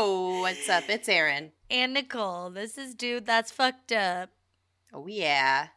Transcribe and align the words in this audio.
Oh, 0.00 0.42
what's 0.42 0.68
up? 0.68 0.84
It's 0.88 1.08
Aaron. 1.08 1.50
and 1.68 1.92
Nicole. 1.92 2.50
This 2.50 2.78
is 2.78 2.94
Dude 2.94 3.26
That's 3.26 3.50
Fucked 3.50 3.90
Up. 3.90 4.30
Oh 4.94 5.08
yeah. 5.08 5.68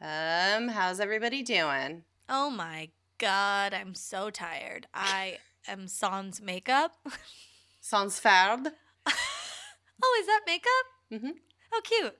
Um, 0.00 0.66
how's 0.66 0.98
everybody 0.98 1.44
doing? 1.44 2.02
Oh 2.28 2.50
my 2.50 2.88
god, 3.18 3.72
I'm 3.72 3.94
so 3.94 4.28
tired. 4.30 4.88
I 4.92 5.38
am 5.68 5.86
sans 5.86 6.42
makeup. 6.42 6.96
Sans 7.80 8.18
fard. 8.18 8.66
oh, 9.06 10.16
is 10.20 10.26
that 10.26 10.40
makeup? 10.48 10.86
Mm-hmm. 11.12 11.38
Oh, 11.74 11.80
cute. 11.84 12.16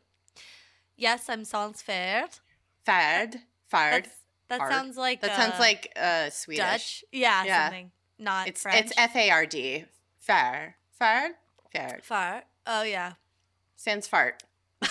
Yes, 0.97 1.28
I'm 1.28 1.45
sans 1.45 1.83
fard. 1.83 2.39
Fard. 2.87 3.37
Fard. 3.73 4.06
That 4.48 4.61
Fard. 4.61 4.70
sounds 4.70 4.97
like 4.97 5.20
That 5.23 5.33
uh, 5.33 5.37
sounds 5.37 5.59
like 5.59 5.92
uh 6.01 6.30
Swedish. 6.30 6.59
Dutch. 6.64 7.05
Yeah, 7.11 7.45
Yeah. 7.45 7.64
something. 7.64 7.91
Not 8.20 8.47
It's 8.47 8.62
French. 8.62 8.87
it's 8.87 8.92
F 8.97 9.16
A 9.16 9.30
R 9.30 9.47
D. 9.47 9.87
Far. 10.20 10.77
Fard. 11.01 11.30
Fart. 11.73 12.05
Far. 12.05 12.45
Oh 12.66 12.83
yeah. 12.83 13.15
Sans 13.77 14.07
fart. 14.07 14.43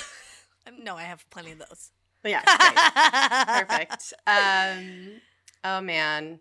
Um, 0.65 0.75
No, 0.81 0.95
I 0.95 1.03
have 1.03 1.29
plenty 1.29 1.51
of 1.51 1.59
those. 1.59 1.91
Yeah. 2.23 2.41
Great. 3.67 3.89
Perfect. 3.89 4.13
Um. 4.25 5.21
Oh 5.63 5.81
man. 5.81 6.39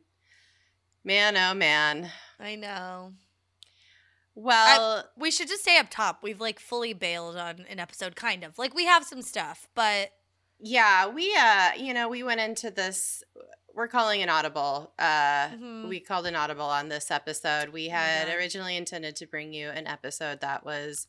Man. 1.04 1.36
Oh 1.36 1.54
man. 1.54 2.10
I 2.38 2.54
know. 2.54 3.14
Well. 4.36 5.04
We 5.16 5.32
should 5.32 5.48
just 5.48 5.62
stay 5.62 5.76
up 5.78 5.88
top, 5.90 6.22
we've 6.22 6.40
like 6.40 6.60
fully 6.60 6.92
bailed 6.92 7.36
on 7.36 7.66
an 7.68 7.80
episode, 7.80 8.14
kind 8.14 8.44
of. 8.44 8.58
Like 8.58 8.74
we 8.74 8.86
have 8.86 9.04
some 9.04 9.22
stuff, 9.22 9.66
but 9.74 10.12
yeah. 10.60 11.08
We 11.08 11.34
uh. 11.36 11.70
You 11.76 11.92
know. 11.92 12.08
We 12.08 12.22
went 12.22 12.40
into 12.40 12.70
this. 12.70 13.24
We're 13.74 13.88
calling 13.88 14.22
an 14.22 14.28
audible. 14.28 14.92
Uh. 14.98 15.48
Mhm. 15.50 15.88
We 15.88 16.00
called 16.00 16.26
an 16.26 16.36
audible 16.36 16.64
on 16.66 16.88
this 16.88 17.10
episode. 17.10 17.70
We 17.70 17.88
Oh 17.88 17.92
had 17.92 18.28
originally 18.28 18.76
intended 18.76 19.16
to 19.16 19.26
bring 19.26 19.52
you 19.52 19.70
an 19.70 19.86
episode 19.86 20.40
that 20.40 20.64
was 20.64 21.06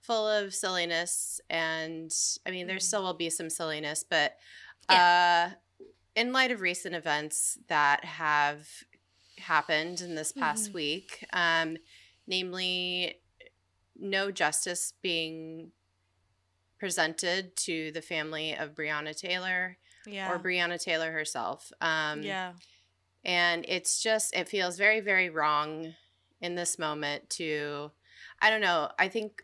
full 0.00 0.26
of 0.26 0.54
silliness, 0.54 1.40
and 1.50 2.10
I 2.46 2.50
mean, 2.50 2.66
there 2.66 2.78
Mhm. 2.78 2.82
still 2.82 3.02
will 3.02 3.14
be 3.14 3.28
some 3.28 3.50
silliness, 3.50 4.02
but 4.02 4.38
uh, 4.88 5.50
in 6.16 6.32
light 6.32 6.50
of 6.50 6.60
recent 6.62 6.94
events 6.96 7.58
that 7.68 8.04
have 8.04 8.66
happened 9.38 10.00
in 10.00 10.14
this 10.16 10.32
past 10.32 10.70
Mhm. 10.70 10.74
week, 10.74 11.24
um, 11.32 11.76
namely, 12.26 13.20
no 13.94 14.30
justice 14.32 14.92
being 15.02 15.72
presented 16.78 17.54
to 17.56 17.92
the 17.92 18.02
family 18.02 18.56
of 18.56 18.74
Breonna 18.74 19.14
Taylor 19.14 19.76
yeah. 20.06 20.30
or 20.32 20.38
Breonna 20.38 20.82
Taylor 20.82 21.12
herself. 21.12 21.72
Um, 21.80 22.22
yeah. 22.22 22.52
and 23.24 23.64
it's 23.68 24.02
just 24.02 24.34
it 24.34 24.48
feels 24.48 24.76
very 24.78 25.00
very 25.00 25.28
wrong 25.30 25.94
in 26.40 26.54
this 26.54 26.78
moment 26.78 27.28
to 27.28 27.90
i 28.40 28.48
don't 28.48 28.62
know 28.62 28.88
i 28.98 29.08
think 29.08 29.42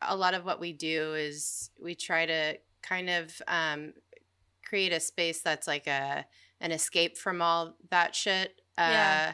a 0.00 0.14
lot 0.16 0.32
of 0.34 0.44
what 0.44 0.60
we 0.60 0.72
do 0.72 1.14
is 1.14 1.70
we 1.82 1.94
try 1.96 2.24
to 2.26 2.56
kind 2.82 3.10
of 3.10 3.42
um, 3.48 3.92
create 4.64 4.92
a 4.92 5.00
space 5.00 5.40
that's 5.40 5.66
like 5.66 5.86
a 5.88 6.24
an 6.60 6.70
escape 6.70 7.16
from 7.18 7.42
all 7.42 7.74
that 7.90 8.14
shit 8.14 8.60
uh, 8.78 8.82
Yeah. 8.92 9.32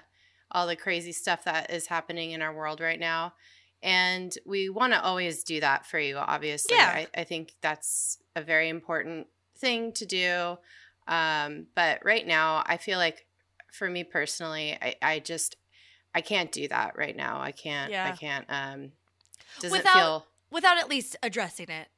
all 0.50 0.66
the 0.66 0.76
crazy 0.76 1.12
stuff 1.12 1.44
that 1.44 1.70
is 1.70 1.86
happening 1.88 2.30
in 2.30 2.40
our 2.40 2.54
world 2.54 2.80
right 2.80 2.98
now 3.00 3.34
and 3.82 4.32
we 4.46 4.68
want 4.70 4.92
to 4.94 5.02
always 5.02 5.44
do 5.44 5.60
that 5.60 5.84
for 5.84 5.98
you 5.98 6.16
obviously 6.16 6.76
Yeah. 6.76 6.92
I, 7.14 7.20
I 7.20 7.24
think 7.24 7.52
that's 7.60 8.18
a 8.34 8.40
very 8.42 8.68
important 8.70 9.26
thing 9.62 9.92
to 9.92 10.04
do 10.04 10.58
um, 11.08 11.66
but 11.74 12.04
right 12.04 12.26
now 12.26 12.62
i 12.66 12.76
feel 12.76 12.98
like 12.98 13.24
for 13.72 13.88
me 13.88 14.04
personally 14.04 14.76
i, 14.82 14.94
I 15.00 15.18
just 15.20 15.56
i 16.14 16.20
can't 16.20 16.52
do 16.52 16.68
that 16.68 16.96
right 16.98 17.16
now 17.16 17.40
i 17.40 17.52
can't 17.52 17.90
i 17.94 18.10
can't 18.12 18.44
um 18.48 18.92
does 19.60 19.72
Without- 19.72 19.96
it 19.96 19.98
feel 20.00 20.26
Without 20.50 20.76
at 20.76 20.90
least 20.90 21.16
addressing 21.22 21.70
it. 21.70 21.88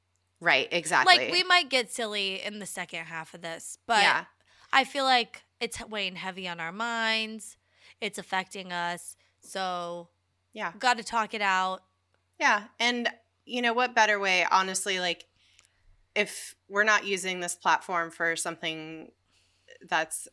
right 0.40 0.68
exactly 0.70 1.16
Like 1.16 1.32
we 1.32 1.42
might 1.42 1.68
get 1.68 1.90
silly 1.90 2.40
in 2.40 2.60
the 2.60 2.66
second 2.66 3.06
half 3.06 3.34
of 3.34 3.40
this, 3.42 3.78
but 3.86 4.02
yeah 4.02 4.26
I 4.72 4.84
feel 4.84 5.04
like 5.04 5.42
it's 5.60 5.80
weighing 5.88 6.16
heavy 6.16 6.46
on 6.48 6.58
our 6.60 6.72
minds. 6.72 7.56
It's 8.00 8.18
affecting 8.18 8.72
us. 8.72 9.16
So 9.40 10.08
yeah 10.52 10.72
got 10.78 10.98
to 10.98 11.04
talk 11.04 11.34
it 11.34 11.42
out. 11.42 11.82
Yeah. 12.38 12.64
And 12.78 13.08
you 13.44 13.60
know 13.62 13.72
what 13.72 13.94
better 13.94 14.18
way, 14.20 14.46
honestly, 14.50 15.00
like 15.00 15.24
if 16.14 16.54
we're 16.68 16.84
not 16.84 17.04
using 17.06 17.40
this 17.40 17.54
platform 17.54 18.10
for 18.10 18.36
something 18.36 19.10
that's 19.88 20.28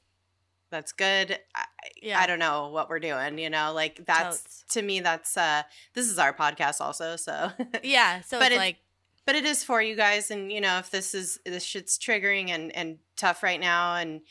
that's 0.70 0.94
good, 0.94 1.38
I, 1.54 1.66
Yeah. 2.02 2.20
I 2.20 2.28
don't 2.28 2.40
know 2.40 2.70
what 2.70 2.90
we're 2.90 3.00
doing, 3.00 3.38
you 3.38 3.50
know? 3.50 3.74
Like 3.74 4.06
that's 4.06 4.42
Totes. 4.44 4.64
to 4.70 4.82
me 4.82 5.00
that's 5.02 5.36
uh 5.36 5.64
this 5.94 6.10
is 6.10 6.18
our 6.18 6.34
podcast 6.34 6.80
also, 6.82 7.16
so 7.16 7.52
Yeah. 7.84 8.22
So 8.22 8.38
But 8.40 8.48
it's 8.48 8.52
it's- 8.54 8.60
like, 8.60 8.78
but 9.26 9.36
it 9.36 9.46
is 9.46 9.64
for 9.64 9.82
you 9.82 9.96
guys 9.96 10.32
and 10.32 10.52
you 10.52 10.60
know 10.62 10.78
if 10.80 10.90
this 10.90 11.14
is 11.14 11.40
this 11.46 11.64
shit's 11.64 11.98
triggering 11.98 12.50
and 12.50 12.76
and 12.76 12.98
tough 13.16 13.44
right 13.44 13.60
now 13.60 13.96
and 13.96 14.22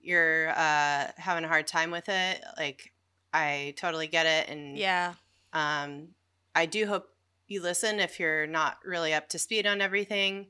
you're 0.00 0.50
uh 0.50 1.06
having 1.16 1.44
a 1.44 1.48
hard 1.48 1.66
time 1.66 1.90
with 1.90 2.08
it, 2.08 2.42
like 2.56 2.92
I 3.32 3.74
totally 3.76 4.06
get 4.08 4.26
it 4.26 4.48
and 4.48 4.76
yeah. 4.76 5.14
um, 5.52 6.08
I 6.54 6.66
do 6.66 6.86
hope 6.86 7.06
you 7.46 7.62
listen 7.62 8.00
if 8.00 8.18
you're 8.18 8.46
not 8.46 8.78
really 8.84 9.14
up 9.14 9.28
to 9.30 9.38
speed 9.38 9.66
on 9.66 9.80
everything. 9.80 10.48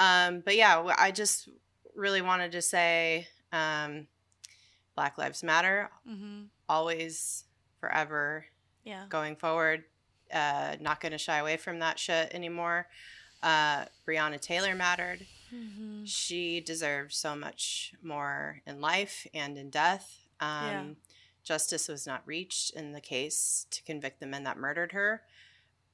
Um, 0.00 0.40
but 0.44 0.56
yeah, 0.56 0.82
I 0.98 1.10
just 1.12 1.48
really 1.94 2.22
wanted 2.22 2.52
to 2.52 2.62
say 2.62 3.28
um, 3.52 4.06
Black 4.96 5.18
Lives 5.18 5.42
Matter, 5.44 5.90
hmm 6.06 6.44
always, 6.68 7.44
forever, 7.80 8.46
Yeah. 8.84 9.04
going 9.08 9.36
forward. 9.36 9.84
Uh, 10.32 10.76
not 10.80 11.00
going 11.00 11.10
to 11.12 11.18
shy 11.18 11.38
away 11.38 11.56
from 11.56 11.80
that 11.80 11.98
shit 11.98 12.32
anymore. 12.32 12.86
Uh, 13.42 13.84
Breonna 14.06 14.40
Taylor 14.40 14.74
mattered. 14.74 15.26
hmm 15.50 16.04
She 16.04 16.60
deserved 16.60 17.12
so 17.12 17.34
much 17.36 17.92
more 18.02 18.62
in 18.66 18.80
life 18.80 19.26
and 19.34 19.58
in 19.58 19.68
death. 19.70 20.16
Um, 20.40 20.48
Yeah. 20.68 20.84
Justice 21.42 21.88
was 21.88 22.06
not 22.06 22.22
reached 22.26 22.70
in 22.74 22.92
the 22.92 23.00
case 23.00 23.66
to 23.70 23.82
convict 23.82 24.20
the 24.20 24.26
men 24.26 24.44
that 24.44 24.56
murdered 24.56 24.92
her. 24.92 25.22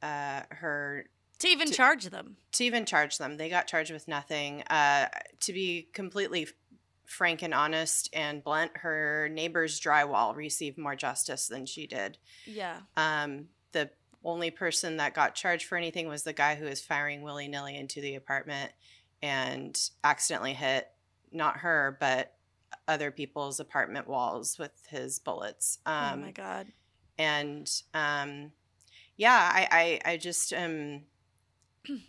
Uh, 0.03 0.43
her 0.50 1.06
To 1.41 1.49
even 1.49 1.69
To- 1.69 1.75
charge 1.75 2.05
them. 2.07 2.37
to 2.53 2.65
even 2.65 2.87
charge 2.87 3.19
them, 3.19 3.37
they 3.37 3.49
got 3.49 3.67
charged 3.67 3.91
with 3.93 4.09
nothing. 4.09 4.63
Uh, 4.63 5.09
to 5.41 5.53
be 5.53 5.89
completely 5.93 6.49
frank 7.05 7.43
and 7.43 7.53
honest 7.55 8.09
and 8.13 8.43
blunt, 8.43 8.79
her 8.79 9.29
neighbor's 9.31 9.81
drywall 9.81 10.35
received 10.35 10.79
more 10.79 10.97
justice 10.97 11.47
than 11.47 11.67
she 11.67 11.87
did. 11.87 12.19
Yeah. 12.47 12.79
Um, 12.97 13.49
the 13.73 13.91
only 14.25 14.51
person 14.51 14.97
that 14.97 15.15
got 15.15 15.35
charged 15.35 15.67
for 15.67 15.77
anything 15.77 16.09
was 16.09 16.23
the 16.25 16.33
guy 16.33 16.55
who 16.57 16.65
was 16.65 16.81
firing 16.81 17.23
willy 17.23 17.47
nilly 17.49 17.77
into 17.77 18.01
the 18.01 18.15
apartment 18.17 18.73
and 19.23 19.79
accidentally 20.03 20.55
hit 20.55 20.89
not 21.33 21.59
her, 21.59 21.97
but 22.01 22.33
other 22.89 23.11
people's 23.11 23.61
apartment 23.61 24.09
walls 24.09 24.59
with 24.59 24.73
his 24.89 25.19
bullets. 25.19 25.79
Um, 25.87 26.11
oh 26.15 26.17
my 26.27 26.31
God. 26.33 26.67
and 27.19 27.71
um, 27.95 28.53
yeah, 29.17 29.51
I, 29.53 30.01
I, 30.05 30.13
I 30.13 30.17
just 30.17 30.53
um, 30.53 31.03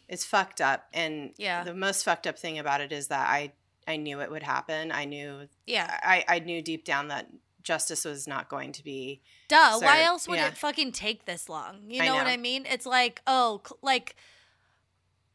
it's 0.07 0.25
fucked 0.25 0.61
up. 0.61 0.87
And 0.93 1.33
Yeah. 1.37 1.63
the 1.63 1.73
most 1.73 2.03
fucked 2.03 2.27
up 2.27 2.37
thing 2.37 2.59
about 2.59 2.81
it 2.81 2.91
is 2.91 3.07
that 3.07 3.27
I, 3.29 3.53
I 3.87 3.97
knew 3.97 4.21
it 4.21 4.31
would 4.31 4.43
happen. 4.43 4.91
I 4.91 5.05
knew, 5.05 5.47
Yeah. 5.65 5.99
I, 6.03 6.25
I 6.27 6.39
knew 6.39 6.61
deep 6.61 6.83
down 6.85 7.07
that 7.09 7.27
justice 7.63 8.05
was 8.05 8.27
not 8.27 8.47
going 8.49 8.71
to 8.71 8.83
be 8.83 9.21
Duh. 9.49 9.79
Why 9.79 10.01
else 10.03 10.27
would 10.27 10.39
yeah. 10.39 10.47
it 10.47 10.57
fucking 10.57 10.91
take 10.93 11.25
this 11.25 11.49
long? 11.49 11.81
You 11.89 12.01
I 12.01 12.07
know, 12.07 12.15
what. 12.15 12.27
I 12.27 12.37
mean? 12.37 12.65
It's 12.65 12.85
like, 12.85 13.21
oh, 13.27 13.61
like, 13.81 14.15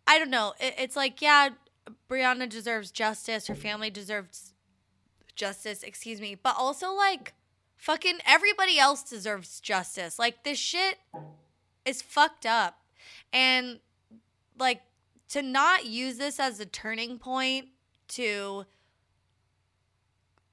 I 0.07 0.19
don't 0.19 0.31
know. 0.31 0.55
It, 0.61 0.75
it's 0.79 0.97
like, 0.97 1.23
yeah, 1.23 1.51
Breonna 2.11 2.49
deserves 2.49 2.91
justice. 2.91 3.47
Her 3.47 3.55
family 3.55 3.91
deserves 3.91 4.55
justice, 5.35 5.83
excuse 5.83 6.21
me. 6.21 6.35
But 6.35 6.57
also, 6.59 6.93
like, 6.93 7.35
fucking 7.77 8.19
everybody 8.27 8.79
else 8.79 9.03
deserves 9.03 9.61
justice. 9.61 10.19
Like, 10.19 10.45
this 10.45 10.59
shit 10.59 10.99
is 11.85 12.03
fucked 12.03 12.47
up. 12.47 12.79
And, 13.33 13.81
like, 14.59 14.83
to 15.31 15.43
not 15.43 15.87
use 15.87 16.19
this 16.19 16.39
as 16.41 16.61
a 16.61 16.67
turning 16.67 17.19
point 17.19 17.69
to, 18.09 18.65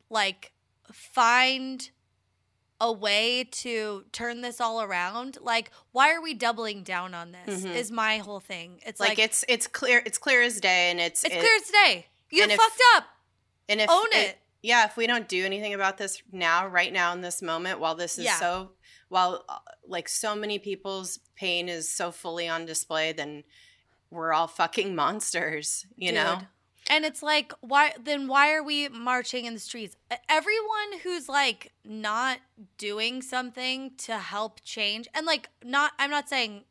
like, 0.10 0.52
find 0.92 1.90
a 2.82 2.92
way 2.92 3.44
to 3.44 4.06
turn 4.14 4.40
this 4.40 4.62
all 4.62 4.82
around 4.82 5.38
like 5.42 5.70
why 5.92 6.14
are 6.14 6.22
we 6.22 6.34
doubling 6.34 6.82
down 6.82 7.14
on 7.14 7.34
this 7.34 7.66
Mhm. 7.66 7.76
is 7.76 7.92
my 7.92 8.20
whole 8.20 8.40
thing 8.40 8.80
it's 8.86 9.02
like, 9.02 9.10
like, 9.10 9.20
it's 9.20 9.44
it's 9.50 9.68
clear 9.68 10.02
it's 10.06 10.18
clear 10.18 10.42
as 10.42 10.62
day 10.62 10.90
and 10.90 10.98
it's 10.98 11.26
it's 11.26 11.36
it- 11.36 11.40
clear 11.42 11.56
as 11.58 11.70
day 11.70 12.08
you 12.30 12.42
and 12.42 12.54
if- 12.54 12.58
fucked 12.58 12.82
up 12.96 13.04
and 13.68 13.82
if 13.82 13.90
own 13.90 14.08
it. 14.14 14.38
yeah 14.62 14.86
if 14.86 14.96
we 14.96 15.08
don't 15.08 15.28
do 15.28 15.44
anything 15.46 15.74
about 15.74 15.98
this 15.98 16.24
now 16.32 16.66
right 16.66 16.94
now 16.94 17.12
in 17.12 17.20
this 17.20 17.42
moment 17.42 17.82
while 17.82 17.96
this 17.96 18.18
is 18.18 18.24
Yeah. 18.24 18.40
so 18.40 18.72
while 19.10 19.44
uh, 19.50 19.60
like 19.86 20.08
so 20.08 20.34
many 20.34 20.58
people's 20.58 21.20
pain 21.36 21.68
is 21.68 21.94
so 21.94 22.14
fully 22.14 22.48
on 22.48 22.66
display 22.66 23.12
then 23.12 23.44
we're 24.12 24.34
all 24.34 24.48
fucking 24.48 24.96
monsters 24.96 25.86
you 25.96 26.12
know 26.12 26.40
And 26.92 27.06
it's 27.06 27.22
like, 27.22 27.54
why 27.62 27.94
then 28.04 28.28
why 28.28 28.52
are 28.54 28.64
we 28.64 28.90
marching 28.90 29.46
in 29.46 29.54
the 29.54 29.60
streets? 29.60 29.96
Everyone 30.28 31.00
who's 31.04 31.30
like 31.30 31.72
not 31.86 32.40
doing 32.80 33.22
something 33.22 33.92
to 34.08 34.18
help 34.18 34.62
change 34.64 35.08
and 35.14 35.26
like 35.28 35.50
not 35.64 35.92
I'm 36.00 36.10
not 36.10 36.28
saying 36.30 36.64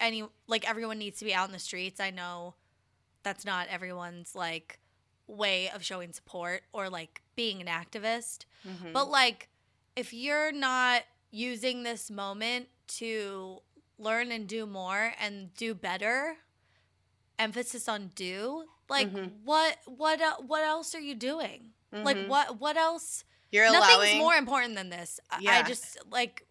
any 0.00 0.24
like 0.46 0.68
everyone 0.68 0.98
needs 0.98 1.18
to 1.18 1.26
be 1.26 1.34
out 1.34 1.46
in 1.46 1.52
the 1.52 1.58
streets. 1.58 2.00
I 2.00 2.10
know 2.10 2.54
that's 3.22 3.44
not 3.44 3.68
everyone's 3.68 4.34
like 4.34 4.78
way 5.26 5.68
of 5.74 5.84
showing 5.84 6.12
support 6.14 6.62
or 6.72 6.88
like 6.88 7.20
being 7.36 7.60
an 7.60 7.66
activist. 7.66 8.46
Mhm. 8.66 8.94
But 8.94 9.10
like, 9.10 9.48
if 9.94 10.14
you're 10.14 10.52
not 10.52 11.02
using 11.30 11.82
this 11.82 12.10
moment 12.10 12.68
to 12.98 13.60
learn 13.98 14.30
and 14.32 14.46
do 14.48 14.64
more 14.66 15.12
and 15.20 15.52
do 15.54 15.74
better, 15.74 16.36
emphasis 17.38 17.88
on 17.88 18.08
do, 18.14 18.68
like 18.88 19.10
Mhm. 19.12 19.42
what 19.44 19.78
what 19.86 20.44
what 20.44 20.62
else 20.64 20.94
are 20.94 21.00
you 21.00 21.14
doing? 21.14 21.72
Like 21.92 22.16
Mhm. 22.16 22.28
what 22.28 22.58
what 22.58 22.76
else? 22.76 23.24
you're 23.50 23.64
Nothing's 23.72 23.94
allowing 23.94 24.18
more 24.18 24.34
important 24.34 24.74
than 24.74 24.90
this. 24.90 25.18
I- 25.30 25.60
I 25.60 25.62
just 25.62 25.96
like 26.10 26.46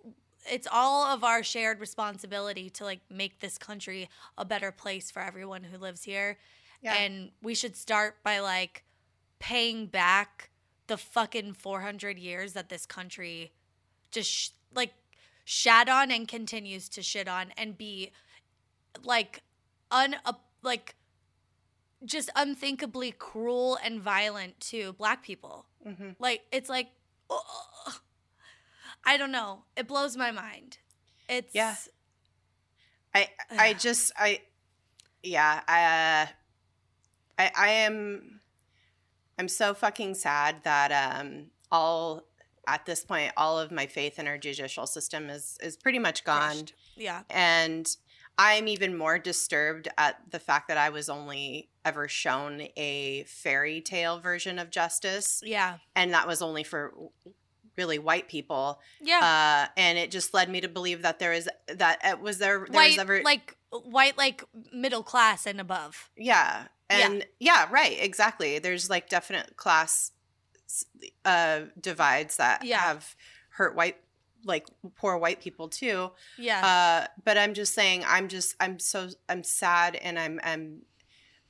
it's 0.50 0.66
all 0.72 1.06
of 1.14 1.24
our 1.24 1.44
shared 1.44 1.80
responsibility 1.80 2.70
to 2.72 2.84
like 2.86 3.02
make 3.12 3.40
this 3.40 3.58
country 3.60 4.10
a 4.38 4.44
better 4.46 4.72
place 4.72 5.12
for 5.12 5.22
everyone 5.22 5.64
who 5.66 5.78
lives 5.78 6.04
here 6.04 6.40
Yeah. 6.82 6.96
and 6.96 7.34
we 7.42 7.54
should 7.54 7.76
start 7.78 8.24
by 8.24 8.40
like 8.40 8.84
paying 9.40 9.86
back 9.88 10.50
the 10.88 10.98
fucking 10.98 11.54
400 11.54 12.18
years 12.18 12.54
that 12.54 12.70
this 12.70 12.86
country 12.88 13.52
just 14.10 14.32
sh- 14.32 14.50
like 14.74 14.96
shat 15.50 15.88
on 15.88 16.12
and 16.12 16.28
continues 16.28 16.90
to 16.90 17.02
shit 17.02 17.26
on 17.26 17.54
and 17.56 17.78
be 17.78 18.12
like 19.02 19.42
un 19.92 20.14
like 20.62 20.94
just 22.04 22.30
unthinkably 22.36 23.14
cruel 23.14 23.78
and 23.82 24.02
violent 24.02 24.60
to 24.60 24.92
black 24.94 25.24
people. 25.24 25.66
Mhm. 25.86 26.18
like 26.20 26.42
it's 26.52 26.68
like 26.70 26.90
i 29.06 29.16
don't 29.16 29.32
know. 29.32 29.64
It 29.78 29.88
blows 29.88 30.18
my 30.18 30.32
mind. 30.32 30.80
It's 31.30 31.56
Yeah. 31.56 31.76
I 33.16 33.30
I 33.50 33.74
just 33.74 34.12
I 34.18 34.42
yeah, 35.24 35.62
I 35.66 35.84
uh, 35.86 36.28
I 37.40 37.52
I 37.56 37.70
am 37.70 38.42
I'm 39.40 39.48
so 39.48 39.74
fucking 39.74 40.16
sad 40.16 40.64
that 40.64 40.92
um 40.92 41.52
all 41.72 42.28
at 42.68 42.86
this 42.86 43.04
point 43.04 43.31
all 43.38 43.58
of 43.58 43.72
my 43.72 43.88
faith 43.88 44.19
in 44.19 44.28
our 44.28 44.38
judicial 44.38 44.86
system 44.86 45.30
is 45.30 45.58
is 45.64 45.78
pretty 45.78 46.00
much 46.00 46.24
gone. 46.24 46.52
Crushed. 46.52 46.74
yeah. 46.96 47.24
And 47.30 47.88
I'm 48.38 48.68
even 48.68 48.96
more 48.96 49.18
disturbed 49.18 49.88
at 49.98 50.19
the 50.30 50.40
fact 50.40 50.68
that 50.68 50.78
I 50.78 50.90
was 50.90 51.10
only 51.10 51.69
ever 51.84 52.08
shown 52.08 52.68
a 52.75 53.24
fairy 53.24 53.81
tale 53.81 54.19
version 54.19 54.60
of 54.60 54.69
justice. 54.69 55.42
Yeah. 55.44 55.78
And 55.96 56.14
that 56.14 56.28
was 56.28 56.42
only 56.42 56.64
for 56.64 56.94
really 57.78 57.98
white 57.98 58.28
people. 58.28 58.80
Yeah. 59.02 59.68
Uh, 59.68 59.72
and 59.75 59.98
it 59.98 60.12
just 60.12 60.34
led 60.34 60.50
me 60.50 60.62
to 60.62 60.68
believe 60.68 61.02
that 61.02 61.18
there 61.20 61.34
is 61.34 61.50
that 61.68 62.00
it 62.04 62.20
was 62.20 62.38
there 62.38 62.60
there 62.60 62.68
white 62.68 62.92
was 62.92 63.00
ever 63.00 63.22
like 63.24 63.56
white 63.72 64.18
like 64.18 64.44
middle 64.72 65.04
class 65.04 65.48
and 65.48 65.60
above. 65.60 66.12
Yeah. 66.16 66.66
Yeah. 66.92 67.08
and 67.08 67.25
yeah. 67.40 67.68
right 67.72 67.98
exactly. 68.00 68.60
There's 68.60 68.90
like 68.90 69.10
definite 69.10 69.58
class 69.58 70.12
uh 71.25 71.62
divides 71.80 72.38
that 72.38 72.64
Yeah. 72.64 72.80
have 72.80 73.16
hurt 73.50 73.75
white 73.75 73.98
like 74.44 74.68
poor 74.96 75.18
white 75.18 75.42
people 75.42 75.68
too 75.68 76.12
yeah 76.38 76.66
uh 76.66 77.08
but 77.25 77.38
i'm 77.38 77.54
just 77.54 77.74
saying 77.74 78.04
i'm 78.08 78.28
just 78.28 78.56
i'm 78.60 78.78
so 78.80 79.10
i'm 79.30 79.44
sad 79.44 79.96
and 79.96 80.19
i'm 80.19 80.40
i'm 80.44 80.81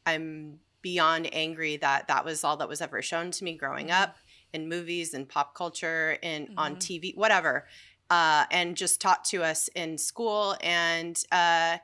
i'm 0.06 0.60
beyond 0.81 1.28
angry 1.34 1.78
that 1.78 2.08
that 2.08 2.24
was 2.24 2.44
all 2.44 2.58
that 2.58 2.69
was 2.69 2.81
ever 2.81 3.02
shown 3.02 3.31
to 3.31 3.44
me 3.44 3.58
growing 3.58 3.88
Mhm. 3.88 4.02
up 4.02 4.16
in 4.54 4.69
movies 4.69 5.14
and 5.14 5.28
pop 5.28 5.54
culture 5.54 6.18
and 6.24 6.50
on 6.58 6.75
Mhm. 6.75 6.80
tv 6.80 7.16
whatever 7.18 7.68
uh 8.10 8.46
and 8.52 8.78
just 8.78 9.02
taught 9.02 9.25
to 9.25 9.44
us 9.44 9.68
in 9.70 9.98
school 9.98 10.56
and 10.62 11.22
uh 11.31 11.78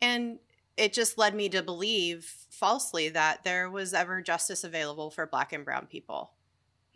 and 0.00 0.38
it 0.76 0.92
just 0.92 1.18
led 1.18 1.34
me 1.34 1.48
to 1.50 1.62
believe 1.62 2.24
falsely 2.50 3.08
that 3.10 3.44
there 3.44 3.68
was 3.70 3.92
ever 3.92 4.22
justice 4.22 4.64
available 4.64 5.10
for 5.10 5.26
black 5.26 5.52
and 5.52 5.64
brown 5.64 5.86
people 5.86 6.32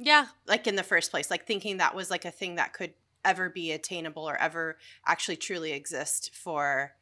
yeah 0.00 0.26
like 0.48 0.66
in 0.66 0.76
the 0.76 0.82
first 0.82 1.10
place 1.10 1.30
like 1.30 1.46
thinking 1.46 1.76
that 1.76 1.94
was 1.94 2.10
like 2.10 2.24
a 2.24 2.30
thing 2.30 2.56
that 2.56 2.72
could 2.72 2.92
ever 3.24 3.50
be 3.50 3.70
attainable 3.70 4.28
or 4.28 4.36
ever 4.38 4.78
actually 5.06 5.36
truly 5.36 5.72
exist 5.72 6.34
for 6.34 6.94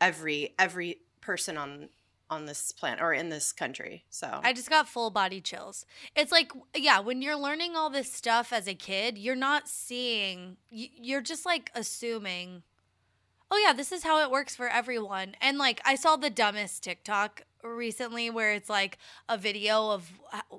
every 0.00 0.54
every 0.58 0.98
person 1.20 1.58
on 1.58 1.88
on 2.30 2.46
this 2.46 2.72
planet 2.72 3.00
or 3.02 3.12
in 3.12 3.28
this 3.28 3.52
country 3.52 4.04
so 4.08 4.40
I 4.42 4.52
just 4.52 4.70
got 4.70 4.88
full 4.88 5.10
body 5.10 5.40
chills. 5.40 5.86
It's 6.14 6.32
like, 6.32 6.52
yeah, 6.74 7.00
when 7.00 7.22
you're 7.22 7.38
learning 7.38 7.76
all 7.76 7.90
this 7.90 8.12
stuff 8.12 8.52
as 8.52 8.66
a 8.66 8.74
kid, 8.74 9.16
you're 9.16 9.36
not 9.36 9.68
seeing, 9.68 10.56
you're 10.70 11.22
just 11.22 11.46
like 11.46 11.70
assuming, 11.74 12.62
oh, 13.50 13.62
yeah, 13.64 13.72
this 13.72 13.92
is 13.92 14.04
how 14.04 14.22
it 14.22 14.30
works 14.30 14.54
for 14.54 14.68
everyone. 14.68 15.34
And 15.40 15.58
like, 15.58 15.80
I 15.84 15.94
saw 15.94 16.16
the 16.16 16.30
dumbest 16.30 16.82
TikTok 16.82 17.42
recently 17.62 18.30
where 18.30 18.52
it's 18.52 18.70
like 18.70 18.98
a 19.28 19.36
video 19.36 19.90
of 19.90 20.10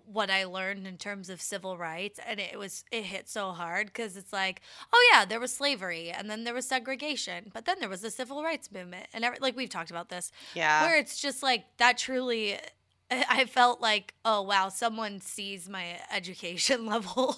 what 0.06 0.30
I 0.30 0.46
learned 0.46 0.88
in 0.88 0.98
terms 0.98 1.30
of 1.30 1.42
civil 1.42 1.78
rights. 1.78 2.20
And 2.26 2.40
it 2.40 2.58
was, 2.58 2.84
it 2.92 3.04
hit 3.04 3.30
so 3.30 3.52
hard 3.52 3.88
because 3.88 4.18
it's 4.18 4.34
like, 4.34 4.62
oh, 4.94 5.10
yeah, 5.14 5.26
there 5.26 5.40
was 5.40 5.54
slavery 5.54 6.12
and 6.12 6.30
then 6.30 6.44
there 6.44 6.54
was 6.54 6.68
segregation, 6.68 7.52
but 7.54 7.66
then 7.66 7.80
there 7.80 7.90
was 7.90 8.02
the 8.02 8.12
civil 8.12 8.44
rights 8.44 8.72
movement. 8.72 9.08
And 9.14 9.24
every, 9.24 9.40
like, 9.40 9.56
we've 9.56 9.70
talked 9.70 9.92
about 9.92 10.10
this 10.10 10.32
yeah 10.54 10.84
where 10.84 10.98
it's 10.98 11.20
just 11.22 11.44
like 11.44 11.66
that 11.78 11.98
truly 11.98 12.58
I 13.12 13.46
felt 13.46 13.82
like 13.82 14.14
oh 14.26 14.42
wow 14.42 14.70
someone 14.70 15.20
sees 15.20 15.70
my 15.70 16.00
education 16.12 16.86
level 16.94 17.38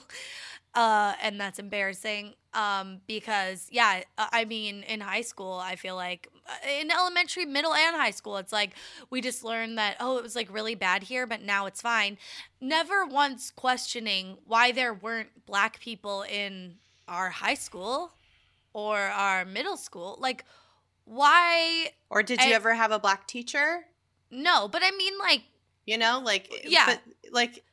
uh 0.73 1.13
and 1.21 1.39
that's 1.39 1.59
embarrassing 1.59 2.33
um 2.53 2.99
because 3.07 3.67
yeah 3.71 4.01
I 4.17 4.27
I 4.41 4.45
mean 4.45 4.83
in 4.83 4.99
high 4.99 5.21
school 5.21 5.53
I 5.53 5.75
feel 5.75 5.95
like 5.95 6.27
uh, 6.47 6.67
in 6.81 6.91
elementary 6.91 7.45
middle 7.45 7.73
and 7.73 7.95
high 7.95 8.11
school 8.11 8.37
it's 8.37 8.51
like 8.51 8.71
we 9.09 9.21
just 9.21 9.43
learned 9.43 9.77
that 9.77 9.95
oh 9.99 10.17
it 10.17 10.23
was 10.23 10.35
like 10.35 10.53
really 10.53 10.75
bad 10.75 11.03
here 11.03 11.25
but 11.25 11.41
now 11.41 11.65
it's 11.65 11.81
fine. 11.81 12.17
Never 12.59 13.05
once 13.05 13.51
questioning 13.55 14.37
why 14.45 14.71
there 14.71 14.93
weren't 14.93 15.45
black 15.45 15.79
people 15.79 16.23
in 16.23 16.75
our 17.07 17.29
high 17.29 17.53
school 17.55 18.11
or 18.73 18.97
our 18.99 19.45
middle 19.45 19.77
school. 19.77 20.17
Like 20.19 20.43
why 21.05 21.91
or 22.09 22.23
did 22.23 22.41
you 22.41 22.51
I- 22.51 22.53
ever 22.55 22.73
have 22.73 22.91
a 22.91 22.99
black 22.99 23.27
teacher? 23.27 23.85
No, 24.29 24.67
but 24.67 24.81
I 24.83 24.91
mean 24.91 25.13
like 25.19 25.43
you 25.85 25.97
know 25.97 26.21
like 26.23 26.49
Yeah. 26.65 26.85
but 26.85 27.01
like 27.31 27.63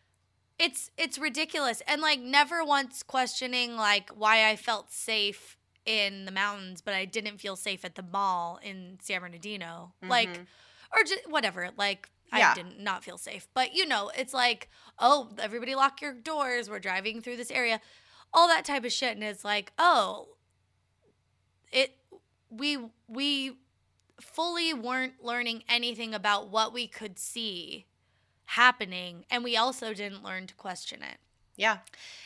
it's 0.58 0.90
it's 0.96 1.18
ridiculous 1.18 1.82
and 1.86 2.02
like 2.02 2.20
never 2.20 2.64
once 2.64 3.02
questioning 3.02 3.76
like 3.76 4.10
why 4.10 4.48
I 4.48 4.56
felt 4.56 4.92
safe 4.92 5.56
in 5.86 6.24
the 6.24 6.32
mountains 6.32 6.80
but 6.80 6.94
I 6.94 7.04
didn't 7.04 7.38
feel 7.38 7.56
safe 7.56 7.84
at 7.84 7.94
the 7.94 8.02
mall 8.02 8.58
in 8.62 8.98
San 9.00 9.20
Bernardino. 9.20 9.92
Like 10.02 10.30
mhm. 10.30 10.46
or 10.94 11.04
just 11.04 11.28
whatever, 11.30 11.70
like 11.76 12.10
Yeah. 12.32 12.50
I 12.50 12.54
didn't 12.54 12.80
not 12.80 13.04
feel 13.04 13.18
safe. 13.18 13.46
But 13.54 13.74
you 13.74 13.86
know, 13.86 14.10
it's 14.16 14.34
like, 14.34 14.68
oh, 14.98 15.30
everybody 15.38 15.74
lock 15.74 16.02
your 16.02 16.12
doors. 16.12 16.68
We're 16.68 16.80
driving 16.80 17.20
through 17.20 17.36
this 17.36 17.50
area. 17.50 17.80
All 18.34 18.48
that 18.48 18.64
type 18.64 18.84
of 18.84 18.92
shit 18.92 19.14
and 19.14 19.24
it's 19.24 19.44
like, 19.44 19.72
oh, 19.78 20.28
it 21.72 21.96
we 22.50 22.78
we 23.06 23.58
fully 24.20 24.74
weren't 24.74 25.22
learning 25.22 25.62
anything 25.68 26.12
about 26.12 26.50
what 26.50 26.72
we 26.72 26.88
could 26.88 27.18
see 27.18 27.86
happening 28.52 29.24
and 29.30 29.44
we 29.44 29.56
also 29.56 29.92
didn't 29.92 30.24
learn 30.24 30.46
to 30.46 30.54
question 30.54 31.02
it. 31.02 31.18
yeah 31.56 31.78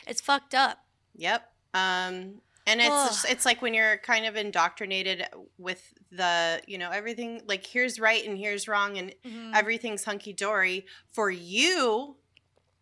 It's 0.07 0.21
fucked 0.21 0.55
up. 0.55 0.79
Yep. 1.15 1.49
Um 1.73 2.41
and 2.65 2.79
it's 2.79 2.89
Ugh. 2.89 3.07
just, 3.09 3.25
it's 3.29 3.45
like 3.45 3.61
when 3.61 3.73
you're 3.73 3.97
kind 3.97 4.25
of 4.25 4.37
indoctrinated 4.37 5.25
with 5.57 5.93
the, 6.13 6.61
you 6.65 6.77
know, 6.77 6.91
everything 6.91 7.41
like 7.45 7.65
here's 7.65 7.99
right 7.99 8.25
and 8.25 8.37
here's 8.37 8.69
wrong 8.69 8.97
and 8.97 9.13
Mhm. 9.25 9.53
everything's 9.53 10.05
hunky 10.05 10.31
dory 10.31 10.85
for 11.11 11.29
you, 11.29 12.15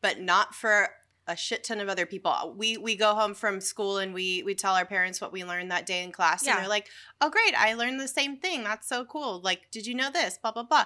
but 0.01 0.19
not 0.19 0.53
for 0.53 0.89
a 1.27 1.35
shit 1.35 1.63
ton 1.63 1.79
of 1.79 1.87
other 1.89 2.05
people. 2.05 2.53
We 2.55 2.77
we 2.77 2.95
go 2.95 3.15
home 3.15 3.33
from 3.33 3.59
school 3.61 3.97
and 3.99 4.13
we 4.13 4.43
we 4.43 4.53
tell 4.53 4.75
our 4.75 4.85
parents 4.85 5.19
what 5.21 5.31
we 5.31 5.43
learned 5.43 5.71
that 5.71 5.85
day 5.87 6.03
in 6.03 6.11
class 6.11 6.43
Yeah. 6.43 6.51
and 6.53 6.61
they're 6.61 6.69
like, 6.69 6.87
"Oh 7.21 7.29
great, 7.29 7.53
I 7.57 7.73
learned 7.73 7.99
the 7.99 8.07
same 8.07 8.37
thing. 8.37 8.63
That's 8.63 8.87
so 8.87 9.05
cool. 9.05 9.39
Like, 9.39 9.71
did 9.71 9.87
you 9.87 9.95
know 9.95 10.11
this? 10.11 10.37
blah 10.41 10.51
blah 10.51 10.63
blah." 10.63 10.85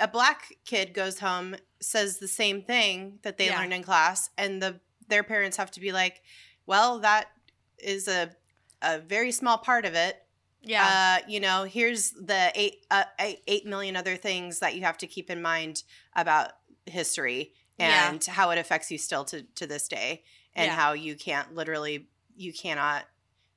A 0.00 0.08
black 0.08 0.54
kid 0.64 0.94
goes 0.94 1.20
home 1.20 1.54
says 1.80 2.18
the 2.18 2.28
same 2.28 2.62
thing 2.62 3.18
that 3.22 3.36
they 3.38 3.46
Yeah. 3.46 3.58
learned 3.60 3.74
in 3.74 3.82
class 3.82 4.30
and 4.36 4.62
the 4.62 4.80
their 5.08 5.22
parents 5.24 5.56
have 5.56 5.70
to 5.72 5.80
be 5.80 5.92
like, 5.92 6.22
"Well, 6.66 6.98
that 7.00 7.30
is 7.78 8.08
a 8.08 8.30
a 8.82 8.98
very 8.98 9.30
small 9.32 9.58
part 9.58 9.84
of 9.84 9.94
it 9.94 10.26
yeah. 10.62 11.20
uh, 11.22 11.26
you 11.28 11.40
know, 11.40 11.64
here's 11.64 12.10
the 12.12 12.52
eight, 12.54 12.84
uh, 12.90 13.04
eight, 13.18 13.42
eight 13.46 13.66
million 13.66 13.96
other 13.96 14.16
things 14.16 14.58
that 14.58 14.74
you 14.74 14.82
have 14.82 14.98
to 14.98 15.06
keep 15.06 15.30
in 15.30 15.40
mind 15.40 15.82
about 16.14 16.52
history 16.86 17.54
Yeah. 17.78 18.10
and 18.10 18.22
how 18.24 18.50
it 18.50 18.58
affects 18.58 18.90
you 18.90 18.98
still 18.98 19.24
to, 19.26 19.42
to 19.54 19.66
this 19.66 19.88
day 19.88 20.22
and 20.54 20.66
Yeah. 20.66 20.76
how 20.76 20.92
you 20.92 21.14
can't 21.16 21.54
literally, 21.54 22.08
you 22.36 22.52
cannot 22.52 23.06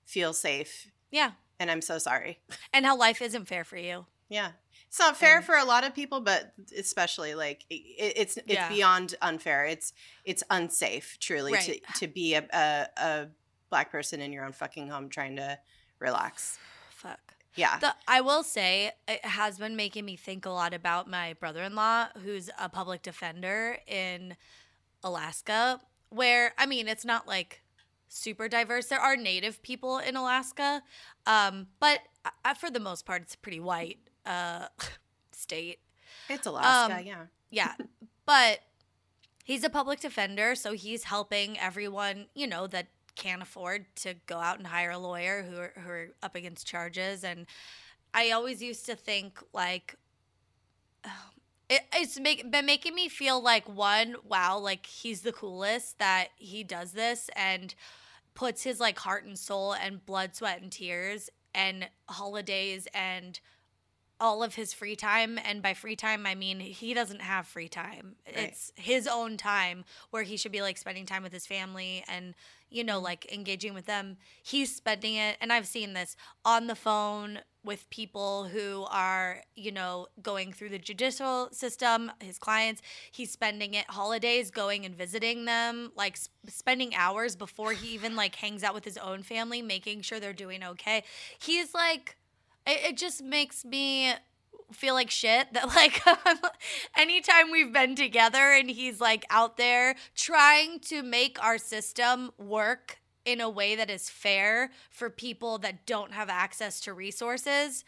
feel 0.06 0.34
safe. 0.34 0.88
yeah. 1.12 1.32
And 1.60 1.70
I'm 1.72 1.82
so 1.82 1.98
sorry. 2.00 2.40
And 2.74 2.86
how 2.86 2.98
life 2.98 3.22
isn't 3.22 3.46
fair 3.46 3.64
for 3.64 3.78
you. 3.78 4.06
Yeah. 4.30 4.52
It's 4.94 5.00
not 5.00 5.18
fair 5.18 5.38
And- 5.38 5.46
for 5.46 5.56
a 5.56 5.66
lot 5.66 5.84
of 5.84 5.96
people, 5.96 6.22
but 6.22 6.54
especially 6.78 7.34
like 7.34 7.66
it, 7.68 7.82
it's 8.16 8.38
it's 8.38 8.46
Yeah. 8.48 8.70
beyond 8.70 9.16
unfair. 9.24 9.66
It's 9.66 9.92
it's 10.24 10.44
unsafe, 10.52 11.18
truly, 11.20 11.54
Right. 11.54 11.84
to 11.96 12.00
to 12.02 12.08
be 12.08 12.36
a, 12.36 12.46
a 12.54 12.88
a 13.02 13.28
black 13.72 13.90
person 13.92 14.22
in 14.22 14.32
your 14.32 14.46
own 14.46 14.52
fucking 14.54 14.90
home 14.90 15.10
trying 15.10 15.36
to 15.38 15.58
relax. 15.98 16.60
Fuck. 16.92 17.34
Yeah, 17.56 17.80
The, 17.80 17.96
I 18.08 18.22
will 18.22 18.44
say 18.44 18.92
it 19.08 19.26
has 19.26 19.58
been 19.58 19.76
making 19.76 20.06
me 20.06 20.16
think 20.16 20.46
a 20.46 20.52
lot 20.52 20.76
about 20.76 21.10
my 21.10 21.34
brother-in-law 21.34 22.10
who's 22.24 22.52
a 22.60 22.70
public 22.70 23.02
defender 23.02 23.80
in 23.88 24.38
Alaska 25.04 25.82
where 26.10 26.54
I 26.58 26.68
mean 26.68 26.88
it's 26.88 27.06
not 27.06 27.28
like 27.28 27.64
super 28.10 28.48
diverse 28.48 28.88
there 28.88 29.00
are 29.00 29.16
native 29.18 29.62
people 29.64 29.98
in 29.98 30.16
Alaska 30.16 30.84
um, 31.26 31.68
but 31.80 32.00
uh, 32.46 32.54
for 32.54 32.70
the 32.70 32.80
most 32.80 33.06
part 33.08 33.24
it's 33.24 33.36
pretty 33.36 33.60
white 33.60 33.98
uh, 34.26 34.68
state 35.32 35.80
it's 36.30 36.46
Alaska. 36.46 36.96
um, 36.96 37.06
yeah, 37.06 37.26
yeah. 37.50 37.74
But 38.26 38.60
he's 39.44 39.66
a 39.66 39.70
public 39.70 40.00
defender, 40.00 40.56
so 40.56 40.72
he's 40.72 41.04
helping 41.04 41.60
everyone, 41.60 42.28
you 42.34 42.48
know, 42.48 42.68
that 42.68 42.88
can't 43.16 43.42
afford 43.42 43.86
to 43.98 44.16
go 44.28 44.38
out 44.38 44.60
and 44.60 44.68
hire 44.68 44.92
a 44.92 44.98
lawyer 44.98 45.44
who 45.44 45.58
are, 45.58 45.74
who 45.76 45.90
are 45.90 46.10
up 46.24 46.34
against 46.34 46.66
charges. 46.66 47.26
And 47.26 47.48
I 48.14 48.32
always 48.32 48.64
used 48.64 48.86
to 48.86 48.96
think, 48.96 49.40
like, 49.52 49.96
it, 51.70 51.82
it's 51.94 52.18
make, 52.18 52.50
been 52.50 52.66
making 52.66 52.96
me 52.96 53.10
feel 53.10 53.44
like, 53.44 53.68
one, 53.68 54.16
wow, 54.26 54.58
like 54.58 54.86
he's 54.86 55.20
the 55.20 55.34
coolest 55.34 56.00
that 56.00 56.30
he 56.38 56.64
does 56.64 56.94
this 56.94 57.30
and 57.36 57.76
puts 58.36 58.64
his 58.64 58.80
like 58.80 59.00
heart 59.00 59.26
and 59.26 59.38
soul 59.38 59.74
and 59.74 60.06
blood, 60.06 60.34
sweat, 60.34 60.62
and 60.62 60.72
tears 60.72 61.30
and 61.54 61.90
holidays 62.08 62.88
and 62.94 63.42
all 64.24 64.42
of 64.42 64.56
his 64.56 64.74
free 64.74 64.96
time 64.96 65.38
and 65.44 65.62
by 65.62 65.74
free 65.74 65.98
time 65.98 66.26
i 66.26 66.34
mean 66.34 66.62
he 66.62 66.94
doesn't 66.94 67.22
have 67.22 67.46
free 67.46 67.68
time. 67.68 68.16
Right. 68.26 68.46
it's 68.48 68.72
his 68.78 69.06
own 69.06 69.36
time 69.36 69.84
where 70.12 70.24
he 70.24 70.38
should 70.38 70.54
be 70.54 70.62
like 70.62 70.78
spending 70.78 71.06
time 71.06 71.24
with 71.24 71.34
his 71.34 71.46
family 71.46 72.06
and 72.08 72.34
you 72.70 72.86
know 72.86 73.00
like 73.00 73.32
engaging 73.32 73.74
with 73.74 73.86
them. 73.86 74.18
He's 74.42 74.74
spending 74.74 75.16
it 75.16 75.36
and 75.42 75.52
i've 75.52 75.68
seen 75.68 75.94
this 75.94 76.16
on 76.46 76.68
the 76.68 76.76
phone 76.76 77.40
with 77.66 77.90
people 77.90 78.46
who 78.46 78.86
are 78.90 79.42
you 79.56 79.72
know 79.74 80.08
going 80.22 80.54
through 80.54 80.70
the 80.70 80.80
judicial 80.80 81.50
system 81.52 82.10
his 82.22 82.40
clients. 82.40 82.82
He's 83.12 83.30
spending 83.30 83.74
it 83.74 83.90
holidays 83.90 84.52
going 84.52 84.86
and 84.86 84.96
visiting 84.96 85.44
them 85.44 85.92
like 85.98 86.14
s- 86.14 86.30
spending 86.48 86.96
hours 86.96 87.36
before 87.36 87.74
he 87.74 87.90
even 87.94 88.16
like 88.16 88.36
hangs 88.36 88.64
out 88.64 88.74
with 88.74 88.86
his 88.86 88.98
own 88.98 89.22
family 89.22 89.62
making 89.62 90.02
sure 90.02 90.22
they're 90.22 90.32
doing 90.32 90.64
okay. 90.64 91.04
He's 91.40 91.74
like 91.74 92.16
it, 92.66 92.92
it 92.92 92.98
just 92.98 93.24
makes 93.24 93.66
me 93.66 94.14
feel 94.72 94.94
like 94.94 95.10
shit 95.10 95.54
that 95.54 95.68
like 95.76 96.02
anytime 96.98 97.52
we've 97.52 97.74
been 97.74 97.96
together 97.96 98.52
and 98.52 98.70
he's 98.70 99.00
like 99.00 99.26
out 99.30 99.58
there 99.58 99.96
trying 100.16 100.80
to 100.80 101.04
make 101.04 101.44
our 101.44 101.58
system 101.58 102.32
work 102.38 103.00
in 103.26 103.40
a 103.40 103.50
way 103.50 103.74
that 103.74 103.90
is 103.90 104.10
fair 104.10 104.70
for 104.90 105.10
people 105.10 105.58
that 105.58 105.86
don't 105.86 106.12
have 106.12 106.30
access 106.30 106.82
to 106.82 106.94
resources 106.94 107.86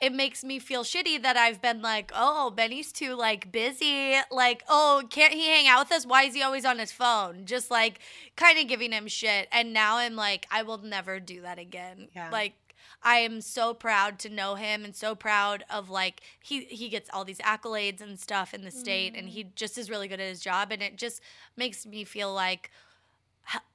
it 0.00 0.12
makes 0.12 0.42
me 0.42 0.58
feel 0.58 0.82
shitty 0.82 1.20
that 1.20 1.36
i've 1.36 1.60
been 1.60 1.82
like 1.82 2.10
oh 2.14 2.50
benny's 2.50 2.90
too 2.92 3.14
like 3.14 3.52
busy. 3.52 4.14
Like 4.30 4.62
oh 4.68 5.02
can't 5.10 5.34
he 5.34 5.46
hang 5.46 5.66
out 5.66 5.80
with 5.86 5.92
us? 5.92 6.06
Why 6.06 6.22
is 6.22 6.34
he 6.34 6.42
always 6.42 6.64
on 6.64 6.78
his 6.78 6.92
phone? 6.92 7.44
Just 7.44 7.70
like 7.70 7.98
kind 8.36 8.58
of 8.58 8.66
giving 8.66 8.92
him 8.92 9.08
shit. 9.08 9.48
And 9.52 9.72
now 9.72 9.96
i'm 9.96 10.16
like 10.16 10.46
i 10.50 10.62
will 10.62 10.78
never 10.78 11.20
do 11.20 11.42
that 11.42 11.58
again. 11.58 12.08
Yeah. 12.14 12.30
like 12.30 12.54
I 13.02 13.18
am 13.18 13.40
so 13.40 13.74
proud 13.74 14.18
to 14.20 14.28
know 14.28 14.56
him 14.56 14.84
and 14.84 14.94
so 14.94 15.14
proud 15.14 15.64
of 15.70 15.88
like 15.88 16.22
he 16.42 16.64
he 16.64 16.88
gets 16.88 17.08
all 17.12 17.24
these 17.24 17.38
accolades 17.38 18.00
and 18.00 18.18
stuff 18.18 18.52
in 18.52 18.64
the 18.64 18.70
state 18.70 19.14
and 19.16 19.28
he 19.28 19.44
just 19.54 19.78
is 19.78 19.88
really 19.88 20.08
good 20.08 20.20
at 20.20 20.28
his 20.28 20.40
job 20.40 20.72
and 20.72 20.82
it 20.82 20.96
just 20.96 21.20
makes 21.56 21.86
me 21.86 22.04
feel 22.04 22.32
like 22.32 22.70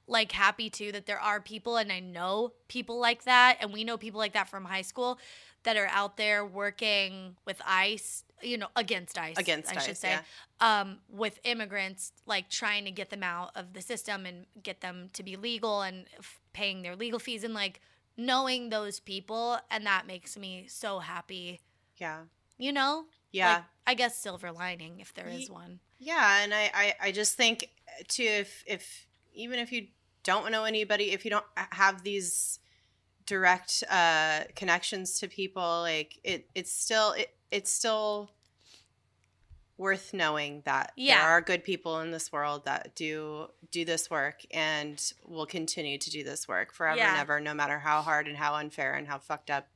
like 0.06 0.32
happy 0.32 0.68
too 0.68 0.92
that 0.92 1.06
there 1.06 1.18
are 1.18 1.40
people 1.40 1.76
and 1.76 1.90
I 1.90 2.00
know 2.00 2.52
people 2.68 2.98
like 2.98 3.24
that 3.24 3.58
and 3.60 3.72
we 3.72 3.84
know 3.84 3.96
people 3.96 4.18
like 4.18 4.34
that 4.34 4.48
from 4.48 4.64
high 4.64 4.82
school 4.82 5.18
that 5.64 5.76
are 5.76 5.88
out 5.88 6.16
there 6.16 6.44
working 6.44 7.36
with 7.46 7.60
ICE, 7.66 8.24
you 8.42 8.58
know, 8.58 8.68
against 8.76 9.18
ICE, 9.18 9.36
Against 9.38 9.74
I 9.74 9.80
should 9.80 9.96
say, 9.96 10.18
yeah. 10.60 10.80
um, 10.80 10.98
with 11.08 11.40
immigrants, 11.44 12.12
like 12.26 12.50
trying 12.50 12.84
to 12.84 12.90
get 12.90 13.10
them 13.10 13.22
out 13.22 13.50
of 13.56 13.72
the 13.72 13.80
system 13.80 14.26
and 14.26 14.44
get 14.62 14.82
them 14.82 15.08
to 15.14 15.22
be 15.22 15.36
legal 15.36 15.80
and 15.80 16.04
f- 16.18 16.38
paying 16.52 16.82
their 16.82 16.94
legal 16.94 17.18
fees 17.18 17.44
and 17.44 17.54
like 17.54 17.80
knowing 18.16 18.70
those 18.70 19.00
people, 19.00 19.58
and 19.70 19.86
that 19.86 20.06
makes 20.06 20.36
me 20.36 20.66
so 20.68 20.98
happy. 21.00 21.60
yeah, 21.96 22.22
You 22.58 22.72
know, 22.72 23.06
yeah. 23.32 23.54
Like, 23.54 23.64
I 23.86 23.94
guess 23.94 24.16
silver 24.16 24.52
lining 24.52 25.00
if 25.00 25.12
there 25.12 25.28
is 25.28 25.50
one. 25.50 25.80
Yeah, 25.98 26.42
and 26.42 26.54
I, 26.54 26.70
I, 26.74 26.94
I 27.02 27.12
just 27.12 27.36
think 27.36 27.70
too 28.08 28.22
if 28.22 28.64
if 28.66 29.06
even 29.34 29.58
if 29.58 29.72
you 29.72 29.88
don't 30.22 30.50
know 30.50 30.64
anybody, 30.64 31.12
if 31.12 31.24
you 31.24 31.30
don't 31.30 31.44
have 31.56 32.02
these 32.02 32.60
direct 33.26 33.82
uh, 33.90 34.40
connections 34.54 35.18
to 35.20 35.28
people, 35.28 35.80
like 35.82 36.18
it, 36.24 36.48
it's 36.54 36.72
still 36.72 37.12
it, 37.12 37.34
it's 37.50 37.70
still 37.70 38.30
worth 39.76 40.14
knowing 40.14 40.62
that 40.64 40.92
Yeah. 40.96 41.18
there 41.20 41.30
are 41.30 41.40
good 41.40 41.64
people 41.64 41.98
in 42.00 42.10
this 42.12 42.30
world 42.32 42.64
that 42.64 42.94
do 42.94 43.48
do 43.70 43.84
this 43.84 44.08
work 44.08 44.42
and 44.52 45.00
will 45.26 45.46
continue 45.46 45.98
to 45.98 46.10
do 46.10 46.22
this 46.22 46.46
work 46.46 46.72
forever 46.72 47.00
and 47.00 47.18
ever, 47.18 47.40
no 47.40 47.54
matter 47.54 47.80
how 47.80 48.02
hard 48.02 48.28
and 48.28 48.36
how 48.36 48.54
unfair 48.54 48.94
and 48.94 49.08
how 49.08 49.18
fucked 49.18 49.50
up 49.50 49.68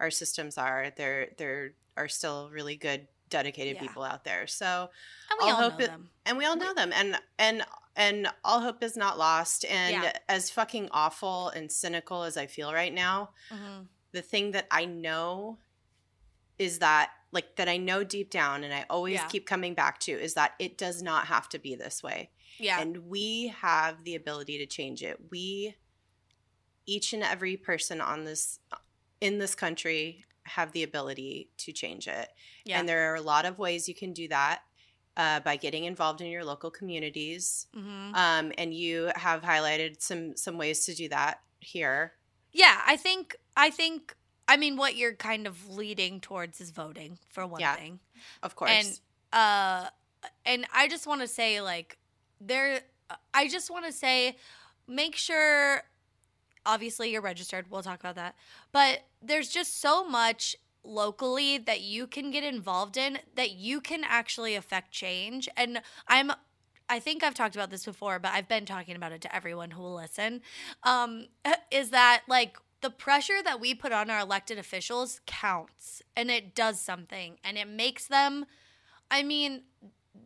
our 0.00 0.10
systems 0.10 0.58
are. 0.58 0.90
There 0.96 1.28
there 1.38 1.74
are 1.96 2.08
still 2.08 2.50
really 2.50 2.74
good, 2.74 3.06
dedicated 3.30 3.76
Yeah. 3.76 3.82
people 3.82 4.02
out 4.02 4.24
there. 4.24 4.48
So 4.48 4.90
And 5.30 5.38
we 5.40 5.48
I'll 5.50 5.54
all 5.56 5.62
hope 5.70 5.78
know 5.78 5.84
it- 5.84 5.88
them. 5.88 6.10
and 6.26 6.36
we 6.38 6.44
all 6.44 6.56
know 6.56 6.74
them 6.74 6.92
and 6.92 7.16
and 7.38 7.64
and 7.96 8.26
all 8.44 8.60
hope 8.60 8.82
is 8.82 8.96
not 8.96 9.18
lost 9.18 9.64
and 9.66 10.02
Yeah. 10.02 10.18
as 10.28 10.50
fucking 10.50 10.88
awful 10.90 11.50
and 11.50 11.70
cynical 11.70 12.24
as 12.24 12.36
i 12.36 12.44
feel 12.48 12.72
right 12.74 12.92
now 12.92 13.30
Mhm. 13.50 13.86
the 14.10 14.20
thing 14.22 14.50
that 14.50 14.66
i 14.72 14.84
know 14.84 15.58
is 16.58 16.78
that 16.78 17.10
like 17.32 17.56
that 17.56 17.68
i 17.68 17.76
know 17.76 18.04
deep 18.04 18.30
down 18.30 18.62
and 18.64 18.72
i 18.72 18.84
always 18.88 19.14
Yeah. 19.14 19.26
keep 19.28 19.46
coming 19.46 19.74
back 19.74 19.98
to 20.00 20.12
is 20.12 20.34
that 20.34 20.52
it 20.58 20.78
does 20.78 21.02
not 21.02 21.26
have 21.26 21.48
to 21.50 21.58
be 21.58 21.74
this 21.74 22.02
way 22.02 22.30
Yeah. 22.58 22.80
and 22.80 23.08
we 23.08 23.48
have 23.60 24.04
the 24.04 24.14
ability 24.14 24.58
to 24.58 24.66
change 24.66 25.02
it 25.02 25.18
we 25.30 25.74
each 26.86 27.12
and 27.12 27.22
every 27.22 27.56
person 27.56 28.00
on 28.00 28.24
this 28.24 28.58
in 29.20 29.38
this 29.38 29.54
country 29.54 30.24
have 30.44 30.72
the 30.72 30.82
ability 30.82 31.50
to 31.56 31.72
change 31.72 32.06
it 32.06 32.28
yeah. 32.64 32.78
and 32.78 32.88
there 32.88 33.10
are 33.10 33.16
a 33.16 33.22
lot 33.22 33.46
of 33.46 33.58
ways 33.58 33.88
you 33.88 33.94
can 33.94 34.12
do 34.12 34.28
that 34.28 34.60
uh, 35.16 35.38
by 35.40 35.54
getting 35.56 35.84
involved 35.84 36.20
in 36.20 36.26
your 36.26 36.44
local 36.44 36.70
communities. 36.72 37.68
hmm 37.72 38.12
Um, 38.14 38.52
and 38.58 38.74
you 38.74 39.12
have 39.14 39.42
highlighted 39.42 40.02
some 40.02 40.36
some 40.36 40.58
ways 40.58 40.84
to 40.86 40.94
do 40.94 41.08
that 41.08 41.40
here. 41.60 42.14
Yeah, 42.52 42.80
I 42.84 42.96
think 42.96 43.36
I 43.56 43.70
think 43.70 44.16
I 44.48 44.56
mean 44.56 44.76
what 44.76 44.96
you're 44.96 45.14
kind 45.14 45.46
of 45.46 45.70
leading 45.70 46.20
towards 46.20 46.60
is 46.60 46.70
voting 46.70 47.18
for 47.28 47.46
one 47.46 47.60
Yeah, 47.60 47.74
thing. 47.76 48.00
Of 48.42 48.56
course. 48.56 48.70
And 48.70 48.98
uh 49.32 49.88
and 50.44 50.66
I 50.74 50.88
just 50.88 51.06
want 51.06 51.20
to 51.20 51.28
say 51.28 51.60
like 51.60 51.98
there 52.40 52.80
I 53.32 53.48
just 53.48 53.70
want 53.70 53.84
to 53.86 53.92
say 53.92 54.36
make 54.86 55.16
sure 55.16 55.82
obviously 56.66 57.10
you're 57.10 57.22
registered. 57.22 57.70
We'll 57.70 57.82
talk 57.82 58.00
about 58.00 58.16
that. 58.16 58.36
But 58.72 59.00
there's 59.22 59.48
just 59.48 59.80
so 59.80 60.06
much 60.08 60.56
locally 60.82 61.56
that 61.58 61.80
you 61.80 62.06
can 62.06 62.30
get 62.30 62.44
involved 62.44 62.96
in 62.96 63.18
that 63.36 63.52
you 63.52 63.80
can 63.80 64.02
actually 64.04 64.54
affect 64.54 64.90
change 64.92 65.48
and 65.56 65.80
I'm 66.08 66.32
I 66.86 67.00
think 67.00 67.24
I've 67.24 67.34
talked 67.34 67.54
about 67.54 67.70
this 67.70 67.86
before, 67.86 68.18
but 68.18 68.32
I've 68.32 68.46
been 68.46 68.66
talking 68.66 68.94
about 68.94 69.10
it 69.10 69.22
to 69.22 69.34
everyone 69.34 69.70
who 69.70 69.80
will 69.80 69.94
listen. 69.94 70.42
Um, 70.82 71.28
is 71.70 71.90
that 71.90 72.24
like 72.28 72.58
the 72.84 72.90
pressure 72.90 73.42
that 73.42 73.60
we 73.60 73.74
put 73.74 73.92
on 73.92 74.10
our 74.10 74.20
elected 74.20 74.58
officials 74.58 75.22
counts 75.24 76.02
and 76.14 76.30
it 76.30 76.54
does 76.54 76.78
something 76.78 77.38
and 77.42 77.56
it 77.56 77.66
makes 77.66 78.06
them, 78.06 78.44
I 79.10 79.22
mean, 79.22 79.62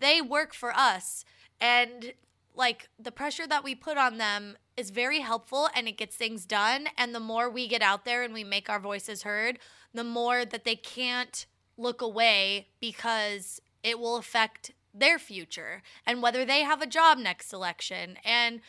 they 0.01 0.21
work 0.21 0.53
for 0.53 0.73
us 0.77 1.25
and 1.61 2.15
like 2.57 2.89
the 2.99 3.13
pressure 3.13 3.47
that 3.47 3.63
we 3.63 3.77
put 3.77 3.97
on 3.97 4.19
them 4.19 4.57
is 4.77 4.91
very 4.91 5.21
helpful 5.21 5.69
and 5.73 5.87
it 5.87 5.97
gets 5.97 6.17
things 6.17 6.45
done. 6.45 6.89
And 6.99 7.15
the 7.15 7.21
more 7.21 7.49
we 7.49 7.69
get 7.69 7.81
out 7.81 8.05
there 8.05 8.25
and 8.25 8.35
we 8.35 8.43
make 8.43 8.69
our 8.69 8.81
voices 8.81 9.23
heard, 9.23 9.61
the 9.95 10.03
more 10.03 10.45
that 10.45 10.65
they 10.65 10.75
can't 10.75 11.47
look 11.77 12.03
away 12.03 12.67
because 12.81 13.63
it 13.85 14.01
will 14.01 14.17
affect 14.17 14.73
their 14.93 15.21
future 15.21 15.85
and 16.05 16.23
whether 16.23 16.45
they 16.45 16.63
have 16.65 16.83
a 16.83 16.87
job 16.89 17.19
next 17.19 17.53
election 17.53 18.17
and 18.25 18.61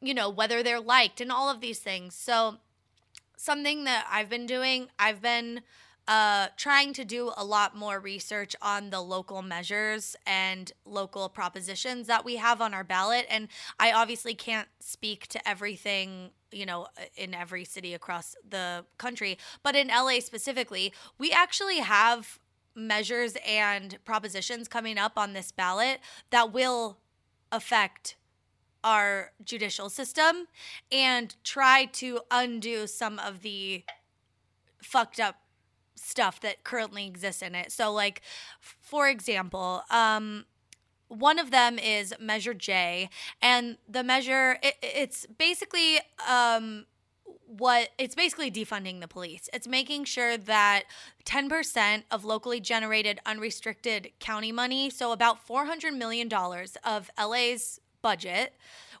you 0.00 0.14
know 0.14 0.30
whether 0.30 0.62
they're 0.62 0.80
liked 0.80 1.20
and 1.20 1.30
all 1.30 1.50
of 1.50 1.60
these 1.60 1.80
things 1.80 2.14
so 2.14 2.56
something 3.38 3.84
that 3.84 4.06
i've 4.10 4.28
been 4.28 4.46
doing 4.46 4.88
i've 4.98 5.22
been 5.22 5.60
uh, 6.08 6.46
trying 6.56 6.94
to 6.94 7.04
do 7.04 7.30
a 7.36 7.44
lot 7.44 7.76
more 7.76 8.00
research 8.00 8.56
on 8.62 8.88
the 8.88 8.98
local 8.98 9.42
measures 9.42 10.16
and 10.26 10.72
local 10.86 11.28
propositions 11.28 12.06
that 12.06 12.24
we 12.24 12.36
have 12.36 12.62
on 12.62 12.72
our 12.72 12.82
ballot 12.82 13.26
and 13.28 13.48
i 13.78 13.92
obviously 13.92 14.34
can't 14.34 14.68
speak 14.80 15.26
to 15.26 15.46
everything 15.46 16.30
you 16.50 16.64
know 16.64 16.86
in 17.16 17.34
every 17.34 17.64
city 17.64 17.92
across 17.92 18.34
the 18.48 18.84
country 18.96 19.36
but 19.62 19.76
in 19.76 19.88
la 19.88 20.18
specifically 20.20 20.92
we 21.18 21.30
actually 21.30 21.78
have 21.78 22.38
measures 22.74 23.36
and 23.46 23.98
propositions 24.04 24.66
coming 24.66 24.96
up 24.96 25.18
on 25.18 25.34
this 25.34 25.52
ballot 25.52 25.98
that 26.30 26.52
will 26.52 26.96
affect 27.52 28.16
our 28.84 29.32
judicial 29.44 29.88
system 29.90 30.46
and 30.92 31.34
try 31.44 31.86
to 31.86 32.20
undo 32.30 32.86
some 32.86 33.18
of 33.18 33.42
the 33.42 33.84
fucked 34.82 35.20
up 35.20 35.36
stuff 35.96 36.40
that 36.40 36.64
currently 36.64 37.06
exists 37.06 37.42
in 37.42 37.54
it. 37.54 37.72
So 37.72 37.92
like 37.92 38.22
for 38.60 39.08
example, 39.08 39.82
um 39.90 40.44
one 41.08 41.38
of 41.38 41.50
them 41.50 41.78
is 41.78 42.14
measure 42.20 42.54
J 42.54 43.08
and 43.40 43.78
the 43.88 44.04
measure 44.04 44.58
it, 44.62 44.76
it's 44.82 45.26
basically 45.26 45.98
um 46.28 46.86
what 47.46 47.88
it's 47.98 48.14
basically 48.14 48.50
defunding 48.50 49.00
the 49.00 49.08
police. 49.08 49.48
It's 49.52 49.66
making 49.66 50.04
sure 50.04 50.36
that 50.36 50.84
10% 51.24 52.04
of 52.10 52.24
locally 52.24 52.60
generated 52.60 53.20
unrestricted 53.24 54.10
county 54.20 54.52
money, 54.52 54.90
so 54.90 55.12
about 55.12 55.46
$400 55.46 55.96
million 55.96 56.28
of 56.84 57.10
LA's 57.18 57.80
budget, 58.02 58.54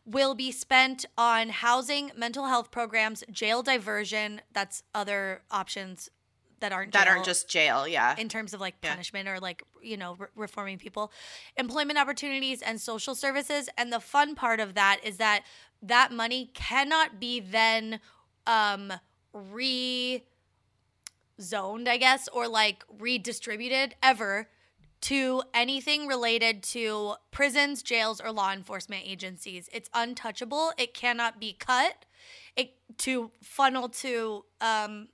will 0.04 0.34
be 0.34 0.50
spent 0.50 1.04
on 1.16 1.48
housing, 1.50 2.10
mental 2.16 2.46
health 2.46 2.70
programs, 2.70 3.22
jail 3.30 3.62
diversion, 3.62 4.40
that's 4.52 4.82
other 4.94 5.42
options 5.50 6.08
that 6.60 6.72
aren't 6.72 6.92
that 6.92 7.04
jail 7.04 7.12
aren't 7.12 7.24
just 7.24 7.48
jail. 7.48 7.86
Yeah. 7.86 8.16
in 8.18 8.28
terms 8.28 8.52
of 8.52 8.60
like 8.60 8.74
Yeah. 8.82 8.90
punishment 8.90 9.28
or 9.28 9.38
like 9.38 9.62
you 9.80 9.96
know 9.96 10.16
re- 10.18 10.26
reforming 10.34 10.76
people 10.78 11.12
employment 11.56 12.00
opportunities 12.00 12.62
and 12.62 12.80
social 12.80 13.14
services 13.14 13.68
and 13.78 13.92
the 13.92 14.00
fun 14.00 14.34
part 14.34 14.58
of 14.58 14.74
that 14.74 14.98
is 15.04 15.18
that 15.18 15.44
that 15.82 16.10
money 16.10 16.50
cannot 16.54 17.20
be 17.20 17.38
then 17.38 18.00
um 18.48 18.92
re 19.32 20.24
zoned 21.40 21.88
i 21.88 21.96
guess 21.96 22.26
or 22.32 22.48
like 22.48 22.82
redistributed 22.98 23.94
ever 24.02 24.48
to 25.00 25.42
anything 25.54 26.06
related 26.06 26.62
to 26.62 27.14
prisons 27.30 27.82
jails 27.82 28.20
or 28.20 28.32
law 28.32 28.52
enforcement 28.52 29.02
agencies 29.04 29.68
it's 29.72 29.88
untouchable 29.94 30.72
it 30.78 30.92
cannot 30.94 31.38
be 31.38 31.52
cut 31.52 32.04
it 32.56 32.74
to 32.96 33.30
funnel 33.42 33.88
to 33.88 34.44
um 34.60 35.08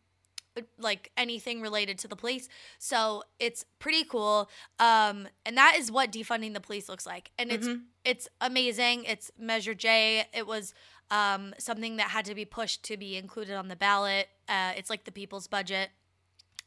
like 0.78 1.10
anything 1.16 1.60
related 1.60 1.98
to 1.98 2.06
the 2.06 2.14
police. 2.14 2.48
So 2.78 3.24
it's 3.40 3.64
pretty 3.80 4.04
cool. 4.04 4.48
Um, 4.78 5.26
and 5.44 5.56
that 5.56 5.74
is 5.76 5.90
what 5.90 6.12
defunding 6.12 6.54
the 6.54 6.60
police 6.60 6.88
looks 6.88 7.04
like. 7.06 7.32
And 7.36 7.50
it's 7.50 7.66
Mhm. 7.66 7.82
it's 8.04 8.28
amazing. 8.40 9.02
It's 9.04 9.32
Measure 9.36 9.74
J. 9.74 10.28
It 10.32 10.46
was 10.46 10.72
um, 11.10 11.54
something 11.58 11.96
that 11.96 12.10
had 12.10 12.24
to 12.26 12.34
be 12.36 12.44
pushed 12.44 12.84
to 12.84 12.96
be 12.96 13.16
included 13.16 13.56
on 13.56 13.66
the 13.66 13.74
ballot. 13.74 14.28
Uh, 14.48 14.72
it's 14.76 14.88
like 14.88 15.02
the 15.04 15.12
people's 15.12 15.48
budget. 15.48 15.90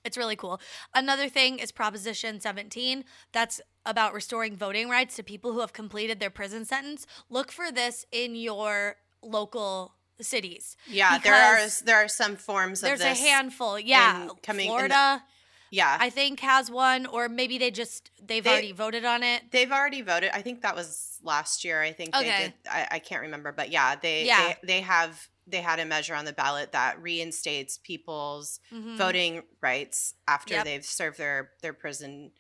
It's 0.04 0.18
really 0.18 0.36
cool. 0.36 0.62
Another 0.94 1.28
thing 1.30 1.60
is 1.60 1.72
Proposition 1.72 2.40
17. 2.40 3.04
That's 3.34 3.60
about 3.86 4.14
restoring 4.14 4.56
voting 4.56 4.90
rights 4.90 5.16
to 5.18 5.24
people 5.24 5.54
who 5.54 5.60
have 5.60 5.74
completed 5.74 6.20
their 6.20 6.30
prison 6.30 6.66
sentence. 6.66 7.06
Look 7.30 7.52
for 7.52 7.72
this 7.72 8.06
in 8.12 8.36
your 8.36 8.98
local 9.22 9.96
cities. 10.22 10.78
Yeah. 10.88 11.18
There 11.20 11.34
are 11.34 11.68
there 11.84 11.98
are 11.98 12.08
some 12.08 12.36
forms 12.36 12.82
of 12.84 12.90
this. 12.90 13.00
There's 13.02 13.20
a 13.20 13.22
handful. 13.22 13.80
Yeah. 13.80 14.24
in- 14.24 14.30
coming 14.42 14.66
in 14.68 14.72
the- 14.72 14.78
Florida, 14.78 15.24
Yeah. 15.70 15.98
I 16.00 16.10
think, 16.10 16.40
has 16.40 16.72
one, 16.72 17.06
or 17.06 17.28
maybe 17.28 17.58
they 17.58 17.70
just, 17.72 18.10
they've 18.22 18.44
They- 18.44 18.50
already 18.50 18.72
voted 18.72 19.04
on 19.06 19.22
it. 19.24 19.52
They've 19.52 19.72
already 19.72 20.02
voted. 20.02 20.32
I 20.34 20.42
think 20.42 20.62
that 20.62 20.76
was 20.76 21.20
last 21.22 21.64
year. 21.66 21.82
I 21.82 21.92
think 21.92 22.14
they 22.14 22.20
Okay. 22.20 22.44
did. 22.46 22.54
I, 22.72 22.88
I 22.92 23.00
can't 23.00 23.22
remember, 23.22 23.52
but 23.52 23.70
yeah, 23.70 23.96
they, 23.96 24.26
Yeah. 24.26 24.54
they 24.62 24.68
they 24.76 24.82
have 24.82 25.28
they 25.48 25.62
had 25.62 25.80
a 25.80 25.86
measure 25.86 26.14
on 26.14 26.26
the 26.26 26.34
ballot 26.34 26.74
that 26.74 27.02
reinstates 27.02 27.78
people's 27.78 28.60
Mhm. 28.72 28.98
voting 28.98 29.44
rights 29.62 30.14
after 30.28 30.54
Yep. 30.56 30.66
they've 30.66 30.86
served 30.86 31.18
their 31.18 31.54
their 31.62 31.74
prison 31.74 32.32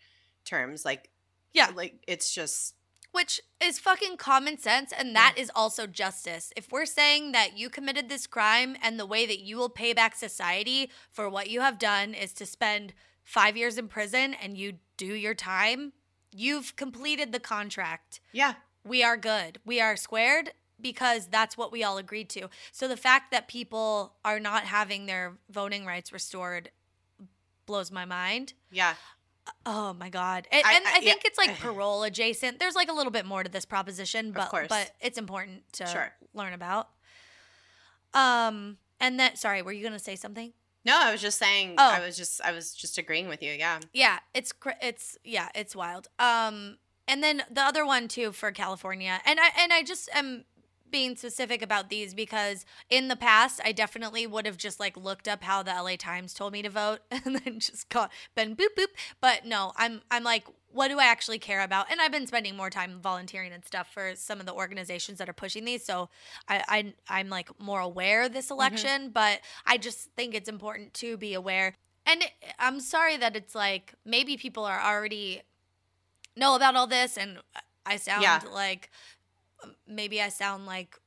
terms. 0.44 0.84
Like 0.86 1.10
Yeah. 1.54 1.72
like 1.74 2.04
it's 2.08 2.34
just 2.34 2.76
Which 3.12 3.40
is 3.60 3.80
fucking 3.80 4.18
common 4.18 4.60
sense, 4.60 4.92
and 4.92 5.16
that 5.16 5.34
is 5.38 5.50
also 5.56 5.88
justice. 5.88 6.52
If 6.56 6.72
we're 6.72 6.86
saying 6.86 7.32
that 7.32 7.58
you 7.58 7.70
committed 7.70 8.10
this 8.10 8.28
crime 8.28 8.78
and 8.82 9.00
the 9.00 9.08
way 9.08 9.26
that 9.26 9.40
you 9.40 9.58
will 9.58 9.70
pay 9.70 9.94
back 9.94 10.14
society 10.16 10.92
for 11.10 11.28
what 11.30 11.50
you 11.50 11.62
have 11.62 11.80
done 11.80 12.14
is 12.14 12.32
to 12.34 12.46
spend 12.46 12.94
five 13.24 13.58
years 13.58 13.78
in 13.78 13.88
prison 13.88 14.34
and 14.36 14.56
you 14.58 14.80
do 14.98 15.14
your 15.16 15.34
time, 15.34 15.94
you've 16.32 16.76
completed 16.76 17.32
the 17.32 17.40
contract. 17.40 18.20
yeah. 18.34 18.56
we 18.84 19.04
are 19.04 19.18
good. 19.18 19.60
We 19.66 19.82
are 19.82 19.96
squared 19.98 20.54
because 20.82 21.28
that's 21.28 21.58
what 21.58 21.72
we 21.72 21.84
all 21.84 21.98
agreed 21.98 22.30
to. 22.30 22.50
So 22.72 22.88
the 22.88 22.98
fact 22.98 23.32
that 23.32 23.48
people 23.48 24.14
are 24.24 24.40
not 24.40 24.64
having 24.64 25.06
their 25.06 25.34
voting 25.50 25.86
rights 25.86 26.12
restored 26.14 26.70
blows 27.66 27.92
my 27.92 28.06
mind. 28.06 28.54
Yeah. 28.72 28.94
Oh 29.66 29.94
my 29.94 30.10
god. 30.10 30.48
And 30.52 30.62
I- 30.66 30.74
and 30.76 30.86
I, 30.86 30.90
I- 30.90 30.94
yeah. 30.96 31.12
think 31.12 31.24
it's 31.26 31.38
like 31.38 31.58
parole 31.60 32.04
adjacent. 32.04 32.60
There's 32.60 32.76
like 32.76 32.90
a 32.90 32.94
little 32.94 33.12
bit 33.12 33.26
more 33.26 33.44
to 33.44 33.50
this 33.50 33.66
proposition, 33.66 34.32
but 34.32 34.52
but 34.70 34.92
it's 35.02 35.18
important 35.18 35.64
to 35.74 35.86
Sure. 35.88 36.14
learn 36.34 36.54
about. 36.54 36.90
Um 38.14 38.78
and 39.00 39.20
then 39.20 39.36
sorry, 39.36 39.62
were 39.62 39.72
you 39.72 39.82
going 39.82 39.94
to 39.94 40.00
say 40.00 40.16
something? 40.16 40.54
No, 40.86 40.98
I 41.00 41.12
was 41.12 41.22
just 41.22 41.38
saying 41.38 41.76
Oh. 41.78 41.92
I 41.92 42.00
was 42.06 42.18
just 42.18 42.42
I 42.44 42.52
was 42.52 42.74
just 42.74 42.98
agreeing 42.98 43.28
with 43.28 43.44
you. 43.44 43.52
Yeah. 43.52 43.80
Yeah, 43.94 44.20
it's 44.34 44.54
it's 44.82 45.18
yeah, 45.24 45.50
it's 45.54 45.76
wild. 45.76 46.08
Um, 46.18 46.78
and 47.08 47.22
then 47.24 47.44
the 47.52 47.62
other 47.62 47.86
one 47.86 48.08
too 48.08 48.32
for 48.32 48.52
California, 48.52 49.20
and 49.26 49.40
I 49.40 49.50
and 49.60 49.72
I 49.74 49.84
just 49.84 50.10
am 50.14 50.46
being 50.92 51.16
specific 51.16 51.62
about 51.62 51.90
these 51.90 52.14
because 52.14 52.66
in 52.90 53.08
the 53.08 53.16
past 53.16 53.60
I 53.64 53.72
definitely 53.72 54.28
would 54.28 54.46
have 54.46 54.58
just 54.58 54.80
like 54.80 54.98
looked 54.98 55.28
up 55.28 55.44
how 55.44 55.64
the 55.64 55.72
LA 55.72 55.96
Times 55.98 56.34
told 56.34 56.54
me 56.54 56.62
to 56.62 56.70
vote 56.70 57.00
and 57.12 57.36
then 57.38 57.60
just 57.60 57.90
got 57.90 58.12
been 58.36 58.56
boop 58.56 58.76
boop. 58.78 58.88
But 59.22 59.46
no, 59.46 59.74
I'm 59.76 60.02
I'm 60.12 60.24
like, 60.24 60.48
what 60.72 60.90
do 60.90 61.00
I 61.00 61.06
actually 61.06 61.40
care 61.40 61.62
about? 61.62 61.92
And 61.92 62.00
I've 62.02 62.12
been 62.12 62.28
spending 62.28 62.56
more 62.56 62.70
time 62.70 63.00
volunteering 63.02 63.52
and 63.52 63.66
stuff 63.66 63.92
for 63.92 64.14
some 64.16 64.40
of 64.40 64.46
the 64.46 64.54
organizations 64.54 65.18
that 65.20 65.30
are 65.30 65.34
pushing 65.34 65.66
these, 65.66 65.84
so 65.84 66.10
I, 66.48 66.64
I 66.68 67.20
I'm 67.20 67.30
like 67.30 67.50
more 67.60 67.80
aware 67.80 68.24
of 68.24 68.34
this 68.34 68.46
mm-hmm. 68.46 68.54
election, 68.54 69.10
but 69.10 69.40
I 69.66 69.78
just 69.78 70.12
think 70.16 70.36
it's 70.36 70.50
important 70.50 70.94
to 70.96 71.18
be 71.18 71.34
aware. 71.34 71.76
And 72.06 72.22
it, 72.22 72.32
I'm 72.60 72.80
sorry 72.80 73.18
that 73.18 73.36
it's 73.36 73.56
like 73.56 73.94
maybe 74.06 74.38
people 74.38 74.66
are 74.66 74.80
already 74.80 75.42
know 76.36 76.56
about 76.56 76.76
all 76.76 76.88
this, 76.88 77.18
and 77.18 77.40
I 77.86 77.98
sound 77.98 78.22
Yeah. 78.22 78.42
like 78.52 78.92
maybe 79.88 80.22
I 80.22 80.30
sound 80.30 80.66
like 80.66 81.00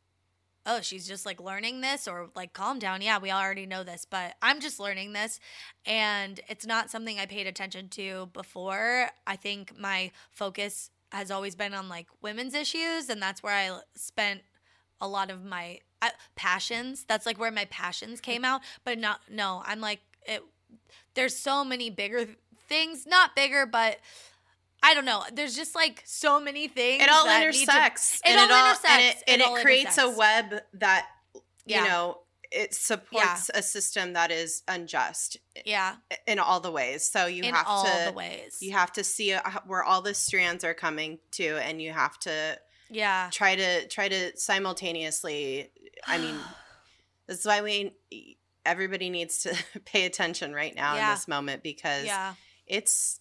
oh 0.66 0.80
she's 0.80 1.06
just 1.06 1.24
like 1.24 1.40
learning 1.40 1.80
this 1.80 2.06
or 2.06 2.28
like 2.34 2.52
calm 2.52 2.78
down. 2.78 3.00
Yeah 3.02 3.18
we 3.18 3.30
already 3.30 3.66
know 3.66 3.82
this 3.82 4.04
but 4.08 4.34
i'm 4.42 4.60
just 4.60 4.78
learning 4.78 5.12
this 5.12 5.40
and 5.86 6.40
it's 6.48 6.66
not 6.66 6.90
something 6.90 7.18
i 7.18 7.26
paid 7.26 7.46
attention 7.46 7.88
to 7.88 8.28
before. 8.32 9.08
I 9.26 9.36
think 9.36 9.78
my 9.78 10.10
focus 10.30 10.90
has 11.12 11.30
always 11.30 11.54
been 11.54 11.74
on 11.74 11.88
like 11.88 12.06
women's 12.22 12.54
issues 12.54 13.08
and 13.08 13.20
that's 13.20 13.42
where 13.42 13.54
i 13.54 13.78
spent 13.94 14.42
a 15.00 15.08
lot 15.08 15.30
of 15.30 15.44
my 15.44 15.78
uh, 16.02 16.10
passions. 16.36 17.04
That's 17.08 17.24
like 17.26 17.38
where 17.38 17.50
my 17.50 17.64
passions 17.66 18.20
came 18.20 18.44
out 18.44 18.60
but 18.84 18.98
not 18.98 19.20
no 19.30 19.62
i'm 19.64 19.80
like 19.80 20.00
it 20.26 20.42
there's 21.14 21.36
so 21.36 21.64
many 21.64 21.90
bigger 21.90 22.26
things 22.68 23.06
not 23.06 23.34
bigger 23.34 23.66
but 23.66 23.98
I 24.82 24.94
don't 24.94 25.04
know. 25.04 25.22
There's 25.32 25.54
just 25.56 25.74
like 25.74 26.02
so 26.06 26.40
many 26.40 26.66
things. 26.68 27.02
It 27.02 27.08
all 27.10 27.24
that 27.26 27.40
need 27.46 27.52
to- 27.52 27.60
intersects. 27.62 28.20
It 28.24 28.30
and 28.30 28.38
all 28.40 28.46
it 28.46 28.52
all 28.52 28.66
intersects. 28.70 28.86
and 28.88 29.02
it, 29.02 29.22
and 29.28 29.40
It 29.42 29.58
it, 29.58 29.62
creates 29.62 29.98
a 29.98 30.08
web 30.10 30.60
that 30.74 31.06
Yeah. 31.66 31.82
you 31.84 31.88
know 31.88 32.18
it 32.50 32.74
supports 32.74 33.48
a 33.54 33.62
system 33.62 34.14
that 34.14 34.32
is 34.32 34.62
unjust 34.66 35.36
yeah, 35.64 35.94
in 36.26 36.40
all 36.40 36.58
the 36.58 36.70
ways. 36.72 37.08
So 37.08 37.26
you 37.26 37.44
in 37.44 37.54
have 37.54 37.64
all 37.68 37.84
to 37.84 38.04
the 38.06 38.12
ways. 38.12 38.58
you 38.60 38.72
have 38.72 38.90
to 38.94 39.04
see 39.04 39.32
uh, 39.34 39.42
where 39.66 39.84
all 39.84 40.02
the 40.02 40.14
strands 40.14 40.64
are 40.64 40.74
coming 40.74 41.20
to 41.32 41.58
and 41.58 41.80
you 41.80 41.92
have 41.92 42.18
to 42.20 42.58
yeah. 42.88 43.28
try 43.30 43.54
to 43.54 43.86
try 43.86 44.08
to 44.08 44.36
simultaneously 44.36 45.70
i 46.08 46.18
mean 46.18 46.34
this 47.28 47.38
is 47.40 47.46
why 47.46 47.62
we 47.62 47.94
everybody 48.66 49.10
needs 49.10 49.42
to 49.42 49.54
pay 49.84 50.04
attention 50.06 50.52
right 50.52 50.74
now 50.74 50.94
Yeah. 50.96 51.10
in 51.10 51.14
this 51.14 51.28
moment 51.28 51.62
because 51.62 52.04
yeah. 52.06 52.34
it's 52.66 53.20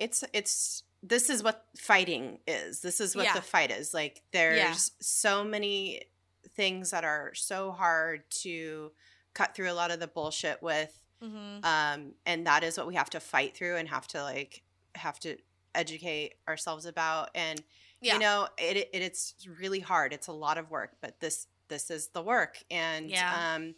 it's 0.00 0.24
it's 0.32 0.82
this 1.02 1.30
is 1.30 1.42
what 1.42 1.64
fighting 1.76 2.40
is. 2.46 2.80
This 2.80 3.00
is 3.00 3.14
what 3.14 3.24
Yeah. 3.26 3.34
the 3.34 3.42
fight 3.42 3.70
is. 3.70 3.94
Like 3.94 4.22
there's 4.32 4.90
so 5.00 5.44
many 5.44 6.02
things 6.56 6.90
that 6.90 7.04
are 7.04 7.32
so 7.34 7.70
hard 7.70 8.28
to 8.30 8.90
cut 9.34 9.54
through 9.54 9.70
a 9.70 9.74
lot 9.74 9.90
of 9.92 10.00
the 10.00 10.08
bullshit 10.08 10.60
with 10.62 10.98
hmm 11.22 11.58
um 11.62 12.14
and 12.24 12.46
that 12.46 12.64
is 12.64 12.78
what 12.78 12.86
we 12.86 12.94
have 12.94 13.10
to 13.10 13.20
fight 13.20 13.54
through 13.54 13.76
and 13.76 13.86
have 13.88 14.06
to 14.08 14.22
like 14.22 14.62
have 14.94 15.20
to 15.20 15.36
educate 15.74 16.34
ourselves 16.48 16.86
about. 16.86 17.28
And 17.34 17.62
Yeah. 18.00 18.14
you 18.14 18.20
know 18.20 18.48
it, 18.58 18.76
it 18.78 18.88
it's 18.92 19.34
really 19.60 19.80
hard. 19.80 20.12
It's 20.12 20.26
a 20.28 20.32
lot 20.32 20.58
of 20.58 20.70
work 20.70 20.96
but 21.00 21.20
this 21.20 21.46
this 21.68 21.90
is 21.90 22.08
the 22.08 22.22
work. 22.22 22.62
And 22.70 23.10
Yeah. 23.10 23.54
um 23.54 23.74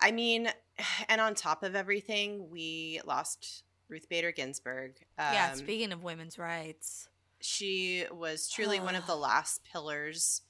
i 0.00 0.10
mean 0.12 0.48
and 1.08 1.20
on 1.20 1.34
top 1.34 1.62
of 1.62 1.74
everything 1.74 2.50
we 2.50 3.00
lost 3.06 3.64
ruth 3.92 4.08
bader 4.08 4.32
ginsburg 4.32 4.96
um, 5.18 5.32
yeah. 5.32 5.52
Speaking 5.52 5.92
of 5.92 6.02
women's 6.02 6.38
rights, 6.38 7.08
she 7.40 8.04
was 8.10 8.48
truly 8.48 8.80
one 8.80 8.94
of 8.94 9.06
the 9.06 9.14
last 9.16 9.62
pillars 9.64 10.42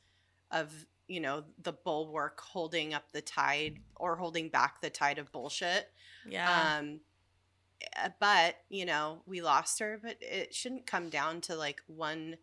of 0.51 0.87
you 1.09 1.21
know 1.21 1.43
the 1.63 1.73
bulwark 1.73 2.41
holding 2.41 2.95
up 2.95 3.11
the 3.13 3.21
tide 3.21 3.79
or 3.97 4.17
holding 4.17 4.49
back 4.49 4.81
the 4.81 4.91
tide 4.91 5.19
of 5.19 5.33
bullshit 5.33 5.91
yeah. 6.27 6.79
um 6.79 7.01
uh, 8.03 8.09
but 8.21 8.57
you 8.69 8.87
know 8.87 9.21
we 9.27 9.43
lost 9.43 9.79
her 9.81 9.99
but 10.03 10.17
it 10.21 10.55
shouldn't 10.55 10.87
come 10.87 11.09
down 11.09 11.41
to 11.41 11.57
like 11.57 11.83
one 11.87 12.37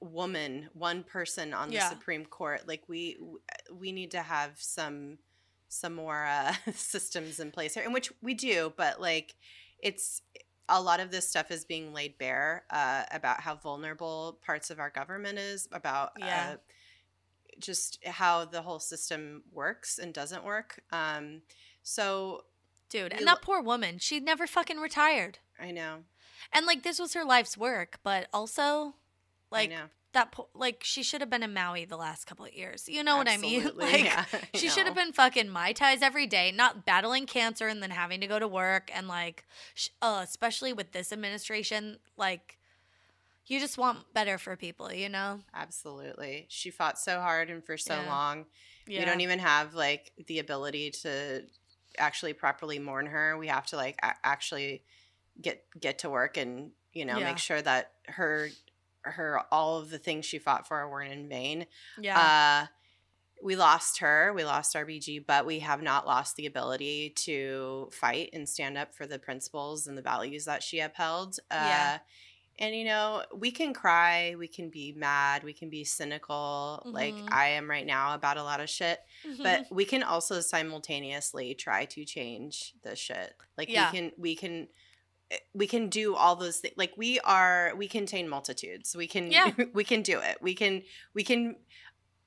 woman 0.00 0.68
one 0.74 1.02
person 1.02 1.54
on 1.54 1.68
the 1.68 1.76
Yeah. 1.76 1.88
supreme 1.88 2.26
court 2.26 2.68
like 2.68 2.82
we 2.88 3.18
we 3.72 3.92
need 3.92 4.10
to 4.10 4.22
have 4.22 4.52
some 4.58 5.18
some 5.68 5.94
more 5.94 6.26
uh 6.26 6.54
systems 6.74 7.40
in 7.40 7.50
place 7.50 7.74
here 7.74 7.84
in 7.84 7.92
which 7.92 8.12
we 8.20 8.34
do 8.34 8.72
but 8.76 9.00
like 9.00 9.34
it's 9.82 10.22
a 10.68 10.80
lot 10.80 11.00
of 11.00 11.10
this 11.10 11.28
stuff 11.28 11.50
is 11.50 11.64
being 11.64 11.92
laid 11.92 12.16
bare 12.18 12.62
uh 12.70 13.02
about 13.10 13.40
how 13.40 13.54
vulnerable 13.56 14.38
parts 14.46 14.70
of 14.70 14.78
our 14.78 14.90
government 14.90 15.38
is 15.38 15.68
about 15.72 16.12
Yeah. 16.18 16.52
uh, 16.52 16.56
just 17.60 17.98
how 18.06 18.44
the 18.44 18.62
whole 18.62 18.78
system 18.78 19.42
works 19.52 19.98
and 19.98 20.14
doesn't 20.14 20.44
work 20.44 20.80
um 20.92 21.42
so 21.82 22.44
Dude, 22.88 23.12
and 23.14 23.26
that 23.26 23.40
poor 23.40 23.62
woman, 23.62 23.98
she 23.98 24.20
never 24.20 24.46
fucking 24.46 24.78
retired. 24.78 25.38
i 25.58 25.70
know 25.70 26.04
And 26.52 26.66
like 26.66 26.82
this 26.82 26.98
was 26.98 27.14
her 27.14 27.24
life's 27.24 27.56
work, 27.56 27.98
but 28.02 28.28
also 28.32 28.94
like 29.50 29.70
I 29.70 29.74
know. 29.74 29.84
That 30.12 30.32
po- 30.32 30.48
like 30.54 30.82
she 30.84 31.02
should 31.02 31.20
have 31.20 31.30
been 31.30 31.42
in 31.42 31.54
Maui 31.54 31.84
the 31.84 31.96
last 31.96 32.26
couple 32.26 32.44
of 32.44 32.52
years. 32.52 32.88
You 32.88 33.02
know 33.02 33.16
what 33.16 33.28
I 33.28 33.36
mean? 33.36 33.70
Like 33.76 34.04
yeah, 34.04 34.24
I 34.32 34.40
she 34.58 34.68
should 34.68 34.86
have 34.86 34.94
been 34.94 35.12
fucking 35.12 35.48
mai 35.48 35.72
tais 35.72 36.02
every 36.02 36.26
day, 36.26 36.52
not 36.52 36.84
battling 36.84 37.26
cancer 37.26 37.66
and 37.68 37.82
then 37.82 37.90
having 37.90 38.20
to 38.20 38.26
go 38.26 38.38
to 38.38 38.46
work 38.48 38.90
and 38.94 39.08
like 39.08 39.44
sh- 39.74 39.88
uh, 40.02 40.20
especially 40.22 40.72
with 40.72 40.92
this 40.92 41.12
administration 41.12 41.98
like 42.16 42.58
you 43.46 43.58
just 43.58 43.76
want 43.76 43.98
better 44.14 44.38
for 44.38 44.54
people, 44.56 44.92
you 44.92 45.08
know? 45.08 45.40
Absolutely. 45.52 46.46
She 46.48 46.70
fought 46.70 46.98
so 46.98 47.20
hard 47.20 47.50
and 47.50 47.64
for 47.64 47.76
so 47.76 47.94
Yeah. 48.00 48.08
long. 48.08 48.46
We 48.86 49.04
don't 49.04 49.20
even 49.20 49.40
have 49.40 49.74
like 49.74 50.12
the 50.26 50.38
ability 50.38 50.90
to 51.02 51.42
actually 51.98 52.34
properly 52.34 52.78
mourn 52.78 53.06
her. 53.06 53.36
We 53.36 53.48
have 53.48 53.66
to 53.66 53.76
like 53.76 53.98
a- 54.02 54.14
actually 54.24 54.84
get 55.40 55.64
get 55.78 55.98
to 56.00 56.10
work 56.10 56.36
and, 56.36 56.70
you 56.92 57.04
know, 57.04 57.18
Yeah. 57.18 57.24
make 57.30 57.38
sure 57.38 57.60
that 57.62 57.92
her 58.08 58.48
her 59.04 59.40
all 59.52 59.78
of 59.78 59.90
the 59.90 59.98
things 59.98 60.24
she 60.26 60.38
fought 60.38 60.66
for 60.66 60.88
weren't 60.90 61.12
in 61.12 61.28
vain. 61.28 61.66
Yeah. 62.00 62.66
Uh 62.66 62.66
we 63.44 63.56
lost 63.56 63.98
her, 63.98 64.32
we 64.32 64.44
lost 64.44 64.76
RBG, 64.76 65.26
but 65.26 65.44
we 65.44 65.58
have 65.58 65.82
not 65.82 66.06
lost 66.06 66.36
the 66.36 66.46
ability 66.46 67.10
to 67.16 67.88
fight 67.90 68.30
and 68.32 68.48
stand 68.48 68.78
up 68.78 68.94
for 68.94 69.04
the 69.04 69.18
principles 69.18 69.88
and 69.88 69.98
the 69.98 70.02
values 70.02 70.44
that 70.44 70.62
she 70.62 70.78
upheld. 70.78 71.40
Yeah. 71.50 71.98
Uh, 71.98 72.04
and 72.60 72.76
you 72.76 72.84
know, 72.84 73.24
we 73.34 73.50
can 73.50 73.74
cry, 73.74 74.36
we 74.38 74.46
can 74.46 74.68
be 74.70 74.92
mad, 74.96 75.42
we 75.42 75.52
can 75.54 75.70
be 75.70 75.82
cynical, 75.82 76.82
like 76.84 77.14
Mhm. 77.14 77.32
I 77.32 77.48
am 77.48 77.68
right 77.68 77.84
now 77.84 78.14
about 78.14 78.36
a 78.36 78.44
lot 78.44 78.60
of 78.60 78.70
shit. 78.70 79.00
Mhm. 79.26 79.42
But 79.42 79.66
we 79.72 79.86
can 79.86 80.04
also 80.04 80.40
simultaneously 80.40 81.54
try 81.56 81.84
to 81.86 82.04
change 82.04 82.74
the 82.82 82.94
shit. 82.94 83.34
Like 83.58 83.68
Yeah. 83.68 83.90
we 83.90 83.98
can, 83.98 84.12
we 84.18 84.36
can. 84.36 84.68
Eh, 85.32 85.38
We 85.54 85.66
can 85.66 85.88
do 85.88 86.14
all 86.14 86.36
those 86.36 86.58
things. 86.58 86.74
Like 86.76 86.92
we 86.96 87.18
are, 87.20 87.72
we 87.76 87.88
contain 87.88 88.28
multitudes. 88.28 88.94
We 88.96 89.06
can, 89.08 89.32
Yeah. 89.32 89.50
we 89.74 89.82
can 89.84 90.02
do 90.02 90.20
it. 90.20 90.38
We 90.40 90.54
can, 90.54 90.82
we 91.14 91.24
can 91.24 91.56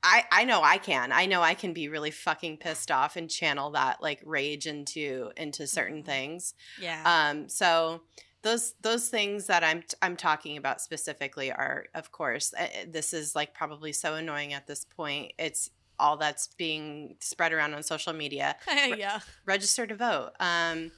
I 0.08 0.24
I 0.32 0.44
know 0.44 0.62
I 0.62 0.78
can. 0.78 1.12
I 1.12 1.26
know 1.26 1.42
I 1.42 1.56
can 1.56 1.74
be 1.74 1.90
really 1.90 2.12
fucking 2.12 2.58
pissed 2.58 2.92
off 2.92 3.16
and 3.16 3.28
channel 3.28 3.72
that 3.72 4.04
like 4.04 4.22
rage 4.24 4.68
into 4.68 5.32
into 5.36 5.66
certain 5.66 6.04
Mhm. 6.04 6.06
things. 6.06 6.54
yeah. 6.80 7.02
Um 7.32 7.50
so 7.50 8.02
those 8.44 8.76
those 8.82 9.10
things 9.10 9.48
that 9.48 9.64
I'm 9.64 9.82
I'm 10.04 10.16
talking 10.16 10.58
about 10.58 10.80
specifically 10.80 11.52
are 11.52 11.86
of 11.96 12.12
course 12.12 12.54
uh, 12.54 12.64
uh, 12.66 12.86
this 12.88 13.14
is 13.14 13.34
like 13.36 13.56
probably 13.56 13.92
so 13.94 14.14
annoying 14.14 14.54
at 14.54 14.68
this 14.68 14.86
point. 14.86 15.34
It's 15.40 15.72
all 15.98 16.18
that's 16.18 16.50
being 16.56 17.16
spread 17.22 17.52
around 17.54 17.74
on 17.74 17.82
social 17.82 18.14
media. 18.14 18.58
yeah. 18.98 19.22
Register 19.48 19.88
to 19.88 19.96
vote. 19.96 20.34
Um 20.40 20.92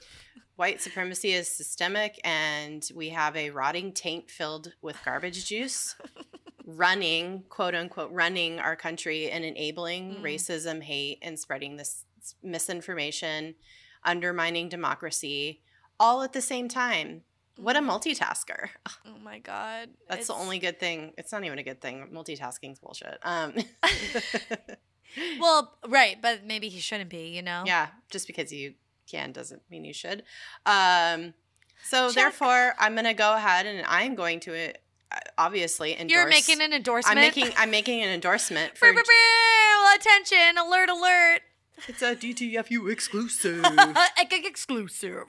white 0.58 0.80
supremacy 0.82 1.30
is 1.32 1.48
systemic 1.48 2.20
and 2.24 2.88
we 2.94 3.10
have 3.10 3.36
a 3.36 3.50
rotting 3.50 3.92
taint 3.92 4.28
filled 4.28 4.72
with 4.82 4.96
garbage 5.04 5.44
juice 5.46 5.94
running 6.66 7.44
quote 7.48 7.74
unquote 7.76 8.10
running 8.10 8.58
our 8.58 8.74
country 8.76 9.30
and 9.30 9.44
enabling 9.44 10.16
Mm. 10.16 10.20
racism 10.22 10.82
hate 10.82 11.18
and 11.22 11.38
spreading 11.38 11.76
this 11.76 12.04
misinformation 12.42 13.54
undermining 14.04 14.68
democracy 14.68 15.62
all 16.00 16.22
at 16.22 16.32
the 16.32 16.40
same 16.42 16.68
time 16.68 17.22
what 17.56 17.76
a 17.76 17.80
multitasker 17.80 18.68
Oh 19.06 19.18
my 19.22 19.38
god. 19.38 19.90
that's 20.08 20.26
the 20.26 20.34
only 20.34 20.58
good 20.58 20.78
thing 20.80 21.12
it's 21.16 21.30
not 21.32 21.44
even 21.44 21.58
a 21.60 21.62
good 21.62 21.80
thing 21.80 22.08
multitasking's 22.12 22.80
bullshit 22.80 23.18
um 23.22 23.54
Well, 25.40 25.78
right, 25.88 26.20
but 26.20 26.44
maybe 26.44 26.68
he 26.68 26.80
shouldn't 26.80 27.08
be, 27.08 27.28
you 27.28 27.42
know? 27.42 27.62
yeah 27.64 27.88
just 28.10 28.26
because 28.26 28.52
you 28.52 28.74
can 29.10 29.32
doesn't 29.32 29.62
mean 29.70 29.84
you 29.84 29.92
should 29.92 30.22
um 30.66 31.34
so 31.84 32.08
Check. 32.08 32.14
therefore 32.16 32.74
i'm 32.78 32.94
gonna 32.94 33.14
go 33.14 33.34
ahead 33.34 33.66
and 33.66 33.84
i'm 33.86 34.14
going 34.14 34.40
to 34.40 34.70
uh, 35.10 35.18
obviously 35.38 35.92
endorse 35.98 36.14
You're 36.14 36.28
making 36.28 36.60
an 36.60 36.72
endorsement. 36.72 37.16
i'm 37.16 37.22
making 37.22 37.50
i'm 37.56 37.70
making 37.70 38.02
an 38.02 38.10
endorsement 38.10 38.76
for 38.76 38.88
attention, 39.94 40.58
alert, 40.58 40.90
alert. 40.90 41.40
it's 41.88 42.02
a 42.02 42.14
dtfu 42.14 42.90
exclusive 42.92 43.64
exclusive. 44.44 45.24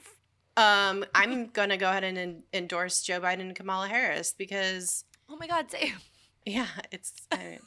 um 0.57 1.05
i'm 1.15 1.47
gonna 1.47 1.77
go 1.77 1.89
ahead 1.89 2.03
and 2.03 2.17
en- 2.17 2.43
endorse 2.53 3.01
joe 3.01 3.19
biden 3.21 3.39
and 3.41 3.55
kamala 3.55 3.87
harris 3.87 4.33
because 4.37 5.05
Oh 5.31 5.37
my 5.39 5.45
god, 5.47 5.69
Sam. 5.69 5.99
yeah 6.45 6.67
it's 6.91 7.13
I- 7.31 7.35
uh 7.35 7.57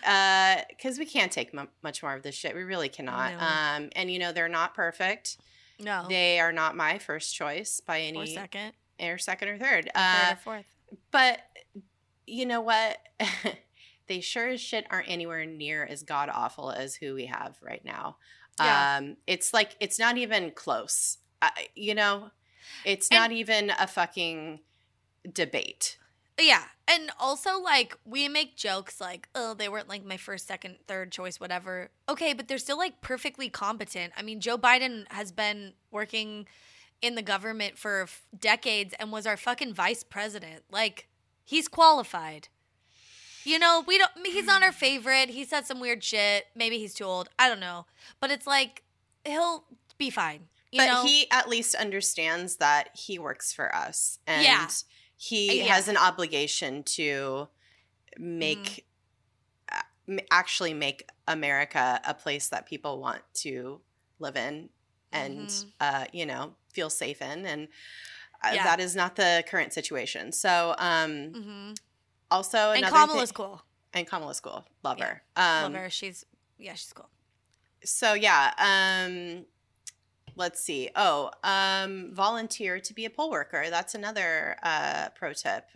because 0.00 0.98
we 0.98 1.04
can't 1.06 1.32
take 1.32 1.52
mu 1.54 1.64
much 1.82 2.02
more 2.02 2.14
of 2.14 2.22
this 2.22 2.34
shit 2.34 2.54
we 2.54 2.62
really 2.62 2.88
cannot 2.88 3.32
No. 3.32 3.38
um 3.84 3.90
and 3.96 4.10
you 4.10 4.18
know 4.18 4.32
they're 4.32 4.48
not 4.48 4.74
perfect 4.74 5.38
No. 5.80 6.06
they 6.08 6.40
are 6.40 6.52
not 6.52 6.76
my 6.76 6.98
first 6.98 7.34
choice 7.34 7.80
by 7.80 8.00
any 8.00 8.18
or 8.22 8.26
second. 8.26 8.72
or 9.00 9.18
second 9.18 9.48
or 9.48 9.58
third 9.58 9.84
third 9.84 9.90
uh 9.94 10.30
or 10.32 10.36
fourth. 10.36 10.64
but 11.10 11.40
you 12.26 12.46
know 12.46 12.60
what 12.60 12.98
they 14.08 14.20
sure 14.20 14.48
as 14.48 14.60
shit 14.60 14.86
aren't 14.90 15.08
anywhere 15.08 15.44
near 15.46 15.84
as 15.84 16.02
god 16.02 16.28
awful 16.32 16.70
as 16.70 16.94
who 16.94 17.14
we 17.14 17.26
have 17.26 17.56
right 17.62 17.84
now 17.84 18.16
Yeah. 18.60 18.96
um 18.98 19.16
it's 19.26 19.52
like 19.54 19.76
it's 19.80 19.98
not 19.98 20.16
even 20.18 20.50
close 20.52 21.18
uh, 21.42 21.50
you 21.74 21.94
know 21.94 22.30
it's 22.84 23.08
And- 23.10 23.18
not 23.20 23.32
even 23.32 23.70
a 23.70 23.86
fucking 23.86 24.60
debate 25.32 25.98
Yeah. 26.38 26.62
And 26.86 27.10
also, 27.18 27.60
like, 27.60 27.96
we 28.04 28.28
make 28.28 28.56
jokes 28.56 29.00
like, 29.00 29.28
oh, 29.34 29.54
they 29.54 29.68
weren't 29.68 29.88
like 29.88 30.04
my 30.04 30.16
first, 30.16 30.46
second, 30.46 30.76
third 30.86 31.12
choice, 31.12 31.38
whatever. 31.38 31.90
Okay, 32.08 32.32
but 32.32 32.48
they're 32.48 32.58
still 32.58 32.78
like 32.78 33.00
perfectly 33.00 33.48
competent. 33.48 34.12
I 34.16 34.22
mean, 34.22 34.40
Joe 34.40 34.56
Biden 34.56 35.04
has 35.10 35.32
been 35.32 35.74
working 35.90 36.46
in 37.02 37.14
the 37.14 37.22
government 37.22 37.76
for 37.78 38.02
f- 38.02 38.22
decades 38.38 38.94
and 38.98 39.12
was 39.12 39.26
our 39.26 39.36
fucking 39.36 39.74
vice 39.74 40.02
president. 40.02 40.62
Like, 40.70 41.08
he's 41.44 41.68
qualified. 41.68 42.48
You 43.44 43.58
know, 43.58 43.84
we 43.86 43.98
don't, 43.98 44.10
he's 44.24 44.46
not 44.46 44.62
our 44.62 44.72
favorite. 44.86 45.28
He 45.30 45.44
said 45.44 45.66
some 45.66 45.80
weird 45.80 46.02
shit. 46.02 46.46
Maybe 46.54 46.78
he's 46.78 46.94
too 46.94 47.04
old. 47.04 47.28
I 47.38 47.48
don't 47.48 47.60
know. 47.60 47.86
But 48.20 48.30
it's 48.30 48.46
like, 48.46 48.82
he'll 49.26 49.64
be 49.98 50.10
fine. 50.10 50.48
You 50.72 50.80
but 50.80 50.86
know? 50.86 51.04
he 51.04 51.26
at 51.30 51.48
least 51.48 51.74
understands 51.74 52.56
that 52.56 52.90
he 52.94 53.18
works 53.18 53.52
for 53.52 53.74
us 53.74 54.18
and 54.26 54.42
Yeah. 54.42 54.68
He 55.20 55.58
Yeah. 55.58 55.74
has 55.74 55.88
an 55.88 55.96
obligation 55.96 56.82
to 56.84 57.48
make 58.16 58.86
uh, 59.72 59.82
actually 60.30 60.72
make 60.72 61.08
america 61.26 62.00
a 62.06 62.14
place 62.14 62.48
that 62.48 62.64
people 62.66 62.98
want 63.00 63.22
to 63.34 63.80
live 64.18 64.36
in 64.36 64.70
and 65.12 65.48
Mhm. 65.48 65.72
uh, 65.80 66.04
you 66.12 66.24
know 66.24 66.54
feel 66.72 66.88
safe 66.90 67.20
in 67.20 67.44
and 67.46 67.68
uh, 68.44 68.52
Yeah. 68.54 68.64
that 68.64 68.78
is 68.80 68.94
not 68.96 69.16
the 69.16 69.44
current 69.50 69.72
situation 69.72 70.32
so 70.32 70.74
um 70.78 71.12
hmm 71.34 71.72
also 72.30 72.70
And 72.70 72.78
another 72.84 72.96
Kamala's 72.96 73.30
thing- 73.30 73.34
cool. 73.36 73.62
and 73.92 74.06
kamala's 74.06 74.40
cool 74.40 74.64
love 74.84 74.98
Yeah. 74.98 75.06
her 75.06 75.22
um 75.36 75.72
Love 75.72 75.82
her. 75.82 75.90
She's, 75.90 76.24
yeah, 76.58 76.74
she's 76.74 76.92
cool. 76.92 77.10
so 77.84 78.14
yeah 78.14 78.52
um 78.58 79.44
let's 80.38 80.62
see. 80.62 80.88
Oh 80.96 81.30
um 81.44 82.10
volunteer 82.14 82.80
to 82.80 82.94
be 82.94 83.04
a 83.04 83.10
poll 83.10 83.30
worker. 83.30 83.66
That's 83.68 83.94
another 83.94 84.56
uh 84.62 85.10
pro 85.14 85.32
tip. 85.34 85.66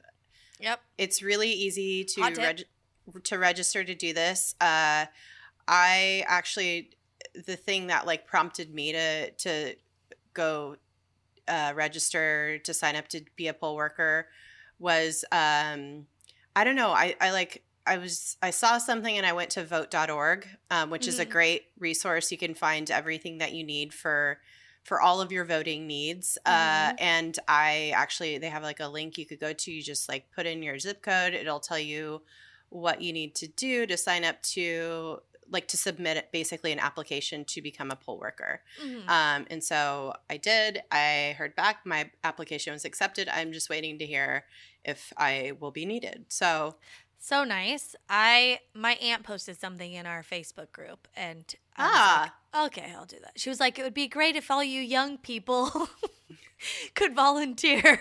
Yep. 0.60 0.80
it's 0.96 1.22
really 1.24 1.50
easy 1.50 2.04
to 2.04 2.22
reg- 2.38 2.64
to 3.24 3.38
register 3.38 3.82
to 3.84 3.94
do 3.94 4.12
this. 4.14 4.54
Uh 4.60 5.06
i 5.68 6.24
actually 6.26 6.90
the 7.46 7.56
thing 7.56 7.86
that 7.88 8.06
like 8.06 8.26
prompted 8.26 8.74
me 8.74 8.92
to 8.92 9.30
to 9.32 9.74
go 10.34 10.76
uh 11.48 11.72
register 11.74 12.58
to 12.58 12.72
sign 12.74 12.96
up 12.96 13.08
to 13.08 13.22
be 13.36 13.48
a 13.48 13.54
poll 13.54 13.76
worker 13.76 14.28
was 14.78 15.24
um 15.32 16.06
i 16.56 16.64
don't 16.64 16.76
know. 16.76 16.90
I 16.90 17.14
i 17.20 17.30
like 17.32 17.62
I 17.86 17.98
was 17.98 18.36
I 18.42 18.50
saw 18.50 18.78
something 18.78 19.16
and 19.16 19.26
I 19.26 19.32
went 19.32 19.50
to 19.50 19.64
vote.org, 19.64 20.46
um, 20.70 20.90
which 20.90 21.08
is 21.08 21.18
a 21.18 21.26
Mhm. 21.26 21.30
great 21.30 21.62
resource. 21.78 22.30
You 22.30 22.38
can 22.38 22.54
find 22.54 22.90
everything 22.90 23.38
that 23.38 23.52
you 23.52 23.64
need 23.64 23.92
for 23.92 24.40
for 24.84 25.00
all 25.00 25.20
of 25.20 25.30
your 25.30 25.44
voting 25.44 25.86
needs. 25.86 26.38
Uh, 26.44 26.90
Mhm. 26.92 26.96
and 26.98 27.38
I 27.46 27.92
actually 27.94 28.38
they 28.38 28.48
have 28.50 28.62
like 28.64 28.80
a 28.80 28.88
link 28.88 29.16
you 29.16 29.26
could 29.26 29.38
go 29.40 29.52
to. 29.52 29.72
You 29.72 29.82
just 29.82 30.08
like 30.08 30.30
put 30.32 30.46
in 30.46 30.62
your 30.62 30.78
zip 30.78 31.02
code. 31.02 31.34
It'll 31.34 31.60
tell 31.60 31.78
you 31.78 32.22
what 32.68 33.00
you 33.02 33.12
need 33.12 33.34
to 33.36 33.46
do 33.48 33.86
to 33.86 33.96
sign 33.96 34.24
up 34.24 34.42
to 34.42 35.22
like 35.48 35.68
to 35.68 35.76
submit 35.76 36.30
basically 36.32 36.72
an 36.72 36.78
application 36.78 37.44
to 37.44 37.60
become 37.60 37.90
a 37.90 37.96
poll 37.96 38.18
worker. 38.18 38.62
Mhm. 38.82 39.06
Um, 39.08 39.46
and 39.50 39.62
so 39.62 40.14
I 40.30 40.38
did. 40.38 40.82
I 40.90 41.34
heard 41.36 41.54
back. 41.54 41.84
My 41.84 42.10
application 42.24 42.72
was 42.72 42.84
accepted. 42.86 43.28
I'm 43.28 43.52
just 43.52 43.68
waiting 43.68 43.98
to 43.98 44.06
hear 44.06 44.46
if 44.82 45.12
I 45.16 45.52
will 45.60 45.70
be 45.70 45.84
needed. 45.84 46.24
So 46.28 46.78
so 47.24 47.44
nice. 47.44 47.94
I 48.10 48.58
my 48.74 48.94
aunt 48.94 49.22
posted 49.22 49.56
something 49.56 49.92
in 49.92 50.06
our 50.06 50.24
Facebook 50.24 50.72
group, 50.72 51.06
and 51.16 51.44
I 51.76 51.82
was 51.84 51.92
ah, 51.94 52.34
like, 52.52 52.66
okay, 52.78 52.92
I'll 52.96 53.06
do 53.06 53.18
that. 53.22 53.34
She 53.36 53.48
was 53.48 53.60
like, 53.60 53.78
it 53.78 53.82
would 53.84 53.94
be 53.94 54.08
great 54.08 54.34
if 54.34 54.50
all 54.50 54.62
you 54.64 54.80
young 54.80 55.18
people 55.18 55.70
could 56.96 57.14
volunteer. 57.14 57.96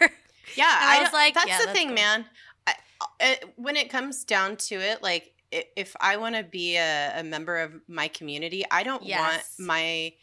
yeah. 0.55 0.77
and 0.81 0.89
I 0.89 0.99
was 1.03 1.13
like, 1.13 1.35
that's 1.35 1.47
yeah, 1.47 1.59
the 1.59 1.65
that's 1.67 1.77
thing, 1.77 1.89
cool. 1.89 1.95
man. 1.95 2.25
I, 2.65 2.73
it, 3.19 3.53
when 3.57 3.75
it 3.75 3.91
comes 3.91 4.23
down 4.23 4.55
to 4.57 4.75
it, 4.75 5.03
like 5.03 5.33
if 5.51 5.95
I 6.01 6.17
want 6.17 6.35
to 6.35 6.43
be 6.43 6.77
a, 6.77 7.19
a 7.19 7.23
member 7.23 7.57
of 7.57 7.73
my 7.87 8.07
community, 8.07 8.63
I 8.71 8.81
don't 8.81 9.03
Yes. 9.03 9.19
want 9.59 9.67
my 9.67 10.13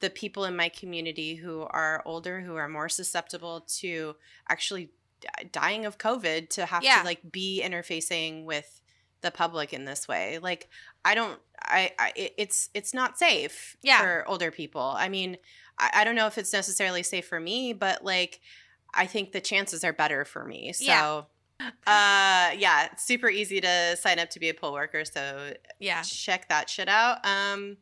the 0.00 0.10
people 0.10 0.44
in 0.44 0.54
my 0.56 0.68
community 0.68 1.34
who 1.36 1.62
are 1.70 2.02
older, 2.04 2.40
who 2.40 2.56
are 2.56 2.68
more 2.68 2.88
susceptible 2.88 3.62
to 3.80 4.14
actually 4.48 4.90
dying 5.52 5.86
of 5.86 5.98
COVID, 5.98 6.50
to 6.50 6.66
have 6.66 6.82
Yeah. 6.82 7.00
to 7.00 7.04
like 7.04 7.20
be 7.30 7.62
interfacing 7.64 8.44
with 8.44 8.80
the 9.22 9.30
public 9.30 9.72
in 9.72 9.84
this 9.84 10.06
way. 10.06 10.38
Like 10.38 10.68
I 11.04 11.14
don't, 11.14 11.40
I, 11.62 11.92
I 11.98 12.12
it's 12.36 12.68
it's 12.74 12.92
not 12.94 13.18
safe 13.18 13.76
Yeah. 13.82 14.00
for 14.00 14.24
older 14.28 14.50
people. 14.50 14.82
I 14.96 15.08
mean, 15.08 15.36
I, 15.78 15.90
I 15.94 16.04
don't 16.04 16.14
know 16.14 16.26
if 16.26 16.38
it's 16.38 16.52
necessarily 16.52 17.02
safe 17.02 17.26
for 17.26 17.40
me, 17.40 17.72
but 17.72 18.04
like 18.04 18.40
I 18.94 19.06
think 19.06 19.32
the 19.32 19.40
chances 19.40 19.84
are 19.84 19.92
better 19.92 20.24
for 20.24 20.44
me. 20.44 20.72
So. 20.72 20.84
Yeah. 20.84 21.22
Uh 21.86 22.52
yeah, 22.58 22.88
it's 22.92 23.04
super 23.04 23.30
easy 23.30 23.62
to 23.62 23.96
sign 23.96 24.18
up 24.18 24.28
to 24.30 24.38
be 24.38 24.50
a 24.50 24.54
poll 24.54 24.74
worker, 24.74 25.06
so 25.06 25.54
yeah. 25.78 26.02
check 26.02 26.48
that 26.50 26.68
shit 26.68 26.86
out. 26.88 27.24
Um, 27.26 27.78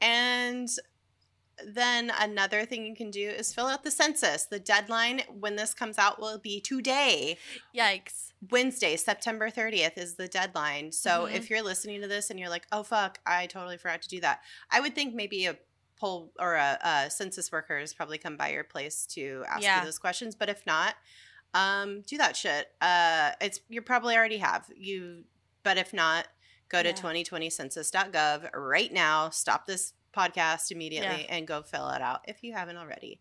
and 0.00 0.68
then 1.66 2.10
another 2.18 2.64
thing 2.64 2.86
you 2.86 2.94
can 2.96 3.10
do 3.10 3.28
is 3.28 3.52
fill 3.54 3.66
out 3.66 3.84
the 3.84 3.90
census. 3.90 4.46
The 4.46 4.58
deadline 4.58 5.22
when 5.38 5.56
this 5.56 5.74
comes 5.74 5.98
out 5.98 6.20
will 6.20 6.38
be 6.38 6.60
today. 6.60 7.38
Yikes. 7.76 8.32
Wednesday, 8.50 8.96
September 8.96 9.50
30th 9.50 9.96
is 9.98 10.14
the 10.16 10.26
deadline. 10.28 10.90
So 10.92 11.26
Mhm. 11.26 11.34
if 11.34 11.50
you're 11.50 11.62
listening 11.62 12.00
to 12.00 12.08
this 12.08 12.30
and 12.30 12.40
you're 12.40 12.48
like, 12.48 12.66
oh, 12.72 12.82
fuck, 12.82 13.18
I 13.26 13.46
totally 13.46 13.76
forgot 13.76 14.02
to 14.02 14.08
do 14.08 14.20
that, 14.22 14.40
I 14.70 14.80
would 14.80 14.94
think 14.94 15.14
maybe 15.14 15.46
a 15.46 15.56
poll 15.96 16.32
or 16.40 16.54
a, 16.54 16.78
a 16.82 17.10
census 17.10 17.52
worker 17.52 17.78
has 17.78 17.94
probably 17.94 18.18
come 18.18 18.36
by 18.36 18.50
your 18.50 18.64
place 18.64 19.06
to 19.06 19.44
ask 19.48 19.62
Yeah. 19.62 19.78
you 19.80 19.84
those 19.84 19.98
questions. 19.98 20.34
But 20.34 20.48
if 20.48 20.66
not, 20.66 20.96
um, 21.54 22.00
do 22.02 22.16
that 22.18 22.36
shit. 22.36 22.72
Uh, 22.80 23.32
it's 23.40 23.60
you 23.68 23.82
probably 23.82 24.16
already 24.16 24.38
have 24.38 24.66
you, 24.74 25.24
but 25.62 25.76
if 25.78 25.92
not, 25.92 26.26
go 26.68 26.82
to 26.82 26.88
Yeah. 26.88 26.94
2020census.gov 26.96 28.50
right 28.54 28.92
now. 28.92 29.30
Stop 29.30 29.66
this 29.66 29.92
podcast 30.16 30.70
immediately 30.70 31.26
and 31.28 31.46
go 31.46 31.62
fill 31.62 31.88
it 31.90 32.02
out 32.02 32.20
if 32.28 32.42
you 32.42 32.52
haven't 32.52 32.76
already. 32.76 33.20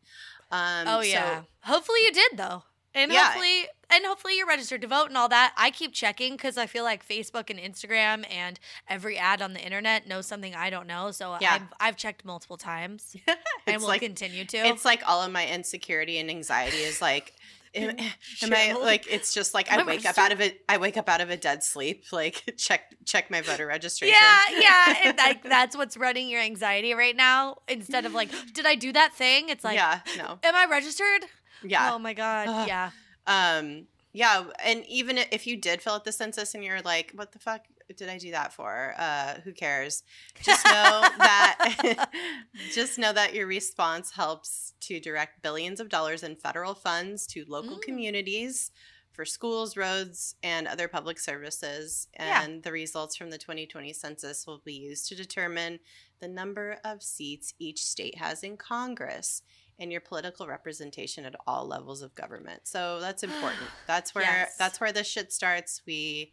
Um, 0.52 0.86
oh 0.88 1.02
so- 1.02 1.08
yeah. 1.08 1.42
hopefully 1.64 2.00
you 2.06 2.12
did 2.12 2.32
though. 2.38 2.64
And 2.94 3.10
Yeah. 3.12 3.24
hopefully 3.28 3.68
and 3.90 4.06
hopefully 4.06 4.38
you're 4.38 4.48
registered 4.48 4.82
to 4.82 4.88
vote 4.88 5.06
and 5.08 5.18
all 5.18 5.30
that. 5.30 5.54
I 5.58 5.72
keep 5.72 5.94
checking 5.94 6.38
cuz 6.38 6.58
I 6.58 6.66
feel 6.68 6.84
like 6.84 7.08
Facebook 7.08 7.50
and 7.50 7.58
Instagram 7.58 8.26
and 8.30 8.60
every 8.90 9.18
ad 9.18 9.42
on 9.42 9.54
the 9.54 9.62
internet 9.62 10.08
knows 10.08 10.28
something 10.28 10.54
I 10.56 10.70
don't 10.70 10.88
know. 10.88 11.12
So 11.12 11.38
Yeah. 11.40 11.54
I've 11.54 11.62
I've 11.80 11.96
checked 11.98 12.26
multiple 12.26 12.58
times 12.58 13.16
and 13.66 13.82
will 13.82 13.88
like- 13.88 14.02
continue 14.02 14.44
to. 14.46 14.58
it's 14.58 14.84
like 14.84 15.08
all 15.08 15.22
of 15.22 15.32
my 15.32 15.48
insecurity 15.48 16.18
and 16.20 16.30
anxiety 16.30 16.78
is 16.84 17.02
like 17.02 17.34
am, 17.76 17.96
am 18.44 18.54
I 18.54 18.74
like 18.74 19.12
it's 19.12 19.34
just 19.34 19.54
like 19.54 19.72
I 19.72 19.84
wake 19.84 20.06
up 20.06 20.18
out 20.18 20.32
of 20.32 20.42
it 20.42 20.62
I 20.68 20.78
wake 20.78 20.98
up 20.98 21.08
out 21.10 21.22
of 21.22 21.30
a 21.30 21.38
dead 21.38 21.64
sleep 21.64 22.06
like 22.12 22.44
check 22.58 22.94
check 23.06 23.32
my 23.32 23.42
voter 23.42 23.66
registration 23.66 24.16
yeah, 24.20 24.60
yeah, 24.60 24.96
and 25.06 25.18
like 25.18 25.44
that's 25.44 25.76
what's 25.76 25.98
running 25.98 26.30
your 26.30 26.42
anxiety 26.42 26.94
right 26.94 27.16
now. 27.16 27.58
Instead 27.68 28.06
of 28.06 28.14
like, 28.14 28.30
did 28.54 28.66
I 28.66 28.76
do 28.76 28.92
that 28.94 29.14
thing? 29.14 29.50
It's 29.50 29.64
like, 29.64 29.76
yeah 29.76 30.02
no 30.18 30.40
am 30.44 30.56
I 30.56 30.66
registered? 30.70 31.26
yeah 31.64 31.92
Oh 31.94 32.00
my 32.00 32.14
god, 32.14 32.48
Ugh. 32.48 32.68
yeah, 32.68 32.92
um 33.28 33.88
yeah 34.14 34.44
and 34.64 34.86
even 34.88 35.18
if 35.18 35.48
you 35.48 35.56
did 35.56 35.82
fill 35.82 35.94
out 35.94 36.04
the 36.06 36.12
census 36.12 36.54
and 36.54 36.64
you're 36.64 36.82
like 36.82 37.12
what 37.16 37.32
the 37.32 37.40
fuck 37.40 37.62
did 37.98 38.10
I 38.10 38.18
do 38.18 38.32
that 38.32 38.54
for 38.54 38.94
uh 38.98 39.40
who 39.44 39.52
cares 39.54 40.04
just 40.44 40.66
know 40.66 41.02
that 41.18 42.10
just 42.74 42.98
know 42.98 43.14
that 43.14 43.34
your 43.34 43.48
response 43.48 44.12
helps 44.12 44.74
to 44.82 45.00
direct 45.00 45.42
billions 45.42 45.80
of 45.80 45.90
dollars 45.90 46.24
in 46.24 46.36
federal 46.36 46.74
funds 46.74 47.26
to 47.28 47.46
local 47.48 47.78
Mm. 47.78 47.82
communities 47.82 48.72
for 49.12 49.26
schools, 49.26 49.76
roads, 49.76 50.36
and 50.42 50.68
other 50.70 50.88
public 50.88 51.20
services. 51.20 52.08
Yeah. 52.18 52.44
And 52.44 52.64
the 52.64 52.72
results 52.72 53.18
from 53.18 53.30
the 53.30 53.38
2020 53.38 53.92
census 53.92 54.48
will 54.48 54.62
be 54.64 54.74
used 54.74 55.10
to 55.10 55.16
determine 55.16 55.80
the 56.22 56.30
number 56.30 56.78
of 56.86 57.04
seats 57.04 57.54
each 57.60 57.84
state 57.84 58.18
has 58.20 58.42
in 58.42 58.56
Congress 58.56 59.42
and 59.78 59.92
your 59.92 60.00
political 60.00 60.48
representation 60.48 61.26
at 61.26 61.36
all 61.46 61.68
levels 61.68 62.02
of 62.02 62.16
government. 62.16 62.62
So 62.64 63.00
that's 63.02 63.22
important. 63.30 63.64
That's 63.86 64.16
where 64.16 64.24
Yes. 64.24 64.56
that's 64.58 64.80
where 64.80 64.94
this 64.94 65.08
shit 65.08 65.34
starts. 65.34 65.82
We 65.86 66.32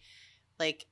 like 0.61 0.87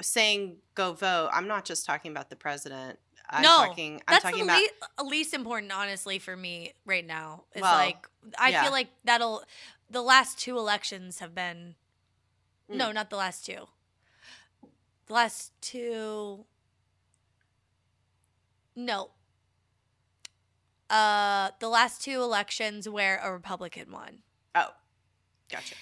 saying 0.00 0.56
go 0.74 0.92
vote. 0.92 1.30
I'm 1.32 1.48
not 1.48 1.64
just 1.64 1.86
talking 1.86 2.10
about 2.10 2.30
the 2.30 2.36
president. 2.36 2.98
I'm 3.28 3.42
No, 3.42 3.56
talking 3.66 3.94
I'm 4.06 4.12
that's 4.14 4.22
talking 4.22 4.46
the 4.46 4.52
about 4.52 4.62
le- 4.98 5.08
least 5.08 5.34
important, 5.34 5.72
honestly, 5.72 6.18
for 6.18 6.36
me 6.36 6.72
right 6.84 7.04
now. 7.04 7.44
Is 7.54 7.62
Well, 7.62 7.74
like 7.74 8.06
I 8.38 8.50
yeah. 8.50 8.62
feel 8.62 8.72
like 8.72 8.88
that'll. 9.04 9.42
The 9.90 10.02
last 10.02 10.38
two 10.38 10.58
elections 10.58 11.18
have 11.20 11.34
been, 11.34 11.74
Mm. 12.70 12.76
no, 12.76 12.92
not 12.92 13.10
the 13.10 13.16
last 13.16 13.44
two. 13.46 13.66
The 15.06 15.12
last 15.12 15.52
two. 15.60 16.44
No. 18.74 19.10
Uh, 20.88 21.50
the 21.58 21.68
last 21.68 22.02
two 22.02 22.22
elections 22.22 22.88
where 22.88 23.18
a 23.22 23.32
Republican 23.32 23.90
won 23.90 24.18
Oh. 24.54 24.68
Gotcha. 25.48 25.74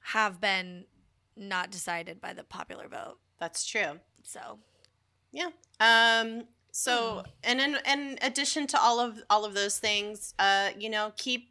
have 0.00 0.40
been 0.40 0.86
not 1.36 1.70
decided 1.70 2.20
by 2.22 2.32
the 2.32 2.42
popular 2.44 2.88
vote. 2.88 3.18
That's 3.38 3.64
true. 3.66 4.00
So 4.22 4.58
yeah. 5.32 5.50
Um. 5.80 6.44
So, 6.72 7.22
Hmm. 7.24 7.30
and 7.42 7.60
in, 7.60 7.76
in 7.86 8.18
addition 8.20 8.66
to 8.68 8.78
all 8.80 9.00
of 9.00 9.22
all 9.30 9.44
of 9.46 9.54
those 9.54 9.78
things, 9.78 10.34
uh, 10.38 10.70
you 10.78 10.90
know, 10.90 11.12
keep 11.16 11.50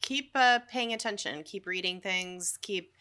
keep 0.00 0.30
uh, 0.34 0.60
paying 0.70 0.92
attention, 0.94 1.42
keep 1.42 1.66
reading 1.66 2.00
things, 2.00 2.58
keep 2.62 2.94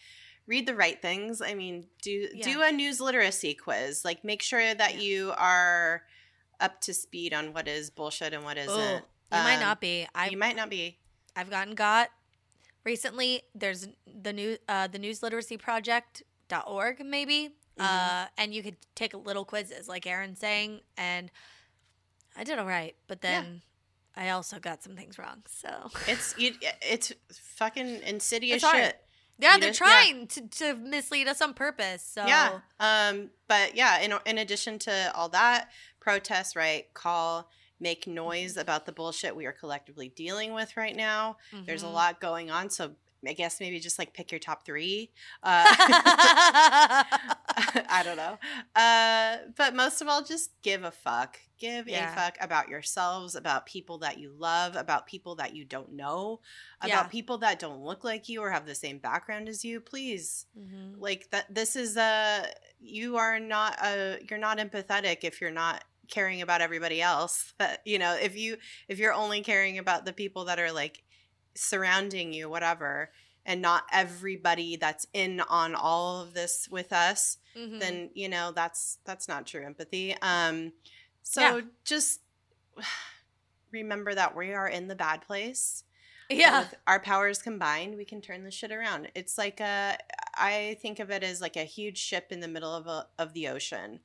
read 0.45 0.65
the 0.67 0.75
right 0.75 1.01
things. 1.01 1.41
I 1.41 1.53
mean, 1.53 1.87
do 2.01 2.27
do 2.41 2.61
a 2.63 2.71
news 2.71 2.99
literacy 2.99 3.53
quiz. 3.53 4.03
Like, 4.03 4.23
make 4.25 4.41
sure 4.41 4.73
that 4.75 4.95
Yeah. 4.95 5.01
you 5.01 5.33
are 5.37 6.03
up 6.59 6.81
to 6.81 6.93
speed 6.93 7.33
on 7.33 7.53
what 7.53 7.67
is 7.67 7.89
bullshit 7.89 8.33
and 8.33 8.43
what 8.43 8.57
isn't. 8.57 9.03
you 9.31 9.37
might 9.43 9.55
Um, 9.55 9.61
not 9.61 9.79
be. 9.79 10.07
I 10.15 10.29
you 10.29 10.37
might 10.37 10.55
not 10.55 10.69
be. 10.69 10.97
I've 11.35 11.49
gotten 11.49 11.75
got 11.75 12.09
recently. 12.83 13.43
There's 13.55 13.87
the 14.05 14.33
new 14.33 14.57
uh, 14.67 14.87
the 14.87 14.99
news 14.99 15.21
literacy 15.23 15.57
project. 15.57 16.23
Dot 16.49 16.63
org 16.67 17.01
maybe, 17.05 17.55
Mm-hmm. 17.79 17.83
uh, 18.23 18.25
and 18.37 18.53
you 18.53 18.63
could 18.63 18.77
take 18.95 19.13
little 19.13 19.45
quizzes 19.45 19.87
like 19.87 20.05
Aaron's 20.07 20.39
saying, 20.39 20.81
and 20.97 21.29
I 22.35 22.43
did 22.43 22.59
all 22.59 22.65
right, 22.65 22.95
but 23.07 23.19
Yeah. 23.23 23.41
then 23.41 23.61
I 24.15 24.29
also 24.29 24.59
got 24.59 24.83
some 24.83 24.95
things 24.95 25.17
wrong. 25.19 25.43
So 25.47 25.89
It's 26.07 26.35
you, 26.37 26.53
it's 26.81 27.13
fucking 27.55 28.01
insidious 28.03 28.63
It's 28.63 28.71
shit. 28.71 28.99
yeah, 29.37 29.53
You 29.55 29.59
they're 29.61 29.69
just- 29.69 29.81
yeah. 29.81 29.87
trying 29.87 30.27
to, 30.27 30.47
to 30.47 30.75
mislead 30.75 31.27
us 31.27 31.41
on 31.41 31.53
purpose. 31.53 32.03
So 32.03 32.25
Yeah. 32.25 32.59
Um, 32.79 33.29
but 33.47 33.75
yeah, 33.75 33.99
in 33.99 34.13
in 34.25 34.37
addition 34.39 34.79
to 34.79 35.11
all 35.15 35.29
that, 35.29 35.69
protest, 35.99 36.55
right? 36.55 36.91
Call, 36.93 37.49
make 37.79 38.07
noise 38.07 38.51
Mm-hmm. 38.53 38.61
about 38.61 38.85
the 38.87 38.91
bullshit 38.91 39.35
we 39.35 39.45
are 39.45 39.51
collectively 39.53 40.09
dealing 40.09 40.53
with 40.53 40.75
right 40.77 40.95
now. 40.95 41.37
There's 41.65 41.83
a 41.83 41.87
Mhm. 41.87 41.93
lot 41.93 42.19
going 42.19 42.49
on, 42.49 42.69
so 42.71 42.95
I 43.27 43.33
guess 43.33 43.59
maybe 43.59 43.79
just 43.79 43.99
like 43.99 44.13
pick 44.13 44.31
your 44.31 44.39
top 44.39 44.63
three. 44.65 45.11
Uh, 45.43 45.65
I 47.89 48.03
don't 48.03 48.17
know. 48.17 48.37
Uh, 48.75 49.37
but 49.57 49.75
most 49.75 50.01
of 50.01 50.07
all, 50.07 50.23
just 50.23 50.51
give 50.61 50.83
a 50.83 50.91
fuck. 50.91 51.39
Give 51.59 51.87
Yeah. 51.87 52.11
a 52.11 52.15
fuck 52.15 52.37
about 52.39 52.69
yourselves, 52.69 53.33
about 53.35 53.65
people 53.65 53.97
that 53.99 54.19
you 54.19 54.31
love, 54.37 54.75
about 54.75 55.07
people 55.07 55.35
that 55.37 55.55
you 55.55 55.65
don't 55.65 55.93
know, 55.93 56.39
about 56.81 56.89
Yeah. 57.05 57.07
people 57.07 57.39
that 57.39 57.57
don't 57.57 57.81
look 57.81 58.03
like 58.03 58.29
you 58.29 58.41
or 58.41 58.51
have 58.51 58.67
the 58.67 58.75
same 58.75 58.99
background 58.99 59.49
as 59.49 59.65
you. 59.65 59.81
Please 59.81 60.45
Mhm. 60.57 60.95
like 60.99 61.31
that 61.31 61.53
this 61.53 61.75
is 61.75 61.97
a 61.97 62.45
you 62.79 63.17
are 63.17 63.39
not 63.39 63.77
a 63.83 64.19
you're 64.29 64.37
not 64.37 64.59
empathetic 64.59 65.23
if 65.23 65.41
you're 65.41 65.49
not 65.49 65.83
caring 66.09 66.41
about 66.43 66.61
everybody 66.61 67.01
else 67.01 67.53
but 67.57 67.81
you 67.85 67.97
know 67.97 68.13
if 68.13 68.37
you 68.37 68.55
if 68.87 68.99
you're 68.99 69.13
only 69.13 69.41
caring 69.41 69.79
about 69.79 70.05
the 70.05 70.13
people 70.13 70.45
that 70.45 70.59
are 70.59 70.71
like 70.71 71.03
surrounding 71.55 72.33
you 72.33 72.47
whatever 72.49 73.11
and 73.45 73.61
not 73.61 73.83
everybody 73.91 74.75
that's 74.75 75.07
in 75.13 75.39
on 75.41 75.73
all 75.73 76.21
of 76.21 76.33
this 76.33 76.67
with 76.69 76.93
us 76.93 77.37
Mhm. 77.57 77.79
then 77.79 78.09
you 78.13 78.29
know 78.29 78.51
that's 78.51 78.99
that's 79.05 79.27
not 79.27 79.47
true 79.47 79.65
empathy 79.65 80.15
um 80.21 80.71
so 81.23 81.41
Yeah. 81.41 81.61
just 81.83 82.21
remember 83.71 84.13
that 84.15 84.35
we 84.35 84.53
are 84.53 84.67
in 84.67 84.87
the 84.87 84.95
bad 84.95 85.21
place 85.21 85.83
yeah, 86.29 86.59
with 86.59 86.75
our 86.85 86.99
powers 86.99 87.41
combined, 87.41 87.95
we 87.95 88.03
can 88.03 88.19
turn 88.19 88.43
this 88.43 88.53
shit 88.53 88.69
around. 88.73 89.09
It's 89.15 89.37
like 89.37 89.61
uh, 89.61 89.95
I 90.35 90.77
think 90.81 90.99
of 90.99 91.09
it 91.09 91.23
as 91.23 91.39
like 91.39 91.55
a 91.55 91.63
huge 91.63 91.97
ship 91.97 92.27
in 92.31 92.41
the 92.41 92.49
middle 92.49 92.75
of 92.75 92.85
a, 92.85 93.07
of 93.17 93.31
the 93.31 93.47
ocean. 93.47 94.01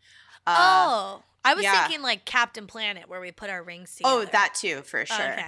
Uh, 0.47 0.55
oh, 0.89 1.23
I 1.45 1.55
was 1.55 1.65
yeah. 1.65 1.83
thinking 1.89 2.01
like 2.01 2.25
Captain 2.25 2.69
Planet, 2.69 3.09
where 3.09 3.21
we 3.21 3.33
put 3.33 3.51
our 3.51 3.65
rings 3.65 3.97
together. 3.97 4.15
Oh, 4.15 4.25
that 4.27 4.55
too, 4.55 4.83
for 4.83 5.01
Oh, 5.01 5.05
sure. 5.05 5.33
okay. 5.33 5.47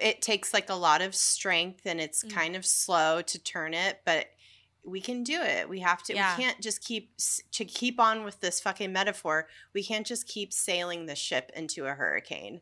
It 0.00 0.22
takes 0.22 0.54
like 0.54 0.70
a 0.70 0.76
lot 0.76 1.02
of 1.02 1.16
strength 1.16 1.84
and 1.84 2.00
it's 2.00 2.22
Mm. 2.22 2.30
kind 2.30 2.54
of 2.54 2.64
slow 2.64 3.20
to 3.20 3.38
turn 3.42 3.74
it, 3.74 4.00
but 4.04 4.28
we 4.84 5.00
can 5.00 5.22
do 5.24 5.40
it. 5.40 5.68
We 5.68 5.80
have 5.80 6.02
to. 6.04 6.14
Yeah. 6.14 6.36
We 6.36 6.42
can't 6.44 6.60
just 6.60 6.82
keep 6.84 7.12
to 7.52 7.64
keep 7.64 7.98
on 7.98 8.24
with 8.24 8.40
this 8.40 8.60
fucking 8.60 8.92
metaphor. 8.92 9.48
We 9.72 9.82
can't 9.82 10.06
just 10.06 10.26
keep 10.28 10.52
sailing 10.52 11.06
the 11.06 11.14
ship 11.16 11.50
into 11.56 11.86
a 11.86 11.90
hurricane. 11.94 12.60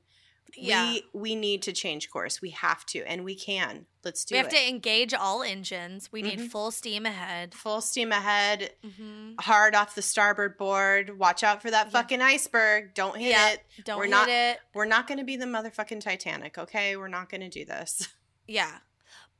Yeah. 0.54 0.90
We 0.92 1.02
we 1.12 1.34
need 1.34 1.62
to 1.62 1.72
change 1.72 2.10
course. 2.10 2.42
We 2.42 2.50
have 2.50 2.84
to, 2.86 3.02
and 3.04 3.24
we 3.24 3.34
can. 3.34 3.86
Let's 4.04 4.24
do 4.24 4.34
it. 4.34 4.36
we 4.36 4.44
have 4.44 4.52
it. 4.52 4.56
to 4.56 4.68
engage 4.68 5.14
all 5.14 5.42
engines. 5.42 6.12
We 6.12 6.20
need 6.20 6.40
Mhm. 6.40 6.50
full 6.50 6.70
steam 6.70 7.06
ahead. 7.06 7.54
Full 7.54 7.80
steam 7.80 8.12
ahead, 8.12 8.72
Mm-hmm. 8.84 9.34
hard 9.40 9.74
off 9.74 9.94
the 9.94 10.02
starboard 10.02 10.58
board. 10.58 11.18
Watch 11.18 11.42
out 11.42 11.62
for 11.62 11.70
that 11.70 11.86
Yeah. 11.86 11.90
fucking 11.92 12.20
iceberg. 12.20 12.92
Don't 12.94 13.16
hit 13.16 13.30
Yeah. 13.30 13.50
it. 13.52 13.64
Don't 13.84 13.96
We're 13.96 14.04
hit 14.04 14.10
not- 14.10 14.28
it. 14.28 14.60
We're 14.74 14.84
not 14.84 15.06
going 15.06 15.18
to 15.18 15.24
be 15.24 15.36
the 15.36 15.46
motherfucking 15.46 16.00
Titanic, 16.02 16.58
okay? 16.58 16.96
We're 16.96 17.08
not 17.08 17.30
going 17.30 17.40
to 17.42 17.48
do 17.48 17.64
this. 17.64 18.08
Yeah. 18.46 18.78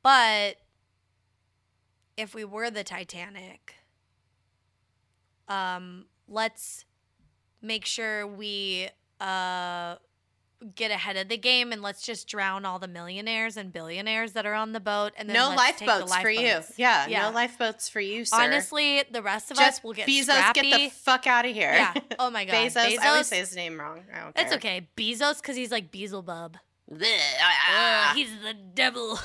But 0.01 0.57
if 2.17 2.33
we 2.35 2.43
were 2.45 2.69
the 2.69 2.83
Titanic, 2.83 3.75
um, 5.47 6.05
let's 6.27 6.85
make 7.61 7.85
sure 7.85 8.25
we 8.27 8.89
uh 9.21 9.95
get 10.75 10.91
ahead 10.91 11.17
of 11.17 11.27
the 11.27 11.37
game 11.37 11.73
and 11.73 11.81
let's 11.81 12.05
just 12.05 12.25
drown 12.27 12.63
all 12.65 12.79
the 12.79 12.87
millionaires 12.87 13.57
and 13.57 13.73
billionaires 13.73 14.31
that 14.31 14.45
are 14.45 14.53
on 14.53 14.71
the 14.71 14.79
boat 14.79 15.11
and 15.17 15.27
then 15.27 15.33
no 15.33 15.53
let's 15.55 15.77
take 15.79 15.87
the 15.89 15.93
lifeboats 16.05 16.21
for 16.21 16.29
you. 16.29 16.59
Yeah, 16.77 17.07
Yeah. 17.07 17.21
no 17.23 17.31
lifeboats 17.31 17.89
for 17.89 17.99
you, 17.99 18.23
sir. 18.23 18.37
Honestly, 18.41 19.03
the 19.11 19.21
rest 19.21 19.51
of 19.51 19.57
Just 19.57 19.79
us 19.79 19.83
will 19.83 19.91
get 19.93 20.07
Bezos, 20.07 20.23
scrappy. 20.23 20.69
get 20.69 20.79
the 20.79 20.89
fuck 20.89 21.27
out 21.27 21.45
of 21.45 21.53
here. 21.53 21.73
yeah. 21.73 21.93
Oh 22.17 22.29
my 22.29 22.45
god. 22.45 22.53
Bezos, 22.53 22.85
Bezos. 22.85 22.99
I 22.99 23.07
always 23.09 23.27
say 23.27 23.39
his 23.39 23.55
name 23.55 23.77
wrong. 23.77 24.03
I 24.13 24.21
don't 24.21 24.35
That's 24.35 24.49
care. 24.51 24.57
okay. 24.57 24.87
Bezos 24.95 25.41
because 25.41 25.57
he's 25.57 25.71
like 25.71 25.91
Beelzebub. 25.91 26.55
Bleh, 26.89 27.07
ah, 27.41 28.11
Ugh, 28.11 28.15
he's 28.17 28.29
the 28.41 28.53
devil. 28.53 29.19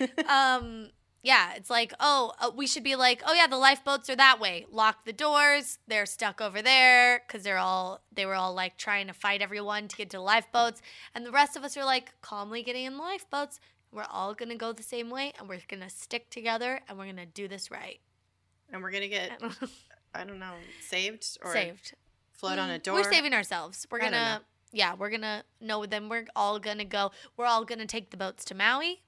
um, 0.28 0.88
yeah, 1.22 1.52
it's 1.54 1.70
like, 1.70 1.92
oh, 2.00 2.32
uh, 2.40 2.50
we 2.54 2.66
should 2.66 2.82
be 2.82 2.96
like, 2.96 3.22
oh 3.26 3.32
yeah, 3.32 3.46
the 3.46 3.56
lifeboats 3.56 4.10
are 4.10 4.16
that 4.16 4.40
way. 4.40 4.66
Lock 4.70 5.04
the 5.04 5.12
doors. 5.12 5.78
They're 5.86 6.06
stuck 6.06 6.40
over 6.40 6.60
there 6.62 7.22
because 7.26 7.44
they're 7.44 7.58
all 7.58 8.02
they 8.12 8.26
were 8.26 8.34
all 8.34 8.52
like 8.54 8.76
trying 8.76 9.06
to 9.06 9.12
fight 9.12 9.40
everyone 9.42 9.88
to 9.88 9.96
get 9.96 10.10
to 10.10 10.16
the 10.16 10.22
lifeboats, 10.22 10.82
and 11.14 11.24
the 11.24 11.30
rest 11.30 11.56
of 11.56 11.64
us 11.64 11.76
are 11.76 11.84
like 11.84 12.12
calmly 12.22 12.62
getting 12.62 12.84
in 12.86 12.98
lifeboats. 12.98 13.60
We're 13.92 14.06
all 14.10 14.34
gonna 14.34 14.56
go 14.56 14.72
the 14.72 14.82
same 14.82 15.10
way, 15.10 15.32
and 15.38 15.48
we're 15.48 15.60
gonna 15.68 15.90
stick 15.90 16.30
together, 16.30 16.80
and 16.88 16.98
we're 16.98 17.06
gonna 17.06 17.26
do 17.26 17.46
this 17.46 17.70
right. 17.70 18.00
and 18.72 18.82
we're 18.82 18.90
gonna 18.90 19.06
get, 19.08 19.40
I 20.14 20.24
don't 20.24 20.38
know, 20.38 20.54
saved 20.88 21.38
or 21.44 21.52
Saved. 21.52 21.92
float 22.32 22.58
on 22.58 22.70
a 22.70 22.78
Mm, 22.78 22.82
door. 22.82 22.94
We're 22.96 23.12
saving 23.12 23.34
ourselves. 23.34 23.86
We're 23.90 23.98
gonna, 24.00 24.40
yeah, 24.72 24.94
we're 24.94 25.10
gonna 25.10 25.44
know. 25.60 25.84
Then 25.86 26.08
we're 26.08 26.24
all 26.34 26.58
gonna 26.58 26.86
go. 26.86 27.12
We're 27.36 27.44
all 27.44 27.64
gonna 27.66 27.84
take 27.86 28.10
the 28.10 28.16
boats 28.16 28.44
to 28.46 28.54
Maui, 28.54 29.02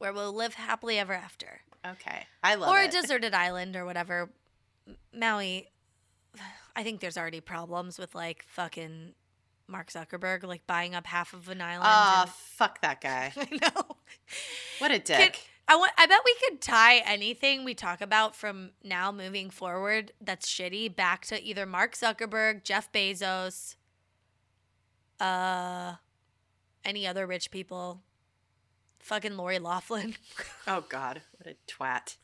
where 0.00 0.12
we'll 0.12 0.32
live 0.32 0.54
happily 0.54 0.98
ever 0.98 1.12
after, 1.12 1.60
Okay, 1.86 2.26
I 2.42 2.56
love 2.56 2.70
or 2.70 2.78
it. 2.80 2.86
Or 2.86 2.88
a 2.88 2.90
deserted 2.90 3.34
island 3.34 3.76
or 3.76 3.84
whatever. 3.84 4.30
Maui, 5.14 5.68
I 6.74 6.82
think 6.82 7.00
there's 7.00 7.16
already 7.16 7.40
problems 7.40 7.98
with 7.98 8.14
like 8.14 8.44
fucking 8.48 9.12
Mark 9.68 9.90
Zuckerberg 9.90 10.42
like 10.42 10.66
buying 10.66 10.94
up 10.94 11.06
half 11.06 11.32
of 11.32 11.48
an 11.48 11.60
island. 11.60 11.84
Ah, 11.86 12.22
and- 12.22 12.30
fuck 12.30 12.80
that 12.80 13.00
guy. 13.00 13.32
I 13.36 13.48
know. 13.62 13.96
What 14.78 14.90
a 14.90 14.98
dick. 14.98 15.46
I 15.68 15.76
want. 15.76 15.92
I 15.96 16.06
bet 16.06 16.20
we 16.24 16.34
could 16.48 16.60
tie 16.60 16.96
anything 16.98 17.64
we 17.64 17.74
talk 17.74 18.00
about 18.00 18.34
from 18.34 18.70
now 18.82 19.12
moving 19.12 19.50
forward 19.50 20.12
that's 20.20 20.48
shitty 20.48 20.94
back 20.96 21.24
to 21.26 21.40
either 21.42 21.64
Mark 21.64 21.94
Zuckerberg, 21.94 22.64
Jeff 22.64 22.90
Bezos, 22.90 23.76
uh, 25.20 25.94
any 26.84 27.06
other 27.06 27.26
rich 27.26 27.50
people, 27.50 28.00
fucking 29.00 29.36
Lori 29.36 29.58
Loughlin. 29.58 30.14
oh 30.66 30.84
God, 30.88 31.22
what 31.38 31.54
a 31.54 31.72
twat. 31.72 32.16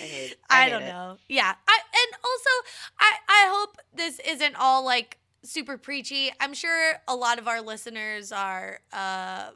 I 0.00 0.04
hate. 0.04 0.36
I, 0.48 0.64
hate 0.64 0.70
don't 0.70 0.82
it. 0.82 0.88
know. 0.88 1.18
Yeah. 1.28 1.54
I 1.68 1.78
and 1.78 2.22
also 2.24 2.50
I 2.98 3.12
I 3.28 3.46
hope 3.48 3.76
this 3.94 4.20
isn't 4.26 4.54
all 4.56 4.84
like 4.84 5.18
super 5.42 5.76
preachy. 5.78 6.30
I'm 6.40 6.54
sure 6.54 6.94
a 7.06 7.14
lot 7.14 7.38
of 7.38 7.46
our 7.46 7.60
listeners 7.60 8.32
are 8.32 8.80
uh 8.92 9.50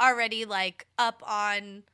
already 0.00 0.44
like 0.44 0.86
up 0.98 1.22
on 1.26 1.84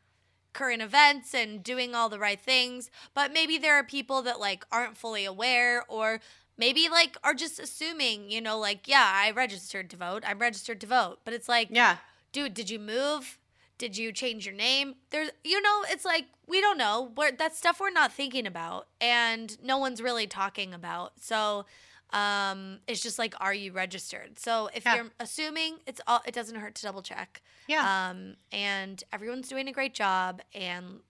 current 0.53 0.81
events 0.81 1.35
and 1.35 1.63
doing 1.63 1.95
all 1.95 2.09
the 2.09 2.19
right 2.19 2.41
things, 2.41 2.91
but 3.13 3.33
maybe 3.33 3.59
there 3.59 3.75
are 3.75 3.85
people 3.85 4.23
that 4.23 4.41
like 4.41 4.65
aren't 4.73 4.97
fully 4.97 5.25
aware 5.27 5.85
or 5.89 6.21
maybe 6.59 6.89
like 6.89 7.17
are 7.25 7.35
just 7.35 7.59
assuming, 7.59 8.31
you 8.31 8.41
know, 8.41 8.59
like 8.59 8.87
yeah, 8.89 9.11
I 9.13 9.31
registered 9.31 9.91
to 9.91 9.97
vote. 9.97 10.23
I'm 10.27 10.39
registered 10.39 10.81
to 10.83 10.87
vote. 10.87 11.19
But 11.25 11.35
it's 11.35 11.49
like 11.49 11.69
Yeah, 11.71 11.97
dude, 12.33 12.55
did 12.55 12.71
you 12.71 12.79
move? 12.79 13.39
Did 13.79 13.97
you 13.99 14.11
change 14.11 14.47
your 14.47 14.55
name? 14.55 14.95
There's, 15.11 15.31
you 15.45 15.61
know, 15.61 15.85
it's 15.91 16.05
like 16.05 16.27
we 16.47 16.61
don't 16.63 16.79
know. 16.79 17.13
We're, 17.17 17.33
that's 17.33 17.59
stuff 17.59 17.79
we're 17.81 17.91
not 17.91 18.13
thinking 18.13 18.47
about, 18.47 18.87
and 19.01 19.57
no 19.63 19.77
one's 19.79 20.01
really 20.01 20.27
talking 20.27 20.73
about. 20.73 21.13
So, 21.21 21.67
um, 22.11 22.79
it's 22.87 23.03
just 23.03 23.19
like, 23.19 23.35
are 23.41 23.53
you 23.53 23.73
registered? 23.73 24.39
So 24.39 24.71
if 24.75 24.85
Yeah. 24.85 24.95
you're 24.95 25.11
assuming, 25.21 25.79
it's 25.87 26.01
all. 26.07 26.23
It 26.25 26.33
doesn't 26.35 26.57
hurt 26.57 26.75
to 26.77 26.83
double 26.83 27.03
check. 27.03 27.43
yeah. 27.67 28.09
Um, 28.11 28.37
and 28.53 29.03
everyone's 29.13 29.49
doing 29.49 29.69
a 29.69 29.73
great 29.73 29.93
job, 29.93 30.41
and 30.55 31.01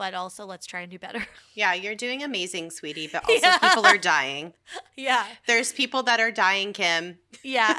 but 0.00 0.14
also 0.14 0.46
let's 0.46 0.64
try 0.66 0.80
and 0.80 0.90
do 0.90 0.98
better. 0.98 1.26
yeah, 1.54 1.74
you're 1.74 1.94
doing 1.94 2.22
amazing, 2.22 2.70
sweetie, 2.70 3.06
but 3.12 3.22
also 3.28 3.38
Yeah. 3.46 3.58
people 3.58 3.84
are 3.84 3.98
dying. 3.98 4.54
yeah, 4.96 5.26
There's 5.46 5.74
people 5.74 6.02
that 6.04 6.18
are 6.20 6.30
dying, 6.32 6.72
Kim. 6.72 7.18
yeah. 7.44 7.78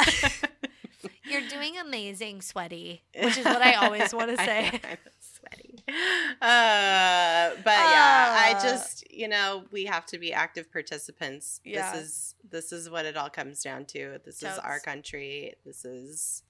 you're 1.25 1.47
doing 1.49 1.79
amazing, 1.79 2.43
sweaty, 2.43 3.01
which 3.19 3.39
is 3.39 3.43
what 3.45 3.63
I 3.63 3.73
always 3.73 4.13
want 4.13 4.29
to 4.29 4.38
say. 4.38 4.67
I'm 4.84 4.97
sweaty. 5.19 5.84
Uh, 6.41 7.55
but 7.63 7.79
yeah, 7.89 8.38
I 8.39 8.53
Uh. 8.55 8.62
just 8.62 9.12
you 9.12 9.27
know 9.27 9.65
we 9.71 9.86
have 9.86 10.05
to 10.07 10.19
be 10.19 10.31
active 10.31 10.71
participants. 10.71 11.60
Yeah. 11.65 11.91
This 11.93 12.01
is 12.03 12.36
this 12.49 12.71
is 12.71 12.88
what 12.89 13.05
it 13.05 13.17
all 13.17 13.29
comes 13.31 13.63
down 13.63 13.86
to. 13.86 14.19
This 14.23 14.43
is 14.43 14.57
our 14.60 14.79
country. 14.79 15.55
This 15.65 15.86
is 15.86 16.43